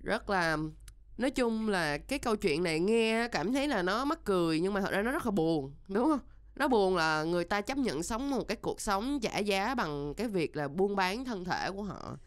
rất 0.04 0.30
là 0.30 0.58
nói 1.18 1.32
chung 1.32 1.70
là 1.70 1.98
cái 1.98 2.20
câu 2.20 2.36
chuyện 2.36 2.64
này 2.64 2.80
nghe 2.80 3.28
cảm 3.28 3.54
thấy 3.54 3.68
là 3.68 3.82
nó 3.82 4.06
mắc 4.06 4.20
cười 4.26 4.60
nhưng 4.60 4.74
mà 4.74 4.82
thật 4.82 4.92
ra 4.92 5.02
nó 5.02 5.12
rất 5.12 5.26
là 5.26 5.32
buồn 5.32 5.74
đúng 5.88 6.10
không? 6.10 6.20
Nó 6.56 6.68
buồn 6.68 6.96
là 6.96 7.24
người 7.24 7.44
ta 7.44 7.62
chấp 7.62 7.78
nhận 7.78 8.04
sống 8.04 8.30
một 8.30 8.44
cái 8.48 8.58
cuộc 8.58 8.82
sống 8.82 9.20
trả 9.22 9.38
giá 9.38 9.76
bằng 9.76 10.14
cái 10.18 10.28
việc 10.28 10.56
là 10.56 10.68
buôn 10.68 10.96
bán 10.96 11.26
thân 11.26 11.46
thể 11.46 11.72
của 11.72 11.84
họ 11.84 12.18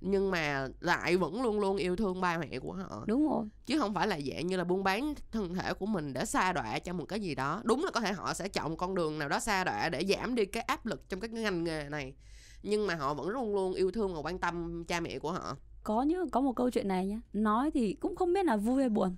nhưng 0.00 0.30
mà 0.30 0.68
lại 0.80 1.16
vẫn 1.16 1.42
luôn 1.42 1.60
luôn 1.60 1.76
yêu 1.76 1.96
thương 1.96 2.20
ba 2.20 2.38
mẹ 2.38 2.58
của 2.58 2.72
họ. 2.72 3.04
Đúng 3.06 3.28
rồi. 3.28 3.44
Chứ 3.66 3.78
không 3.78 3.94
phải 3.94 4.06
là 4.06 4.20
dạng 4.20 4.46
như 4.46 4.56
là 4.56 4.64
buôn 4.64 4.84
bán 4.84 5.14
thân 5.30 5.54
thể 5.54 5.74
của 5.74 5.86
mình 5.86 6.12
để 6.12 6.24
xa 6.24 6.52
đọa 6.52 6.78
cho 6.78 6.92
một 6.92 7.04
cái 7.04 7.20
gì 7.20 7.34
đó. 7.34 7.60
Đúng 7.64 7.84
là 7.84 7.90
có 7.90 8.00
thể 8.00 8.12
họ 8.12 8.34
sẽ 8.34 8.48
chọn 8.48 8.76
con 8.76 8.94
đường 8.94 9.18
nào 9.18 9.28
đó 9.28 9.40
xa 9.40 9.64
đọa 9.64 9.88
để 9.88 10.04
giảm 10.08 10.34
đi 10.34 10.44
cái 10.44 10.62
áp 10.62 10.86
lực 10.86 11.08
trong 11.08 11.20
cái 11.20 11.30
ngành 11.30 11.64
nghề 11.64 11.88
này 11.88 12.14
nhưng 12.62 12.86
mà 12.86 12.94
họ 12.94 13.14
vẫn 13.14 13.28
luôn 13.28 13.54
luôn 13.54 13.74
yêu 13.74 13.90
thương 13.90 14.14
và 14.14 14.20
quan 14.20 14.38
tâm 14.38 14.84
cha 14.84 15.00
mẹ 15.00 15.18
của 15.18 15.32
họ 15.32 15.56
có 15.82 16.02
những 16.02 16.30
có 16.30 16.40
một 16.40 16.52
câu 16.56 16.70
chuyện 16.70 16.88
này 16.88 17.06
nhá. 17.06 17.20
Nói 17.32 17.70
thì 17.70 17.92
cũng 17.92 18.16
không 18.16 18.32
biết 18.32 18.46
là 18.46 18.56
vui 18.56 18.80
hay 18.80 18.88
buồn. 18.88 19.16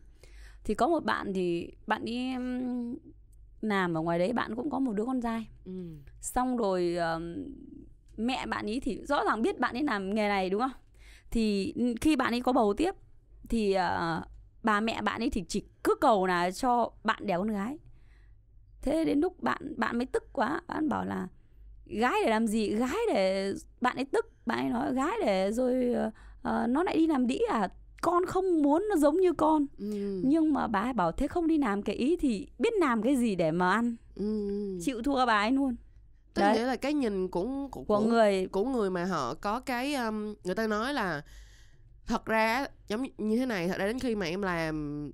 Thì 0.64 0.74
có 0.74 0.88
một 0.88 1.04
bạn 1.04 1.32
thì 1.34 1.72
bạn 1.86 2.04
đi 2.04 2.34
làm 3.60 3.94
ở 3.94 4.00
ngoài 4.00 4.18
đấy 4.18 4.32
bạn 4.32 4.56
cũng 4.56 4.70
có 4.70 4.78
một 4.78 4.92
đứa 4.92 5.04
con 5.04 5.20
trai. 5.20 5.48
Ừ. 5.64 5.72
xong 6.20 6.56
rồi 6.56 6.96
um, 6.96 7.34
mẹ 8.16 8.46
bạn 8.46 8.66
ấy 8.66 8.80
thì 8.80 9.00
rõ 9.04 9.24
ràng 9.24 9.42
biết 9.42 9.60
bạn 9.60 9.76
ấy 9.76 9.82
làm 9.82 10.14
nghề 10.14 10.28
này 10.28 10.50
đúng 10.50 10.60
không? 10.60 10.70
Thì 11.30 11.74
khi 12.00 12.16
bạn 12.16 12.34
ấy 12.34 12.40
có 12.40 12.52
bầu 12.52 12.74
tiếp 12.74 12.94
thì 13.48 13.76
uh, 13.76 14.24
bà 14.62 14.80
mẹ 14.80 15.02
bạn 15.02 15.22
ấy 15.22 15.30
thì 15.30 15.44
chỉ 15.48 15.64
cứ 15.84 15.94
cầu 16.00 16.26
là 16.26 16.50
cho 16.50 16.90
bạn 17.04 17.26
đẻ 17.26 17.36
con 17.38 17.48
gái. 17.48 17.78
Thế 18.82 19.04
đến 19.04 19.20
lúc 19.20 19.42
bạn 19.42 19.74
bạn 19.76 19.98
mới 19.98 20.06
tức 20.06 20.32
quá 20.32 20.60
bạn 20.68 20.88
bảo 20.88 21.04
là 21.04 21.28
gái 21.86 22.14
để 22.24 22.30
làm 22.30 22.46
gì? 22.46 22.68
Gái 22.68 22.96
để 23.14 23.52
bạn 23.80 23.96
ấy 23.96 24.04
tức 24.04 24.26
bạn 24.46 24.58
ấy 24.58 24.70
nói 24.70 24.94
gái 24.94 25.12
để 25.24 25.52
rồi 25.52 25.94
uh, 26.48 26.68
nó 26.68 26.82
lại 26.82 26.96
đi 26.96 27.06
làm 27.06 27.26
đĩ 27.26 27.38
à 27.50 27.68
con 28.02 28.26
không 28.26 28.62
muốn 28.62 28.86
nó 28.90 28.96
giống 28.96 29.20
như 29.20 29.32
con 29.32 29.66
Ừ. 29.78 30.20
nhưng 30.24 30.52
mà 30.52 30.66
bà 30.66 30.80
ấy 30.80 30.92
bảo 30.92 31.12
thế 31.12 31.26
không 31.28 31.46
đi 31.46 31.58
làm 31.58 31.82
cái 31.82 31.96
ý 31.96 32.16
thì 32.16 32.48
biết 32.58 32.72
làm 32.80 33.02
cái 33.02 33.16
gì 33.16 33.34
để 33.34 33.50
mà 33.50 33.70
ăn 33.72 33.96
Ừ. 34.14 34.24
chịu 34.82 35.02
thua 35.02 35.26
bà 35.26 35.38
ấy 35.40 35.50
luôn 35.52 35.76
tức 36.34 36.42
Đấy. 36.42 36.54
nghĩa 36.54 36.64
là 36.66 36.76
cái 36.76 36.92
nhìn 36.94 37.28
của 37.28 37.68
của, 37.70 37.82
của 37.84 38.00
người 38.00 38.46
của 38.52 38.64
người 38.64 38.90
mà 38.90 39.04
họ 39.04 39.34
có 39.34 39.60
cái 39.60 39.94
um, 39.94 40.34
người 40.44 40.54
ta 40.54 40.66
nói 40.66 40.94
là 40.94 41.22
thật 42.06 42.26
ra 42.26 42.66
giống 42.88 43.02
như 43.18 43.36
thế 43.36 43.46
này 43.46 43.68
thật 43.68 43.78
ra 43.78 43.86
đến 43.86 43.98
khi 43.98 44.14
mà 44.14 44.26
em 44.26 44.42
làm 44.42 45.10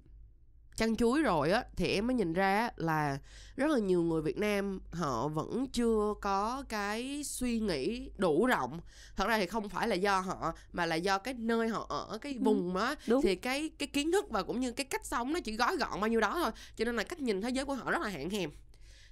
chăn 0.77 0.97
chuối 0.97 1.23
rồi 1.23 1.51
á 1.51 1.65
thì 1.77 1.87
em 1.87 2.07
mới 2.07 2.15
nhìn 2.15 2.33
ra 2.33 2.59
á 2.59 2.73
là 2.77 3.19
rất 3.57 3.71
là 3.71 3.79
nhiều 3.79 4.03
người 4.03 4.23
Việt 4.23 4.39
Nam 4.39 4.81
họ 4.93 5.29
vẫn 5.29 5.67
chưa 5.73 6.15
có 6.21 6.65
cái 6.69 7.25
suy 7.25 7.61
nghĩ 7.61 8.11
đủ 8.17 8.47
rộng. 8.47 8.81
Thật 9.17 9.29
ra 9.29 9.39
thì 9.39 9.47
không 9.47 9.69
phải 9.69 9.89
là 9.89 9.95
do 9.95 10.21
họ 10.21 10.53
mà 10.73 10.87
là 10.87 10.95
do 10.95 11.19
cái 11.19 11.35
nơi 11.35 11.69
họ 11.69 11.87
ở 11.89 12.19
cái 12.19 12.33
Ừ, 12.33 12.39
vùng 12.43 12.75
đó 12.75 12.95
đúng. 13.07 13.23
thì 13.23 13.35
cái 13.35 13.71
cái 13.79 13.87
kiến 13.87 14.13
thức 14.13 14.31
và 14.31 14.43
cũng 14.43 14.61
như 14.61 14.73
cái 14.73 14.85
cách 14.85 15.07
sống 15.07 15.33
nó 15.33 15.41
chỉ 15.41 15.57
gói 15.57 15.77
gọn 15.77 16.01
bao 16.01 16.09
nhiêu 16.09 16.21
đó 16.21 16.33
thôi. 16.43 16.51
Cho 16.77 16.85
nên 16.85 16.97
là 16.97 17.03
cách 17.05 17.21
nhìn 17.21 17.43
thế 17.43 17.51
giới 17.51 17.65
của 17.65 17.75
họ 17.75 17.91
rất 17.91 18.03
là 18.03 18.09
hạn 18.09 18.31
hẹp 18.31 18.51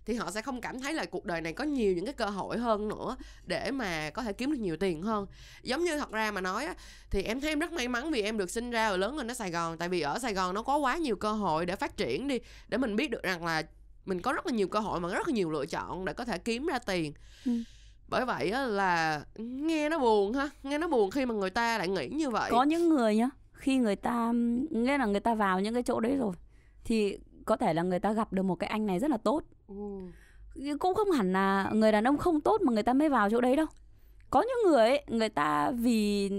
thì 0.08 0.14
họ 0.14 0.30
sẽ 0.30 0.42
không 0.42 0.60
cảm 0.60 0.80
thấy 0.80 0.94
là 0.94 1.04
cuộc 1.04 1.24
đời 1.24 1.40
này 1.40 1.52
có 1.52 1.64
nhiều 1.64 1.92
những 1.92 2.04
cái 2.04 2.14
cơ 2.14 2.26
hội 2.26 2.58
hơn 2.58 2.88
nữa 2.88 3.16
để 3.46 3.70
mà 3.70 4.10
có 4.10 4.22
thể 4.22 4.32
kiếm 4.32 4.50
được 4.50 4.58
nhiều 4.60 4.76
tiền 4.76 5.02
hơn. 5.02 5.26
Giống 5.62 5.84
như 5.84 5.98
thật 5.98 6.10
ra 6.10 6.30
mà 6.30 6.40
nói 6.40 6.64
á 6.64 6.74
thì 7.10 7.22
em 7.22 7.40
thấy 7.40 7.50
em 7.50 7.58
rất 7.58 7.72
may 7.72 7.88
mắn 7.88 8.10
vì 8.10 8.22
em 8.22 8.38
được 8.38 8.50
sinh 8.50 8.70
ra 8.70 8.90
và 8.90 8.96
lớn 8.96 9.16
lên 9.16 9.30
ở 9.30 9.34
Sài 9.34 9.50
Gòn. 9.50 9.78
Tại 9.78 9.88
vì 9.88 10.00
ở 10.00 10.18
Sài 10.18 10.34
Gòn 10.34 10.54
nó 10.54 10.62
có 10.62 10.76
quá 10.76 10.96
nhiều 10.96 11.16
cơ 11.16 11.32
hội 11.32 11.66
để 11.66 11.76
phát 11.76 11.96
triển 11.96 12.28
đi 12.28 12.38
để 12.68 12.78
mình 12.78 12.96
biết 12.96 13.10
được 13.10 13.22
rằng 13.22 13.44
là 13.44 13.62
mình 14.04 14.20
có 14.20 14.32
rất 14.32 14.46
là 14.46 14.52
nhiều 14.52 14.68
cơ 14.68 14.78
hội 14.78 15.00
mà 15.00 15.08
rất 15.08 15.28
là 15.28 15.34
nhiều 15.34 15.50
lựa 15.50 15.66
chọn 15.66 16.04
để 16.04 16.12
có 16.12 16.24
thể 16.24 16.38
kiếm 16.38 16.66
ra 16.66 16.78
tiền. 16.78 17.12
Ừ. 17.46 17.52
bởi 18.08 18.24
vậy 18.24 18.50
á 18.50 18.66
là 18.66 19.22
nghe 19.36 19.88
nó 19.88 19.98
buồn 19.98 20.32
ha 20.32 20.50
nghe 20.62 20.78
nó 20.78 20.88
buồn 20.88 21.10
khi 21.10 21.26
mà 21.26 21.34
người 21.34 21.50
ta 21.50 21.78
lại 21.78 21.88
nghĩ 21.88 22.08
như 22.08 22.30
vậy. 22.30 22.50
Có 22.50 22.62
những 22.62 22.88
người 22.88 23.16
nhá 23.16 23.30
khi 23.52 23.76
người 23.76 23.96
ta 23.96 24.32
nghĩa 24.70 24.98
là 24.98 25.06
người 25.06 25.20
ta 25.20 25.34
vào 25.34 25.60
những 25.60 25.74
cái 25.74 25.82
chỗ 25.82 26.00
đấy 26.00 26.16
rồi 26.16 26.34
thì 26.84 27.18
có 27.44 27.56
thể 27.56 27.74
là 27.74 27.82
người 27.82 28.00
ta 28.00 28.12
gặp 28.12 28.32
được 28.32 28.42
một 28.42 28.54
cái 28.54 28.70
anh 28.70 28.86
này 28.86 28.98
rất 28.98 29.10
là 29.10 29.16
tốt 29.16 29.42
Ừ. 29.68 30.76
cũng 30.78 30.94
không 30.94 31.10
hẳn 31.10 31.32
là 31.32 31.70
người 31.74 31.92
đàn 31.92 32.04
ông 32.04 32.18
không 32.18 32.40
tốt 32.40 32.60
mà 32.62 32.72
người 32.72 32.82
ta 32.82 32.92
mới 32.92 33.08
vào 33.08 33.30
chỗ 33.30 33.40
đấy 33.40 33.56
đâu. 33.56 33.66
Có 34.30 34.42
những 34.42 34.72
người 34.72 34.86
ấy 34.86 35.04
người 35.06 35.28
ta 35.28 35.70
vì 35.70 36.30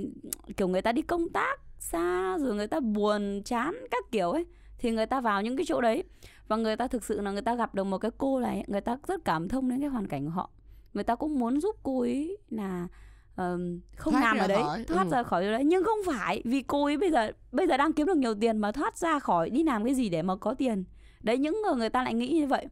kiểu 0.57 0.67
người 0.67 0.81
ta 0.81 0.91
đi 0.91 1.01
công 1.01 1.29
tác 1.29 1.59
xa 1.79 2.37
rồi 2.37 2.55
người 2.55 2.67
ta 2.67 2.79
buồn 2.79 3.41
chán 3.45 3.75
các 3.91 4.05
kiểu 4.11 4.31
ấy 4.31 4.45
thì 4.77 4.91
người 4.91 5.05
ta 5.05 5.21
vào 5.21 5.41
những 5.41 5.57
cái 5.57 5.65
chỗ 5.67 5.81
đấy. 5.81 6.03
Và 6.47 6.55
người 6.55 6.75
ta 6.75 6.87
thực 6.87 7.03
sự 7.03 7.21
là 7.21 7.31
người 7.31 7.41
ta 7.41 7.55
gặp 7.55 7.75
được 7.75 7.83
một 7.83 7.97
cái 7.97 8.11
cô 8.17 8.39
này 8.39 8.63
người 8.67 8.81
ta 8.81 8.97
rất 9.07 9.25
cảm 9.25 9.47
thông 9.47 9.69
đến 9.69 9.79
cái 9.79 9.89
hoàn 9.89 10.07
cảnh 10.07 10.25
của 10.25 10.31
họ. 10.31 10.49
Người 10.93 11.03
ta 11.03 11.15
cũng 11.15 11.39
muốn 11.39 11.61
giúp 11.61 11.75
cô 11.83 12.01
ấy 12.01 12.37
là 12.49 12.87
ờm, 13.35 13.79
không 13.95 14.13
Thoát 14.13 14.21
làm 14.21 14.37
ở 14.37 14.47
đấy 14.47 14.63
khỏi, 14.63 14.83
thoát 14.83 15.03
ừ. 15.03 15.09
ra 15.11 15.23
khỏi 15.23 15.43
chỗ 15.43 15.51
đấy. 15.51 15.63
Nhưng 15.65 15.83
không 15.83 15.99
phải 16.05 16.41
vì 16.45 16.61
cô 16.61 16.85
ấy 16.85 16.97
bây 16.97 17.11
giờ 17.11 17.31
bây 17.51 17.67
giờ 17.67 17.77
đang 17.77 17.93
kiếm 17.93 18.07
được 18.07 18.17
nhiều 18.17 18.35
tiền 18.35 18.57
mà 18.57 18.71
thoát 18.71 18.97
ra 18.97 19.19
khỏi 19.19 19.49
đi 19.49 19.63
làm 19.63 19.83
cái 19.85 19.93
gì 19.93 20.09
để 20.09 20.21
mà 20.21 20.35
có 20.35 20.53
tiền. 20.53 20.83
Đấy 21.23 21.37
những 21.37 21.61
người 21.61 21.75
người 21.75 21.89
ta 21.89 22.03
lại 22.03 22.13
nghĩ 22.13 22.27
như 22.27 22.47
vậy 22.47 22.67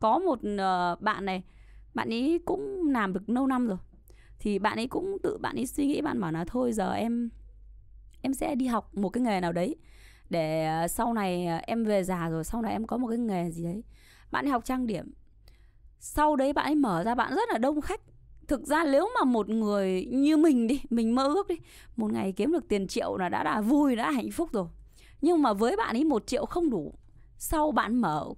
có 0.00 0.18
một 0.18 0.38
ờ, 0.58 0.96
bạn 1.00 1.24
này, 1.24 1.42
bạn 1.94 2.08
ấy 2.12 2.40
cũng 2.44 2.90
làm 2.90 3.12
được 3.12 3.30
lâu 3.30 3.46
năm 3.46 3.66
rồi. 3.66 3.78
Thì 4.38 4.58
bạn 4.58 4.78
ấy 4.78 4.88
cũng 4.88 5.16
tự 5.22 5.38
bạn 5.38 5.56
ấy 5.56 5.66
suy 5.66 5.86
nghĩ, 5.86 6.00
bạn 6.00 6.20
bảo 6.20 6.32
là 6.32 6.44
thôi, 6.44 6.72
giờ 6.72 6.92
em 6.92 7.30
em 8.22 8.34
sẽ 8.34 8.54
đi 8.54 8.66
học 8.66 8.94
một 8.94 9.08
cái 9.08 9.22
nghề 9.22 9.40
nào 9.40 9.52
đấy 9.52 9.76
để 10.30 10.66
ờ, 10.66 10.88
sau 10.88 11.12
này 11.12 11.46
ờ, 11.46 11.56
em 11.56 11.84
về 11.84 12.04
già 12.04 12.28
rồi, 12.28 12.44
sau 12.44 12.62
này 12.62 12.72
em 12.72 12.86
có 12.86 12.96
một 12.96 13.08
cái 13.08 13.18
nghề 13.18 13.50
gì 13.50 13.64
đấy. 13.64 13.82
Bạn 14.30 14.44
ấy 14.44 14.50
học 14.50 14.64
trang 14.64 14.86
điểm. 14.86 15.12
Sau 16.00 16.36
đấy 16.36 16.52
bạn 16.52 16.64
ấy 16.66 16.74
mở 16.74 17.04
ra, 17.04 17.14
bạn 17.14 17.34
rất 17.34 17.48
là 17.52 17.58
đông 17.58 17.80
khách. 17.80 18.00
Thực 18.48 18.66
ra 18.66 18.84
nếu 18.84 19.08
mà 19.14 19.24
một 19.24 19.48
người 19.48 20.06
như 20.10 20.36
mình 20.36 20.66
đi, 20.66 20.82
mình 20.90 21.14
mơ 21.14 21.24
ước 21.24 21.48
đi, 21.48 21.56
một 21.96 22.12
ngày 22.12 22.32
kiếm 22.32 22.52
được 22.52 22.68
tiền 22.68 22.86
triệu 22.86 23.16
là 23.16 23.28
đã 23.28 23.44
là 23.44 23.60
vui, 23.60 23.96
đã 23.96 24.10
hạnh 24.10 24.30
phúc 24.30 24.52
rồi. 24.52 24.66
Nhưng 25.20 25.42
mà 25.42 25.52
với 25.52 25.76
bạn 25.76 25.96
ấy 25.96 26.04
một 26.04 26.26
triệu 26.26 26.46
không 26.46 26.70
đủ. 26.70 26.94
Sau 27.38 27.72
bạn 27.72 27.96
mở 27.96 28.28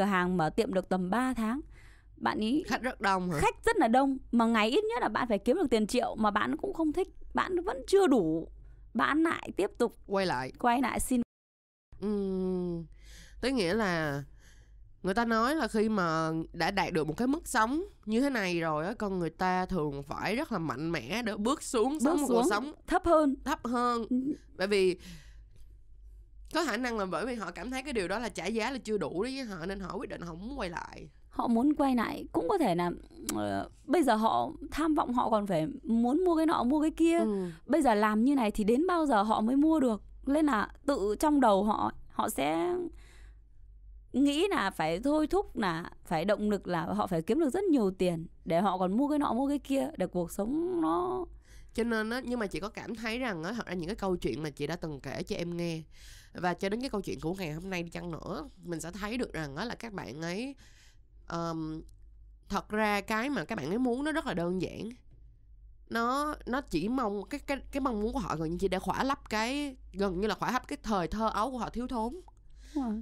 cửa 0.00 0.04
hàng 0.04 0.36
mở 0.36 0.50
tiệm 0.50 0.74
được 0.74 0.88
tầm 0.88 1.10
3 1.10 1.34
tháng. 1.34 1.60
Bạn 2.16 2.38
ấy 2.40 2.64
khách 2.66 2.82
rất 2.82 3.00
đông 3.00 3.30
hả? 3.30 3.38
Khách 3.40 3.64
rất 3.64 3.76
là 3.76 3.88
đông 3.88 4.18
mà 4.32 4.46
ngày 4.46 4.68
ít 4.70 4.84
nhất 4.84 5.02
là 5.02 5.08
bạn 5.08 5.28
phải 5.28 5.38
kiếm 5.38 5.56
được 5.56 5.70
tiền 5.70 5.86
triệu 5.86 6.14
mà 6.18 6.30
bạn 6.30 6.56
cũng 6.56 6.74
không 6.74 6.92
thích. 6.92 7.08
Bạn 7.34 7.64
vẫn 7.64 7.82
chưa 7.86 8.06
đủ. 8.06 8.48
Bạn 8.94 9.22
lại 9.22 9.50
tiếp 9.56 9.70
tục 9.78 9.96
quay 10.06 10.26
lại. 10.26 10.52
quay 10.58 10.80
lại 10.82 11.00
xin. 11.00 11.22
Ừm, 12.00 12.86
tức 13.40 13.50
nghĩa 13.50 13.74
là 13.74 14.22
người 15.02 15.14
ta 15.14 15.24
nói 15.24 15.54
là 15.56 15.68
khi 15.68 15.88
mà 15.88 16.30
đã 16.52 16.70
đạt 16.70 16.92
được 16.92 17.06
một 17.06 17.14
cái 17.16 17.28
mức 17.28 17.48
sống 17.48 17.84
như 18.04 18.20
thế 18.20 18.30
này 18.30 18.60
rồi 18.60 18.86
á 18.86 18.94
con 18.98 19.18
người 19.18 19.30
ta 19.30 19.66
thường 19.66 20.02
phải 20.02 20.36
rất 20.36 20.52
là 20.52 20.58
mạnh 20.58 20.92
mẽ 20.92 21.22
để 21.22 21.36
bước 21.36 21.62
xuống 21.62 22.00
sống 22.00 22.16
Bước 22.16 22.20
một 22.20 22.26
cuộc 22.28 22.44
sống 22.50 22.72
thấp 22.86 23.02
hơn. 23.04 23.36
thấp 23.44 23.60
hơn. 23.66 24.04
Bởi 24.56 24.66
vì 24.66 24.96
có 26.54 26.64
khả 26.64 26.76
năng 26.76 26.98
là 26.98 27.06
bởi 27.06 27.26
vì 27.26 27.34
họ 27.34 27.50
cảm 27.50 27.70
thấy 27.70 27.82
cái 27.82 27.92
điều 27.92 28.08
đó 28.08 28.18
là 28.18 28.28
trả 28.28 28.46
giá 28.46 28.70
là 28.70 28.78
chưa 28.78 28.98
đủ 28.98 29.22
đối 29.22 29.34
với 29.34 29.44
họ 29.44 29.66
nên 29.66 29.80
họ 29.80 29.96
quyết 29.96 30.08
định 30.08 30.20
họ 30.20 30.34
muốn 30.34 30.58
quay 30.58 30.70
lại. 30.70 31.08
Họ 31.28 31.48
muốn 31.48 31.74
quay 31.74 31.94
lại. 31.94 32.26
Cũng 32.32 32.48
có 32.48 32.58
thể 32.58 32.74
là 32.74 32.90
ờ, 33.34 33.68
bây 33.84 34.02
giờ 34.02 34.14
họ 34.14 34.50
tham 34.70 34.94
vọng 34.94 35.12
họ 35.12 35.30
còn 35.30 35.46
phải 35.46 35.66
muốn 35.82 36.24
mua 36.24 36.36
cái 36.36 36.46
nọ 36.46 36.62
mua 36.64 36.82
cái 36.82 36.90
kia. 36.90 37.18
Ừ. 37.18 37.46
bây 37.66 37.82
giờ 37.82 37.94
làm 37.94 38.24
như 38.24 38.34
này 38.34 38.50
thì 38.50 38.64
đến 38.64 38.86
bao 38.86 39.06
giờ 39.06 39.22
họ 39.22 39.40
mới 39.40 39.56
mua 39.56 39.80
được? 39.80 40.02
Nên 40.26 40.46
là 40.46 40.68
tự 40.86 41.16
trong 41.20 41.40
đầu 41.40 41.64
họ 41.64 41.92
họ 42.10 42.28
sẽ 42.28 42.74
nghĩ 44.12 44.48
là 44.48 44.70
phải 44.70 45.00
thôi 45.00 45.26
thúc 45.26 45.56
là 45.56 45.90
phải 46.04 46.24
động 46.24 46.50
lực 46.50 46.68
là 46.68 46.82
họ 46.82 47.06
phải 47.06 47.22
kiếm 47.22 47.40
được 47.40 47.50
rất 47.50 47.64
nhiều 47.64 47.90
tiền 47.90 48.26
để 48.44 48.60
họ 48.60 48.78
còn 48.78 48.96
mua 48.96 49.08
cái 49.08 49.18
nọ 49.18 49.32
mua 49.32 49.48
cái 49.48 49.58
kia 49.58 49.88
để 49.96 50.06
cuộc 50.06 50.32
sống 50.32 50.80
nó 50.80 51.26
cho 51.74 51.84
nên 51.84 52.10
á 52.10 52.20
nhưng 52.24 52.38
mà 52.38 52.46
chị 52.46 52.60
có 52.60 52.68
cảm 52.68 52.94
thấy 52.94 53.18
rằng 53.18 53.42
á 53.42 53.52
thật 53.52 53.66
ra 53.66 53.74
những 53.74 53.86
cái 53.86 53.96
câu 53.96 54.16
chuyện 54.16 54.42
mà 54.42 54.50
chị 54.50 54.66
đã 54.66 54.76
từng 54.76 55.00
kể 55.00 55.22
cho 55.22 55.36
em 55.36 55.56
nghe 55.56 55.82
và 56.32 56.54
cho 56.54 56.68
đến 56.68 56.80
cái 56.80 56.90
câu 56.90 57.00
chuyện 57.00 57.20
của 57.20 57.34
ngày 57.34 57.52
hôm 57.52 57.70
nay 57.70 57.82
đi 57.82 57.90
chăng 57.90 58.10
nữa 58.10 58.48
mình 58.62 58.80
sẽ 58.80 58.90
thấy 58.90 59.16
được 59.16 59.32
rằng 59.32 59.56
á 59.56 59.64
là 59.64 59.74
các 59.74 59.92
bạn 59.92 60.22
ấy 60.22 60.54
um, 61.30 61.82
thật 62.48 62.68
ra 62.68 63.00
cái 63.00 63.30
mà 63.30 63.44
các 63.44 63.54
bạn 63.54 63.68
ấy 63.68 63.78
muốn 63.78 64.04
nó 64.04 64.12
rất 64.12 64.26
là 64.26 64.34
đơn 64.34 64.62
giản. 64.62 64.90
Nó 65.90 66.34
nó 66.46 66.60
chỉ 66.60 66.88
mong 66.88 67.28
cái 67.28 67.40
cái 67.40 67.58
cái 67.72 67.80
mong 67.80 68.00
muốn 68.00 68.12
của 68.12 68.18
họ 68.18 68.36
gần 68.36 68.50
như 68.50 68.56
chỉ 68.60 68.68
để 68.68 68.78
khỏa 68.78 69.04
lấp 69.04 69.30
cái 69.30 69.76
gần 69.92 70.20
như 70.20 70.26
là 70.26 70.34
khỏa 70.34 70.52
lấp 70.52 70.68
cái 70.68 70.78
thời 70.82 71.08
thơ 71.08 71.28
ấu 71.28 71.50
của 71.50 71.58
họ 71.58 71.70
thiếu 71.70 71.86
thốn. 71.86 72.20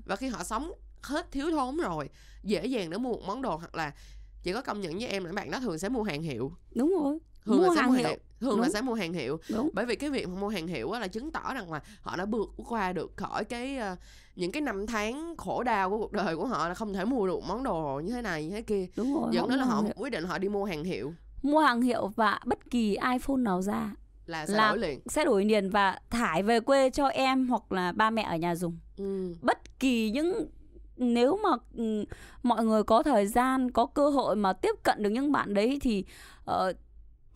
Và 0.07 0.17
khi 0.17 0.29
họ 0.29 0.45
sống 0.45 0.73
hết 1.03 1.33
thiếu 1.33 1.51
thốn 1.51 1.77
rồi 1.77 2.11
dễ 2.43 2.67
dàng 2.67 2.91
để 2.91 2.99
mua 2.99 3.11
một 3.13 3.23
món 3.27 3.43
đồ 3.43 3.57
hoặc 3.57 3.75
là 3.75 3.95
chỉ 4.43 4.53
có 4.53 4.63
công 4.63 4.81
nhận 4.81 4.99
với 4.99 5.07
em 5.07 5.25
là 5.25 5.33
bạn 5.33 5.51
đó 5.51 5.61
thường 5.61 5.79
sẽ 5.79 5.89
mua 5.89 6.03
hàng 6.03 6.23
hiệu. 6.23 6.53
Đúng 6.75 6.95
rồi 7.03 7.19
thường 7.49 7.59
mua 7.59 7.65
là 7.69 7.75
sẽ 7.75 7.81
hàng 7.81 7.91
mua 7.91 7.97
hiệu. 7.97 8.09
thường 8.41 8.51
Đúng. 8.51 8.61
là 8.61 8.69
sẽ 8.69 8.81
mua 8.81 8.95
hàng 8.95 9.13
hiệu 9.13 9.39
đúng 9.51 9.71
bởi 9.73 9.87
vì 9.87 9.95
cái 9.97 10.11
việc 10.11 10.29
mua 10.29 10.49
hàng 10.49 10.67
hiệu 10.67 10.93
là 10.93 11.09
chứng 11.09 11.31
tỏ 11.31 11.55
rằng 11.55 11.73
là 11.73 11.81
họ 12.03 12.17
đã 12.17 12.25
vượt 12.25 12.49
qua 12.69 12.93
được 12.93 13.13
khỏi 13.17 13.45
cái 13.45 13.77
ờ, 13.79 13.97
những 14.37 14.53
cái 14.53 14.61
năm 14.63 14.87
tháng 14.87 15.35
khổ 15.39 15.63
đau 15.63 15.91
của 15.91 15.99
cuộc 15.99 16.13
đời 16.13 16.37
của 16.37 16.47
họ 16.47 16.69
là 16.69 16.75
không 16.75 16.95
thể 16.95 17.05
mua 17.05 17.27
được 17.27 17.41
món 17.49 17.63
đồ 17.63 18.01
như 18.05 18.13
thế 18.13 18.23
này 18.23 18.45
như 18.45 18.51
thế 18.51 18.63
kia 18.63 18.87
đúng 18.97 19.15
rồi 19.15 19.29
dẫn 19.33 19.49
đến 19.49 19.59
là 19.59 19.65
họ 19.65 19.81
hiệu. 19.83 19.93
quyết 19.97 20.11
định 20.11 20.25
họ 20.25 20.39
đi 20.39 20.49
mua 20.49 20.65
hàng 20.65 20.85
hiệu 20.85 21.13
mua 21.43 21.61
hàng 21.61 21.83
hiệu 21.83 22.07
và 22.17 22.41
bất 22.45 22.71
kỳ 22.71 22.91
iPhone 23.13 23.37
nào 23.37 23.63
ra 23.63 23.91
là 24.27 24.47
sẽ 24.47 24.55
Là- 24.55 24.69
đổi 24.69 24.79
liền 24.79 25.01
sẽ 25.07 25.25
đổi 25.25 25.45
liền 25.45 25.71
và 25.71 25.99
thải 26.11 26.43
về 26.43 26.61
quê 26.61 26.91
cho 26.91 27.07
em 27.07 27.49
hoặc 27.49 27.73
là 27.73 27.93
ba 27.93 28.11
mẹ 28.11 28.23
ở 28.23 28.37
nhà 28.37 28.55
dùng 28.55 28.79
ừ. 28.97 29.35
bất 29.43 29.79
kỳ 29.81 30.11
những 30.11 30.47
nếu 30.97 31.39
mà 31.43 31.49
ừ, 31.77 32.05
mọi 32.43 32.65
người 32.65 32.83
có 32.83 33.03
thời 33.03 33.27
gian 33.27 33.71
có 33.71 33.87
cơ 33.87 34.09
hội 34.11 34.37
mà 34.37 34.53
tiếp 34.53 34.75
cận 34.83 35.03
được 35.03 35.11
những 35.11 35.33
bạn 35.33 35.55
đấy 35.55 35.79
thì 35.83 36.05
ờ, 36.45 36.73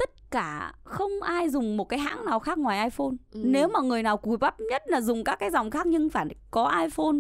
tất 0.03 0.31
cả 0.31 0.73
không 0.85 1.23
ai 1.23 1.51
dùng 1.51 1.77
một 1.77 1.89
cái 1.89 1.99
hãng 2.01 2.25
nào 2.25 2.41
khác 2.41 2.59
ngoài 2.59 2.85
iPhone. 2.85 3.17
Ừ. 3.33 3.41
nếu 3.45 3.69
mà 3.69 3.81
người 3.81 4.03
nào 4.03 4.17
cùi 4.17 4.37
bắp 4.37 4.61
nhất 4.61 4.83
là 4.87 5.01
dùng 5.01 5.25
các 5.25 5.37
cái 5.37 5.51
dòng 5.51 5.71
khác 5.71 5.87
nhưng 5.87 6.11
phải 6.11 6.27
có 6.51 6.81
iPhone 6.83 7.17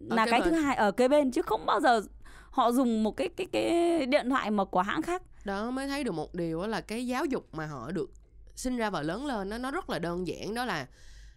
là 0.00 0.24
kế 0.24 0.30
cái 0.30 0.40
thứ 0.44 0.50
hai 0.50 0.76
ở 0.76 0.92
kế 0.92 1.08
bên 1.08 1.30
chứ 1.30 1.42
không 1.42 1.66
bao 1.66 1.80
giờ 1.80 2.02
họ 2.50 2.72
dùng 2.72 3.02
một 3.02 3.16
cái 3.16 3.28
cái 3.28 3.46
cái 3.52 4.06
điện 4.06 4.30
thoại 4.30 4.50
mà 4.50 4.64
của 4.64 4.82
hãng 4.82 5.02
khác. 5.02 5.22
Đó 5.44 5.70
mới 5.70 5.88
thấy 5.88 6.04
được 6.04 6.12
một 6.12 6.34
điều 6.34 6.66
là 6.66 6.80
cái 6.80 7.06
giáo 7.06 7.24
dục 7.24 7.48
mà 7.52 7.66
họ 7.66 7.90
được 7.90 8.10
sinh 8.56 8.76
ra 8.76 8.90
và 8.90 9.02
lớn 9.02 9.26
lên 9.26 9.48
nó 9.48 9.58
nó 9.58 9.70
rất 9.70 9.90
là 9.90 9.98
đơn 9.98 10.26
giản. 10.26 10.54
Đó 10.54 10.64
là 10.64 10.86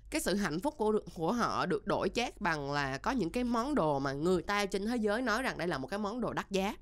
cái 0.10 0.22
sự 0.22 0.36
hạnh 0.36 0.60
phúc 0.60 0.74
của 0.78 1.00
của 1.14 1.32
họ 1.32 1.66
được 1.66 1.88
đổi 1.88 2.10
chác 2.10 2.42
bằng 2.42 2.72
là 2.72 2.98
có 2.98 3.12
những 3.12 3.30
cái 3.30 3.44
món 3.44 3.76
đồ 3.76 4.00
mà 4.00 4.14
người 4.14 4.42
ta 4.42 4.66
trên 4.66 4.86
thế 4.86 4.96
giới 4.96 5.22
nói 5.22 5.42
rằng 5.44 5.58
đây 5.58 5.68
là 5.68 5.78
một 5.78 5.88
cái 5.88 6.00
món 6.00 6.22
đồ 6.22 6.34
đắt 6.34 6.52
giá 6.52 6.76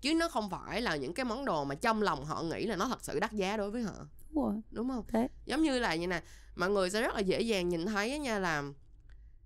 chứ 0.00 0.14
nó 0.14 0.28
không 0.28 0.50
phải 0.50 0.82
là 0.82 0.96
những 0.96 1.14
cái 1.14 1.24
món 1.24 1.44
đồ 1.44 1.64
mà 1.64 1.74
trong 1.74 2.02
lòng 2.02 2.24
họ 2.24 2.42
nghĩ 2.42 2.66
là 2.66 2.76
nó 2.76 2.88
thật 2.88 3.04
sự 3.04 3.20
đắt 3.20 3.32
giá 3.32 3.56
đối 3.56 3.70
với 3.70 3.82
họ. 3.82 3.94
Đúng 4.30 4.44
rồi. 4.44 4.54
Đúng 4.70 4.88
không? 4.88 5.04
Thế. 5.08 5.28
Giống 5.46 5.62
như 5.62 5.78
là 5.78 5.94
như 5.94 6.06
nè 6.06 6.22
mọi 6.56 6.70
người 6.70 6.90
sẽ 6.90 7.00
rất 7.00 7.14
là 7.14 7.20
dễ 7.20 7.40
dàng 7.40 7.68
nhìn 7.68 7.86
thấy 7.86 8.18
nha 8.18 8.38
là 8.38 8.62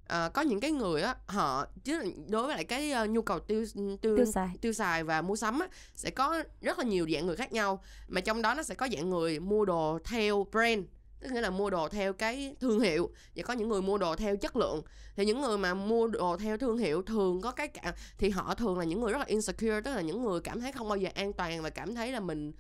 ờ, 0.09 0.31
có 0.35 0.43
những 0.43 0.61
cái 0.61 0.71
người 0.71 1.03
á 1.03 1.15
họ 1.27 1.67
chứ 1.85 2.03
đối 2.29 2.47
với 2.47 2.55
lại 2.55 2.65
cái 2.65 2.93
ờ, 2.93 3.07
nhu 3.07 3.23
cầu 3.23 3.39
tiêu 3.39 3.65
tiêu 4.03 4.17
tiêu 4.17 4.27
xài. 4.27 4.49
tiêu 4.61 4.73
xài 4.73 5.05
và 5.05 5.23
mua 5.23 5.37
sắm 5.37 5.59
á, 5.59 5.69
sẽ 5.95 6.11
có 6.11 6.43
rất 6.61 6.79
là 6.79 6.85
nhiều 6.85 7.07
dạng 7.13 7.27
người 7.27 7.37
khác 7.37 7.53
nhau. 7.53 7.83
Mà 8.09 8.21
trong 8.21 8.43
đó 8.43 8.55
nó 8.55 8.63
sẽ 8.63 8.75
có 8.75 8.89
dạng 8.93 9.11
người 9.11 9.41
mua 9.41 9.65
đồ 9.65 9.99
theo 10.05 10.47
brand 10.53 10.85
tức 11.21 11.33
nghĩa 11.33 11.41
là 11.41 11.51
mua 11.51 11.71
đồ 11.71 11.89
theo 11.89 12.13
cái 12.13 12.55
thương 12.61 12.81
hiệu. 12.81 13.11
Và 13.37 13.43
có 13.43 13.55
những 13.55 13.69
người 13.69 13.83
mua 13.83 13.99
đồ 13.99 14.17
theo 14.17 14.37
chất 14.37 14.57
lượng. 14.57 14.83
Thì 15.17 15.25
những 15.25 15.41
người 15.41 15.59
mà 15.59 15.75
mua 15.75 16.07
đồ 16.07 16.37
theo 16.37 16.59
thương 16.59 16.79
hiệu 16.79 17.03
thường 17.03 17.41
có 17.41 17.51
cái 17.51 17.69
cảm 17.69 17.95
thì 18.19 18.31
họ 18.31 18.55
thường 18.55 18.79
là 18.79 18.85
những 18.85 19.01
người 19.01 19.13
rất 19.13 19.19
là 19.19 19.25
insecure 19.25 19.81
tức 19.81 19.95
là 19.95 20.01
những 20.01 20.25
người 20.25 20.41
cảm 20.41 20.61
thấy 20.61 20.73
không 20.73 20.89
bao 20.89 20.97
giờ 20.97 21.11
an 21.15 21.33
toàn 21.33 21.63
và 21.63 21.71
cảm 21.71 21.95
thấy 21.95 22.13
là 22.13 22.21
mình 22.21 22.53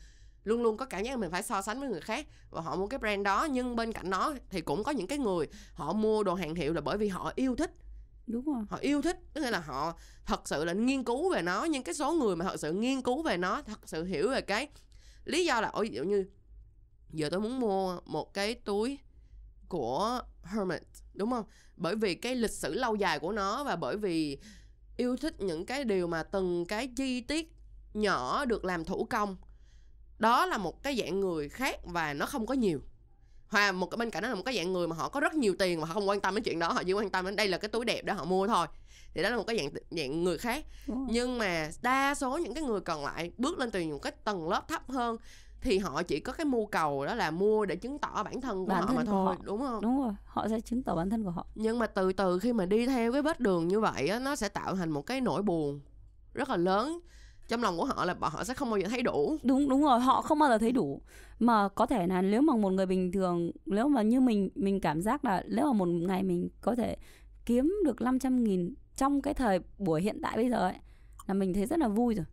luôn 0.44 0.62
luôn 0.62 0.76
có 0.76 0.84
cảm 0.86 1.04
giác 1.04 1.18
mình 1.18 1.30
phải 1.30 1.42
so 1.42 1.62
sánh 1.62 1.80
với 1.80 1.88
người 1.88 2.00
khác 2.00 2.26
và 2.50 2.60
họ 2.60 2.76
mua 2.76 2.86
cái 2.86 2.98
brand 2.98 3.24
đó. 3.24 3.48
Nhưng 3.50 3.76
bên 3.76 3.92
cạnh 3.92 4.10
đó 4.10 4.34
thì 4.50 4.60
cũng 4.60 4.84
có 4.84 4.92
những 4.92 5.06
cái 5.06 5.18
người 5.18 5.46
họ 5.74 5.92
mua 5.92 6.22
đồ 6.22 6.34
hàng 6.34 6.54
hiệu 6.54 6.72
là 6.72 6.80
bởi 6.80 6.98
vì 6.98 7.08
họ 7.08 7.32
yêu 7.34 7.56
thích. 7.56 7.70
Đúng 8.26 8.44
rồi. 8.44 8.64
Họ 8.68 8.78
yêu 8.80 9.02
thích 9.02 9.18
tức 9.32 9.40
là 9.40 9.58
họ 9.58 9.94
thật 10.26 10.48
sự 10.48 10.64
là 10.64 10.72
nghiên 10.72 11.04
cứu 11.04 11.32
về 11.32 11.42
nó. 11.42 11.64
Nhưng 11.64 11.82
cái 11.82 11.94
số 11.94 12.12
người 12.12 12.36
mà 12.36 12.44
thật 12.44 12.60
sự 12.60 12.72
nghiên 12.72 13.02
cứu 13.02 13.22
về 13.22 13.36
nó 13.36 13.62
thật 13.62 13.78
sự 13.84 14.04
hiểu 14.04 14.30
về 14.30 14.40
cái 14.40 14.68
lý 15.24 15.44
do 15.44 15.60
là 15.60 15.68
ôi 15.68 15.88
ví 15.90 15.96
dụ 15.96 16.02
như 16.02 16.24
giờ 17.12 17.28
tôi 17.30 17.40
muốn 17.40 17.60
mua 17.60 18.00
một 18.06 18.34
cái 18.34 18.54
túi 18.54 18.98
của 19.68 20.20
Hermes 20.44 20.82
đúng 21.14 21.30
không? 21.30 21.44
Bởi 21.76 21.96
vì 21.96 22.14
cái 22.14 22.34
lịch 22.34 22.50
sử 22.50 22.74
lâu 22.74 22.94
dài 22.94 23.18
của 23.18 23.32
nó 23.32 23.64
và 23.64 23.76
bởi 23.76 23.96
vì 23.96 24.38
yêu 24.96 25.16
thích 25.16 25.40
những 25.40 25.66
cái 25.66 25.84
điều 25.84 26.06
mà 26.06 26.22
từng 26.22 26.64
cái 26.66 26.88
chi 26.96 27.20
tiết 27.20 27.52
nhỏ 27.94 28.44
được 28.44 28.64
làm 28.64 28.84
thủ 28.84 29.06
công. 29.10 29.36
Đó 30.18 30.46
là 30.46 30.58
một 30.58 30.82
cái 30.82 30.96
dạng 30.96 31.20
người 31.20 31.48
khác 31.48 31.76
và 31.84 32.14
nó 32.14 32.26
không 32.26 32.46
có 32.46 32.54
nhiều. 32.54 32.80
Hoặc 33.48 33.72
một 33.72 33.86
cái 33.86 33.96
bên 33.96 34.10
cạnh 34.10 34.22
đó 34.22 34.28
là 34.28 34.34
một 34.34 34.42
cái 34.44 34.56
dạng 34.56 34.72
người 34.72 34.88
mà 34.88 34.96
họ 34.96 35.08
có 35.08 35.20
rất 35.20 35.34
nhiều 35.34 35.54
tiền 35.58 35.80
mà 35.80 35.86
họ 35.86 35.94
không 35.94 36.08
quan 36.08 36.20
tâm 36.20 36.34
đến 36.34 36.44
chuyện 36.44 36.58
đó 36.58 36.72
họ 36.72 36.82
chỉ 36.82 36.92
quan 36.92 37.10
tâm 37.10 37.24
đến 37.24 37.36
đây 37.36 37.48
là 37.48 37.58
cái 37.58 37.68
túi 37.68 37.84
đẹp 37.84 38.02
để 38.04 38.12
họ 38.12 38.24
mua 38.24 38.46
thôi. 38.46 38.66
Thì 39.14 39.22
đó 39.22 39.30
là 39.30 39.36
một 39.36 39.44
cái 39.46 39.56
dạng 39.56 39.70
dạng 39.90 40.24
người 40.24 40.38
khác. 40.38 40.64
Nhưng 40.86 41.38
mà 41.38 41.70
đa 41.82 42.14
số 42.14 42.38
những 42.38 42.54
cái 42.54 42.62
người 42.62 42.80
còn 42.80 43.04
lại 43.04 43.30
bước 43.38 43.58
lên 43.58 43.70
từ 43.70 43.80
những 43.80 44.00
cái 44.00 44.12
tầng 44.24 44.48
lớp 44.48 44.68
thấp 44.68 44.90
hơn 44.90 45.16
thì 45.62 45.78
họ 45.78 46.02
chỉ 46.02 46.20
có 46.20 46.32
cái 46.32 46.44
mưu 46.44 46.66
cầu 46.66 47.06
đó 47.06 47.14
là 47.14 47.30
mua 47.30 47.66
để 47.66 47.76
chứng 47.76 47.98
tỏ 47.98 48.22
bản 48.22 48.40
thân 48.40 48.58
của 48.58 48.64
Bản 48.70 48.80
họ 48.80 48.86
thân 48.86 48.96
mà 48.96 49.02
của 49.02 49.10
thôi 49.10 49.24
họ. 49.24 49.36
đúng 49.42 49.60
không? 49.60 49.80
Đúng 49.82 50.02
rồi 50.02 50.12
họ 50.24 50.48
sẽ 50.48 50.60
chứng 50.60 50.82
tỏ 50.82 50.96
bản 50.96 51.10
thân 51.10 51.24
của 51.24 51.30
họ. 51.30 51.46
Nhưng 51.54 51.78
mà 51.78 51.86
từ 51.86 52.12
từ 52.12 52.38
khi 52.38 52.52
mà 52.52 52.66
đi 52.66 52.86
theo 52.86 53.12
cái 53.12 53.22
vết 53.22 53.40
đường 53.40 53.68
như 53.68 53.80
vậy 53.80 54.08
á 54.08 54.18
nó 54.18 54.36
sẽ 54.36 54.48
tạo 54.48 54.74
thành 54.74 54.90
một 54.90 55.06
cái 55.06 55.20
nỗi 55.20 55.42
buồn 55.42 55.80
rất 56.34 56.50
là 56.50 56.56
lớn. 56.56 57.00
Trong 57.48 57.62
lòng 57.62 57.76
của 57.76 57.84
họ 57.84 58.04
là 58.04 58.14
họ 58.20 58.44
sẽ 58.44 58.54
không 58.54 58.70
bao 58.70 58.78
giờ 58.78 58.88
thấy 58.88 59.02
đủ. 59.02 59.36
Đúng 59.42 59.68
đúng 59.68 59.82
rồi 59.82 60.00
họ 60.00 60.22
không 60.22 60.38
bao 60.38 60.48
giờ 60.48 60.58
thấy 60.58 60.72
đủ. 60.72 61.02
Mà 61.38 61.68
có 61.68 61.86
thể 61.86 62.06
là 62.06 62.22
nếu 62.22 62.42
mà 62.42 62.56
một 62.56 62.70
người 62.70 62.86
bình 62.86 63.12
thường 63.12 63.50
nếu 63.66 63.88
mà 63.88 64.02
như 64.02 64.20
mình 64.20 64.50
mình 64.54 64.80
cảm 64.80 65.00
giác 65.02 65.24
là 65.24 65.42
nếu 65.46 65.66
mà 65.66 65.72
một 65.72 65.86
ngày 65.86 66.22
mình 66.22 66.48
có 66.60 66.74
thể 66.74 66.96
kiếm 67.46 67.74
được 67.84 68.00
500 68.00 68.44
nghìn 68.44 68.74
trong 68.96 69.22
cái 69.22 69.34
thời 69.34 69.58
buổi 69.78 70.02
hiện 70.02 70.20
tại 70.22 70.36
bây 70.36 70.50
giờ 70.50 70.56
ấy 70.56 70.74
là 71.26 71.34
mình 71.34 71.54
thấy 71.54 71.66
rất 71.66 71.78
là 71.78 71.88
vui 71.88 72.14
rồi 72.14 72.26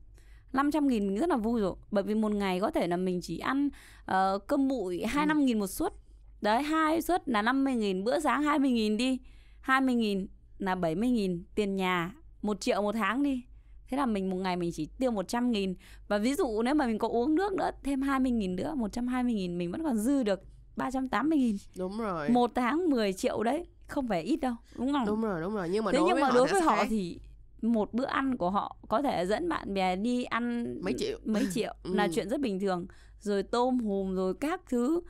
500 0.54 0.88
nghìn 0.88 1.08
mình 1.08 1.18
rất 1.18 1.30
là 1.30 1.38
vui 1.38 1.62
rồi. 1.62 1.76
Bởi 1.92 2.04
vì 2.04 2.16
một 2.16 2.32
ngày 2.32 2.60
có 2.60 2.72
thể 2.72 2.88
là 2.88 2.98
mình 2.98 3.22
chỉ 3.22 3.38
ăn 3.38 3.70
ờ, 4.06 4.40
cơm 4.48 4.68
bụi 4.68 5.06
25 5.06 5.46
nghìn 5.46 5.60
một 5.60 5.68
suất. 5.68 5.94
Đấy 6.42 6.64
hai 6.64 7.02
suất 7.02 7.30
là 7.30 7.42
50 7.42 7.76
nghìn 7.76 8.04
bữa 8.04 8.20
sáng 8.20 8.44
20 8.44 8.72
nghìn 8.72 8.98
đi. 8.98 9.20
20 9.62 9.96
nghìn 9.96 10.28
là 10.58 10.76
70 10.76 11.10
nghìn 11.10 11.44
tiền 11.56 11.76
nhà 11.76 12.14
một 12.42 12.62
triệu 12.62 12.82
một 12.82 12.92
tháng 12.96 13.24
đi. 13.24 13.44
Thế 13.90 13.98
là 13.98 14.06
mình 14.06 14.30
một 14.30 14.38
ngày 14.38 14.56
mình 14.56 14.72
chỉ 14.74 14.86
tiêu 14.86 15.12
100 15.12 15.52
nghìn. 15.52 15.76
Và 16.08 16.18
ví 16.18 16.36
dụ 16.36 16.62
nếu 16.62 16.76
mà 16.76 16.88
mình 16.88 16.98
có 16.98 17.08
uống 17.08 17.36
nước 17.36 17.54
nữa 17.54 17.72
thêm 17.84 18.02
20 18.02 18.32
nghìn 18.32 18.56
nữa 18.56 18.74
120 18.76 19.34
nghìn 19.34 19.58
mình 19.58 19.72
vẫn 19.72 19.84
còn 19.84 19.98
dư 19.98 20.24
được 20.24 20.42
380 20.76 21.38
nghìn. 21.38 21.58
Đúng 21.78 21.98
rồi. 21.98 22.30
Một 22.30 22.52
tháng 22.56 22.90
10 22.90 23.14
triệu 23.14 23.44
đấy 23.44 23.66
không 23.88 24.08
phải 24.08 24.22
ít 24.22 24.36
đâu 24.36 24.54
đúng 24.76 24.92
không? 24.94 25.06
Đúng 25.06 25.22
rồi 25.22 25.42
đúng 25.42 25.56
rồi. 25.56 25.70
Nhưng 25.70 25.86
mà 25.86 25.92
thế 25.92 25.98
đối 25.98 26.08
nhưng 26.08 26.16
với 26.16 26.22
mà 26.24 26.30
họ 26.30 26.36
đối 26.36 26.48
với 26.48 26.62
họ 26.62 26.86
thì 26.90 27.20
một 27.62 27.93
bữa 27.93 28.06
ăn 28.06 28.38
của 28.38 28.50
họ 28.50 28.76
có 28.89 29.02
thể 29.02 29.26
dẫn 29.26 29.50
bạn 29.50 29.74
bè 29.74 29.96
đi 29.96 30.24
ăn 30.24 30.76
mấy 30.82 30.93
triệu. 30.98 31.20
mấy 31.26 31.48
triệu. 31.54 31.74
Ừ. 31.84 31.93
là 31.93 32.08
chuyện 32.15 32.30
rất 32.30 32.41
bình 32.41 32.60
thường. 32.60 32.88
Rồi 33.20 33.43
tôm 33.43 33.80
hùm 33.80 34.15
rồi 34.15 34.34
các 34.39 34.62
thứ 34.70 35.02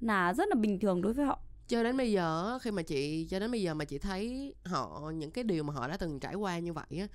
là 0.00 0.34
rất 0.34 0.48
là 0.48 0.54
bình 0.54 0.78
thường 0.78 1.02
đối 1.02 1.12
với 1.12 1.26
họ. 1.26 1.38
Cho 1.68 1.82
đến 1.82 1.96
bây 1.96 2.12
giờ 2.12 2.58
khi 2.62 2.70
mà 2.70 2.82
chị 2.82 3.26
cho 3.30 3.38
đến 3.38 3.50
bây 3.50 3.62
giờ 3.62 3.74
mà 3.74 3.84
chị 3.84 3.98
thấy 3.98 4.54
họ 4.64 5.12
những 5.14 5.30
cái 5.30 5.44
điều 5.44 5.64
mà 5.64 5.72
họ 5.74 5.88
đã 5.88 5.96
từng 5.96 6.20
trải 6.20 6.34
qua 6.34 6.58
như 6.58 6.72
vậy 6.72 6.86
á 7.00 7.06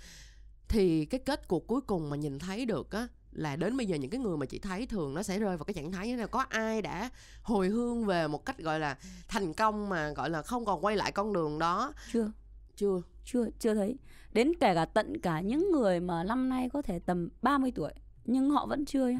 thì 0.68 1.06
cái 1.06 1.20
kết 1.20 1.48
cục 1.48 1.68
cuối 1.68 1.82
cùng 1.82 2.10
mà 2.10 2.16
nhìn 2.16 2.40
thấy 2.40 2.66
được 2.66 2.92
á 2.92 3.08
là 3.32 3.56
đến 3.56 3.78
bây 3.78 3.86
giờ 3.86 3.96
những 3.96 4.12
cái 4.12 4.20
người 4.20 4.38
mà 4.38 4.46
chị 4.46 4.60
thấy 4.60 4.86
thường 4.86 5.14
nó 5.14 5.24
sẽ 5.24 5.40
rơi 5.40 5.58
vào 5.58 5.66
cái 5.66 5.74
trạng 5.74 5.92
thái 5.92 6.08
như 6.08 6.16
nào? 6.16 6.28
Có 6.28 6.46
ai 6.50 6.82
đã 6.82 7.10
hồi 7.42 7.68
hương 7.68 8.06
về 8.06 8.28
một 8.28 8.46
cách 8.46 8.58
gọi 8.60 8.80
là 8.80 8.98
thành 9.28 9.54
công 9.54 9.90
mà 9.90 10.10
gọi 10.10 10.30
là 10.30 10.42
không 10.42 10.66
còn 10.66 10.86
quay 10.86 10.96
lại 10.96 11.12
con 11.12 11.34
đường 11.34 11.60
đó? 11.60 11.94
Chưa. 12.14 12.32
Chưa. 12.76 13.02
Chưa 13.26 13.46
chưa 13.60 13.74
thấy 13.74 13.96
đến 14.34 14.52
kể 14.60 14.76
cả 14.76 14.86
tận 14.86 15.22
cả 15.22 15.42
những 15.42 15.72
người 15.72 16.00
mà 16.00 16.24
năm 16.24 16.50
nay 16.50 16.70
có 16.74 16.82
thể 16.82 17.00
tầm 17.00 17.30
30 17.42 17.72
tuổi 17.76 17.92
nhưng 18.26 18.50
họ 18.50 18.66
vẫn 18.66 18.86
chưa 18.86 19.08
nhá. 19.08 19.20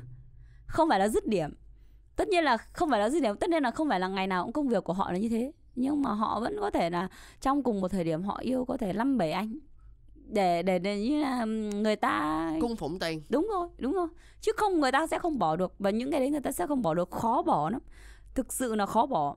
Không 0.68 0.90
phải 0.90 1.00
là 1.00 1.08
dứt 1.08 1.28
điểm. 1.28 1.54
Tất 2.16 2.28
nhiên 2.28 2.44
là 2.44 2.58
không 2.58 2.90
phải 2.90 3.00
là 3.00 3.10
dứt 3.10 3.24
điểm. 3.24 3.36
Tất 3.38 3.50
nhiên 3.50 3.64
là 3.64 3.72
không 3.72 3.90
phải 3.90 4.00
là 4.00 4.08
ngày 4.08 4.28
nào 4.28 4.44
cũng 4.44 4.54
công 4.54 4.68
việc 4.68 4.84
của 4.84 4.94
họ 4.94 5.12
là 5.12 5.18
như 5.18 5.30
thế. 5.30 5.52
Nhưng 5.76 6.02
mà 6.02 6.12
họ 6.12 6.40
vẫn 6.40 6.58
có 6.60 6.72
thể 6.72 6.90
là 6.90 7.08
trong 7.42 7.64
cùng 7.64 7.82
một 7.82 7.88
thời 7.88 8.04
điểm 8.04 8.24
họ 8.24 8.38
yêu 8.42 8.66
có 8.66 8.78
thể 8.78 8.94
năm 8.94 9.18
bảy 9.18 9.32
anh. 9.32 9.60
Để 10.26 10.62
để 10.62 10.80
để 10.80 11.00
như 11.00 11.22
là 11.22 11.46
người 11.46 11.96
ta 11.96 12.52
cung 12.62 12.76
phụng 12.76 13.00
tiền. 13.00 13.22
Đúng 13.30 13.48
rồi 13.52 13.68
đúng 13.78 13.94
rồi. 13.94 14.08
Chứ 14.42 14.52
không 14.58 14.80
người 14.80 14.92
ta 14.92 15.08
sẽ 15.08 15.20
không 15.20 15.40
bỏ 15.40 15.56
được. 15.56 15.74
Và 15.80 15.90
những 15.90 16.12
cái 16.12 16.20
đấy 16.20 16.30
người 16.30 16.42
ta 16.42 16.52
sẽ 16.52 16.68
không 16.68 16.82
bỏ 16.82 16.94
được. 16.94 17.12
Khó 17.12 17.42
bỏ 17.42 17.70
lắm. 17.70 17.82
Thực 18.36 18.54
sự 18.54 18.76
là 18.76 18.86
khó 18.86 19.06
bỏ 19.06 19.36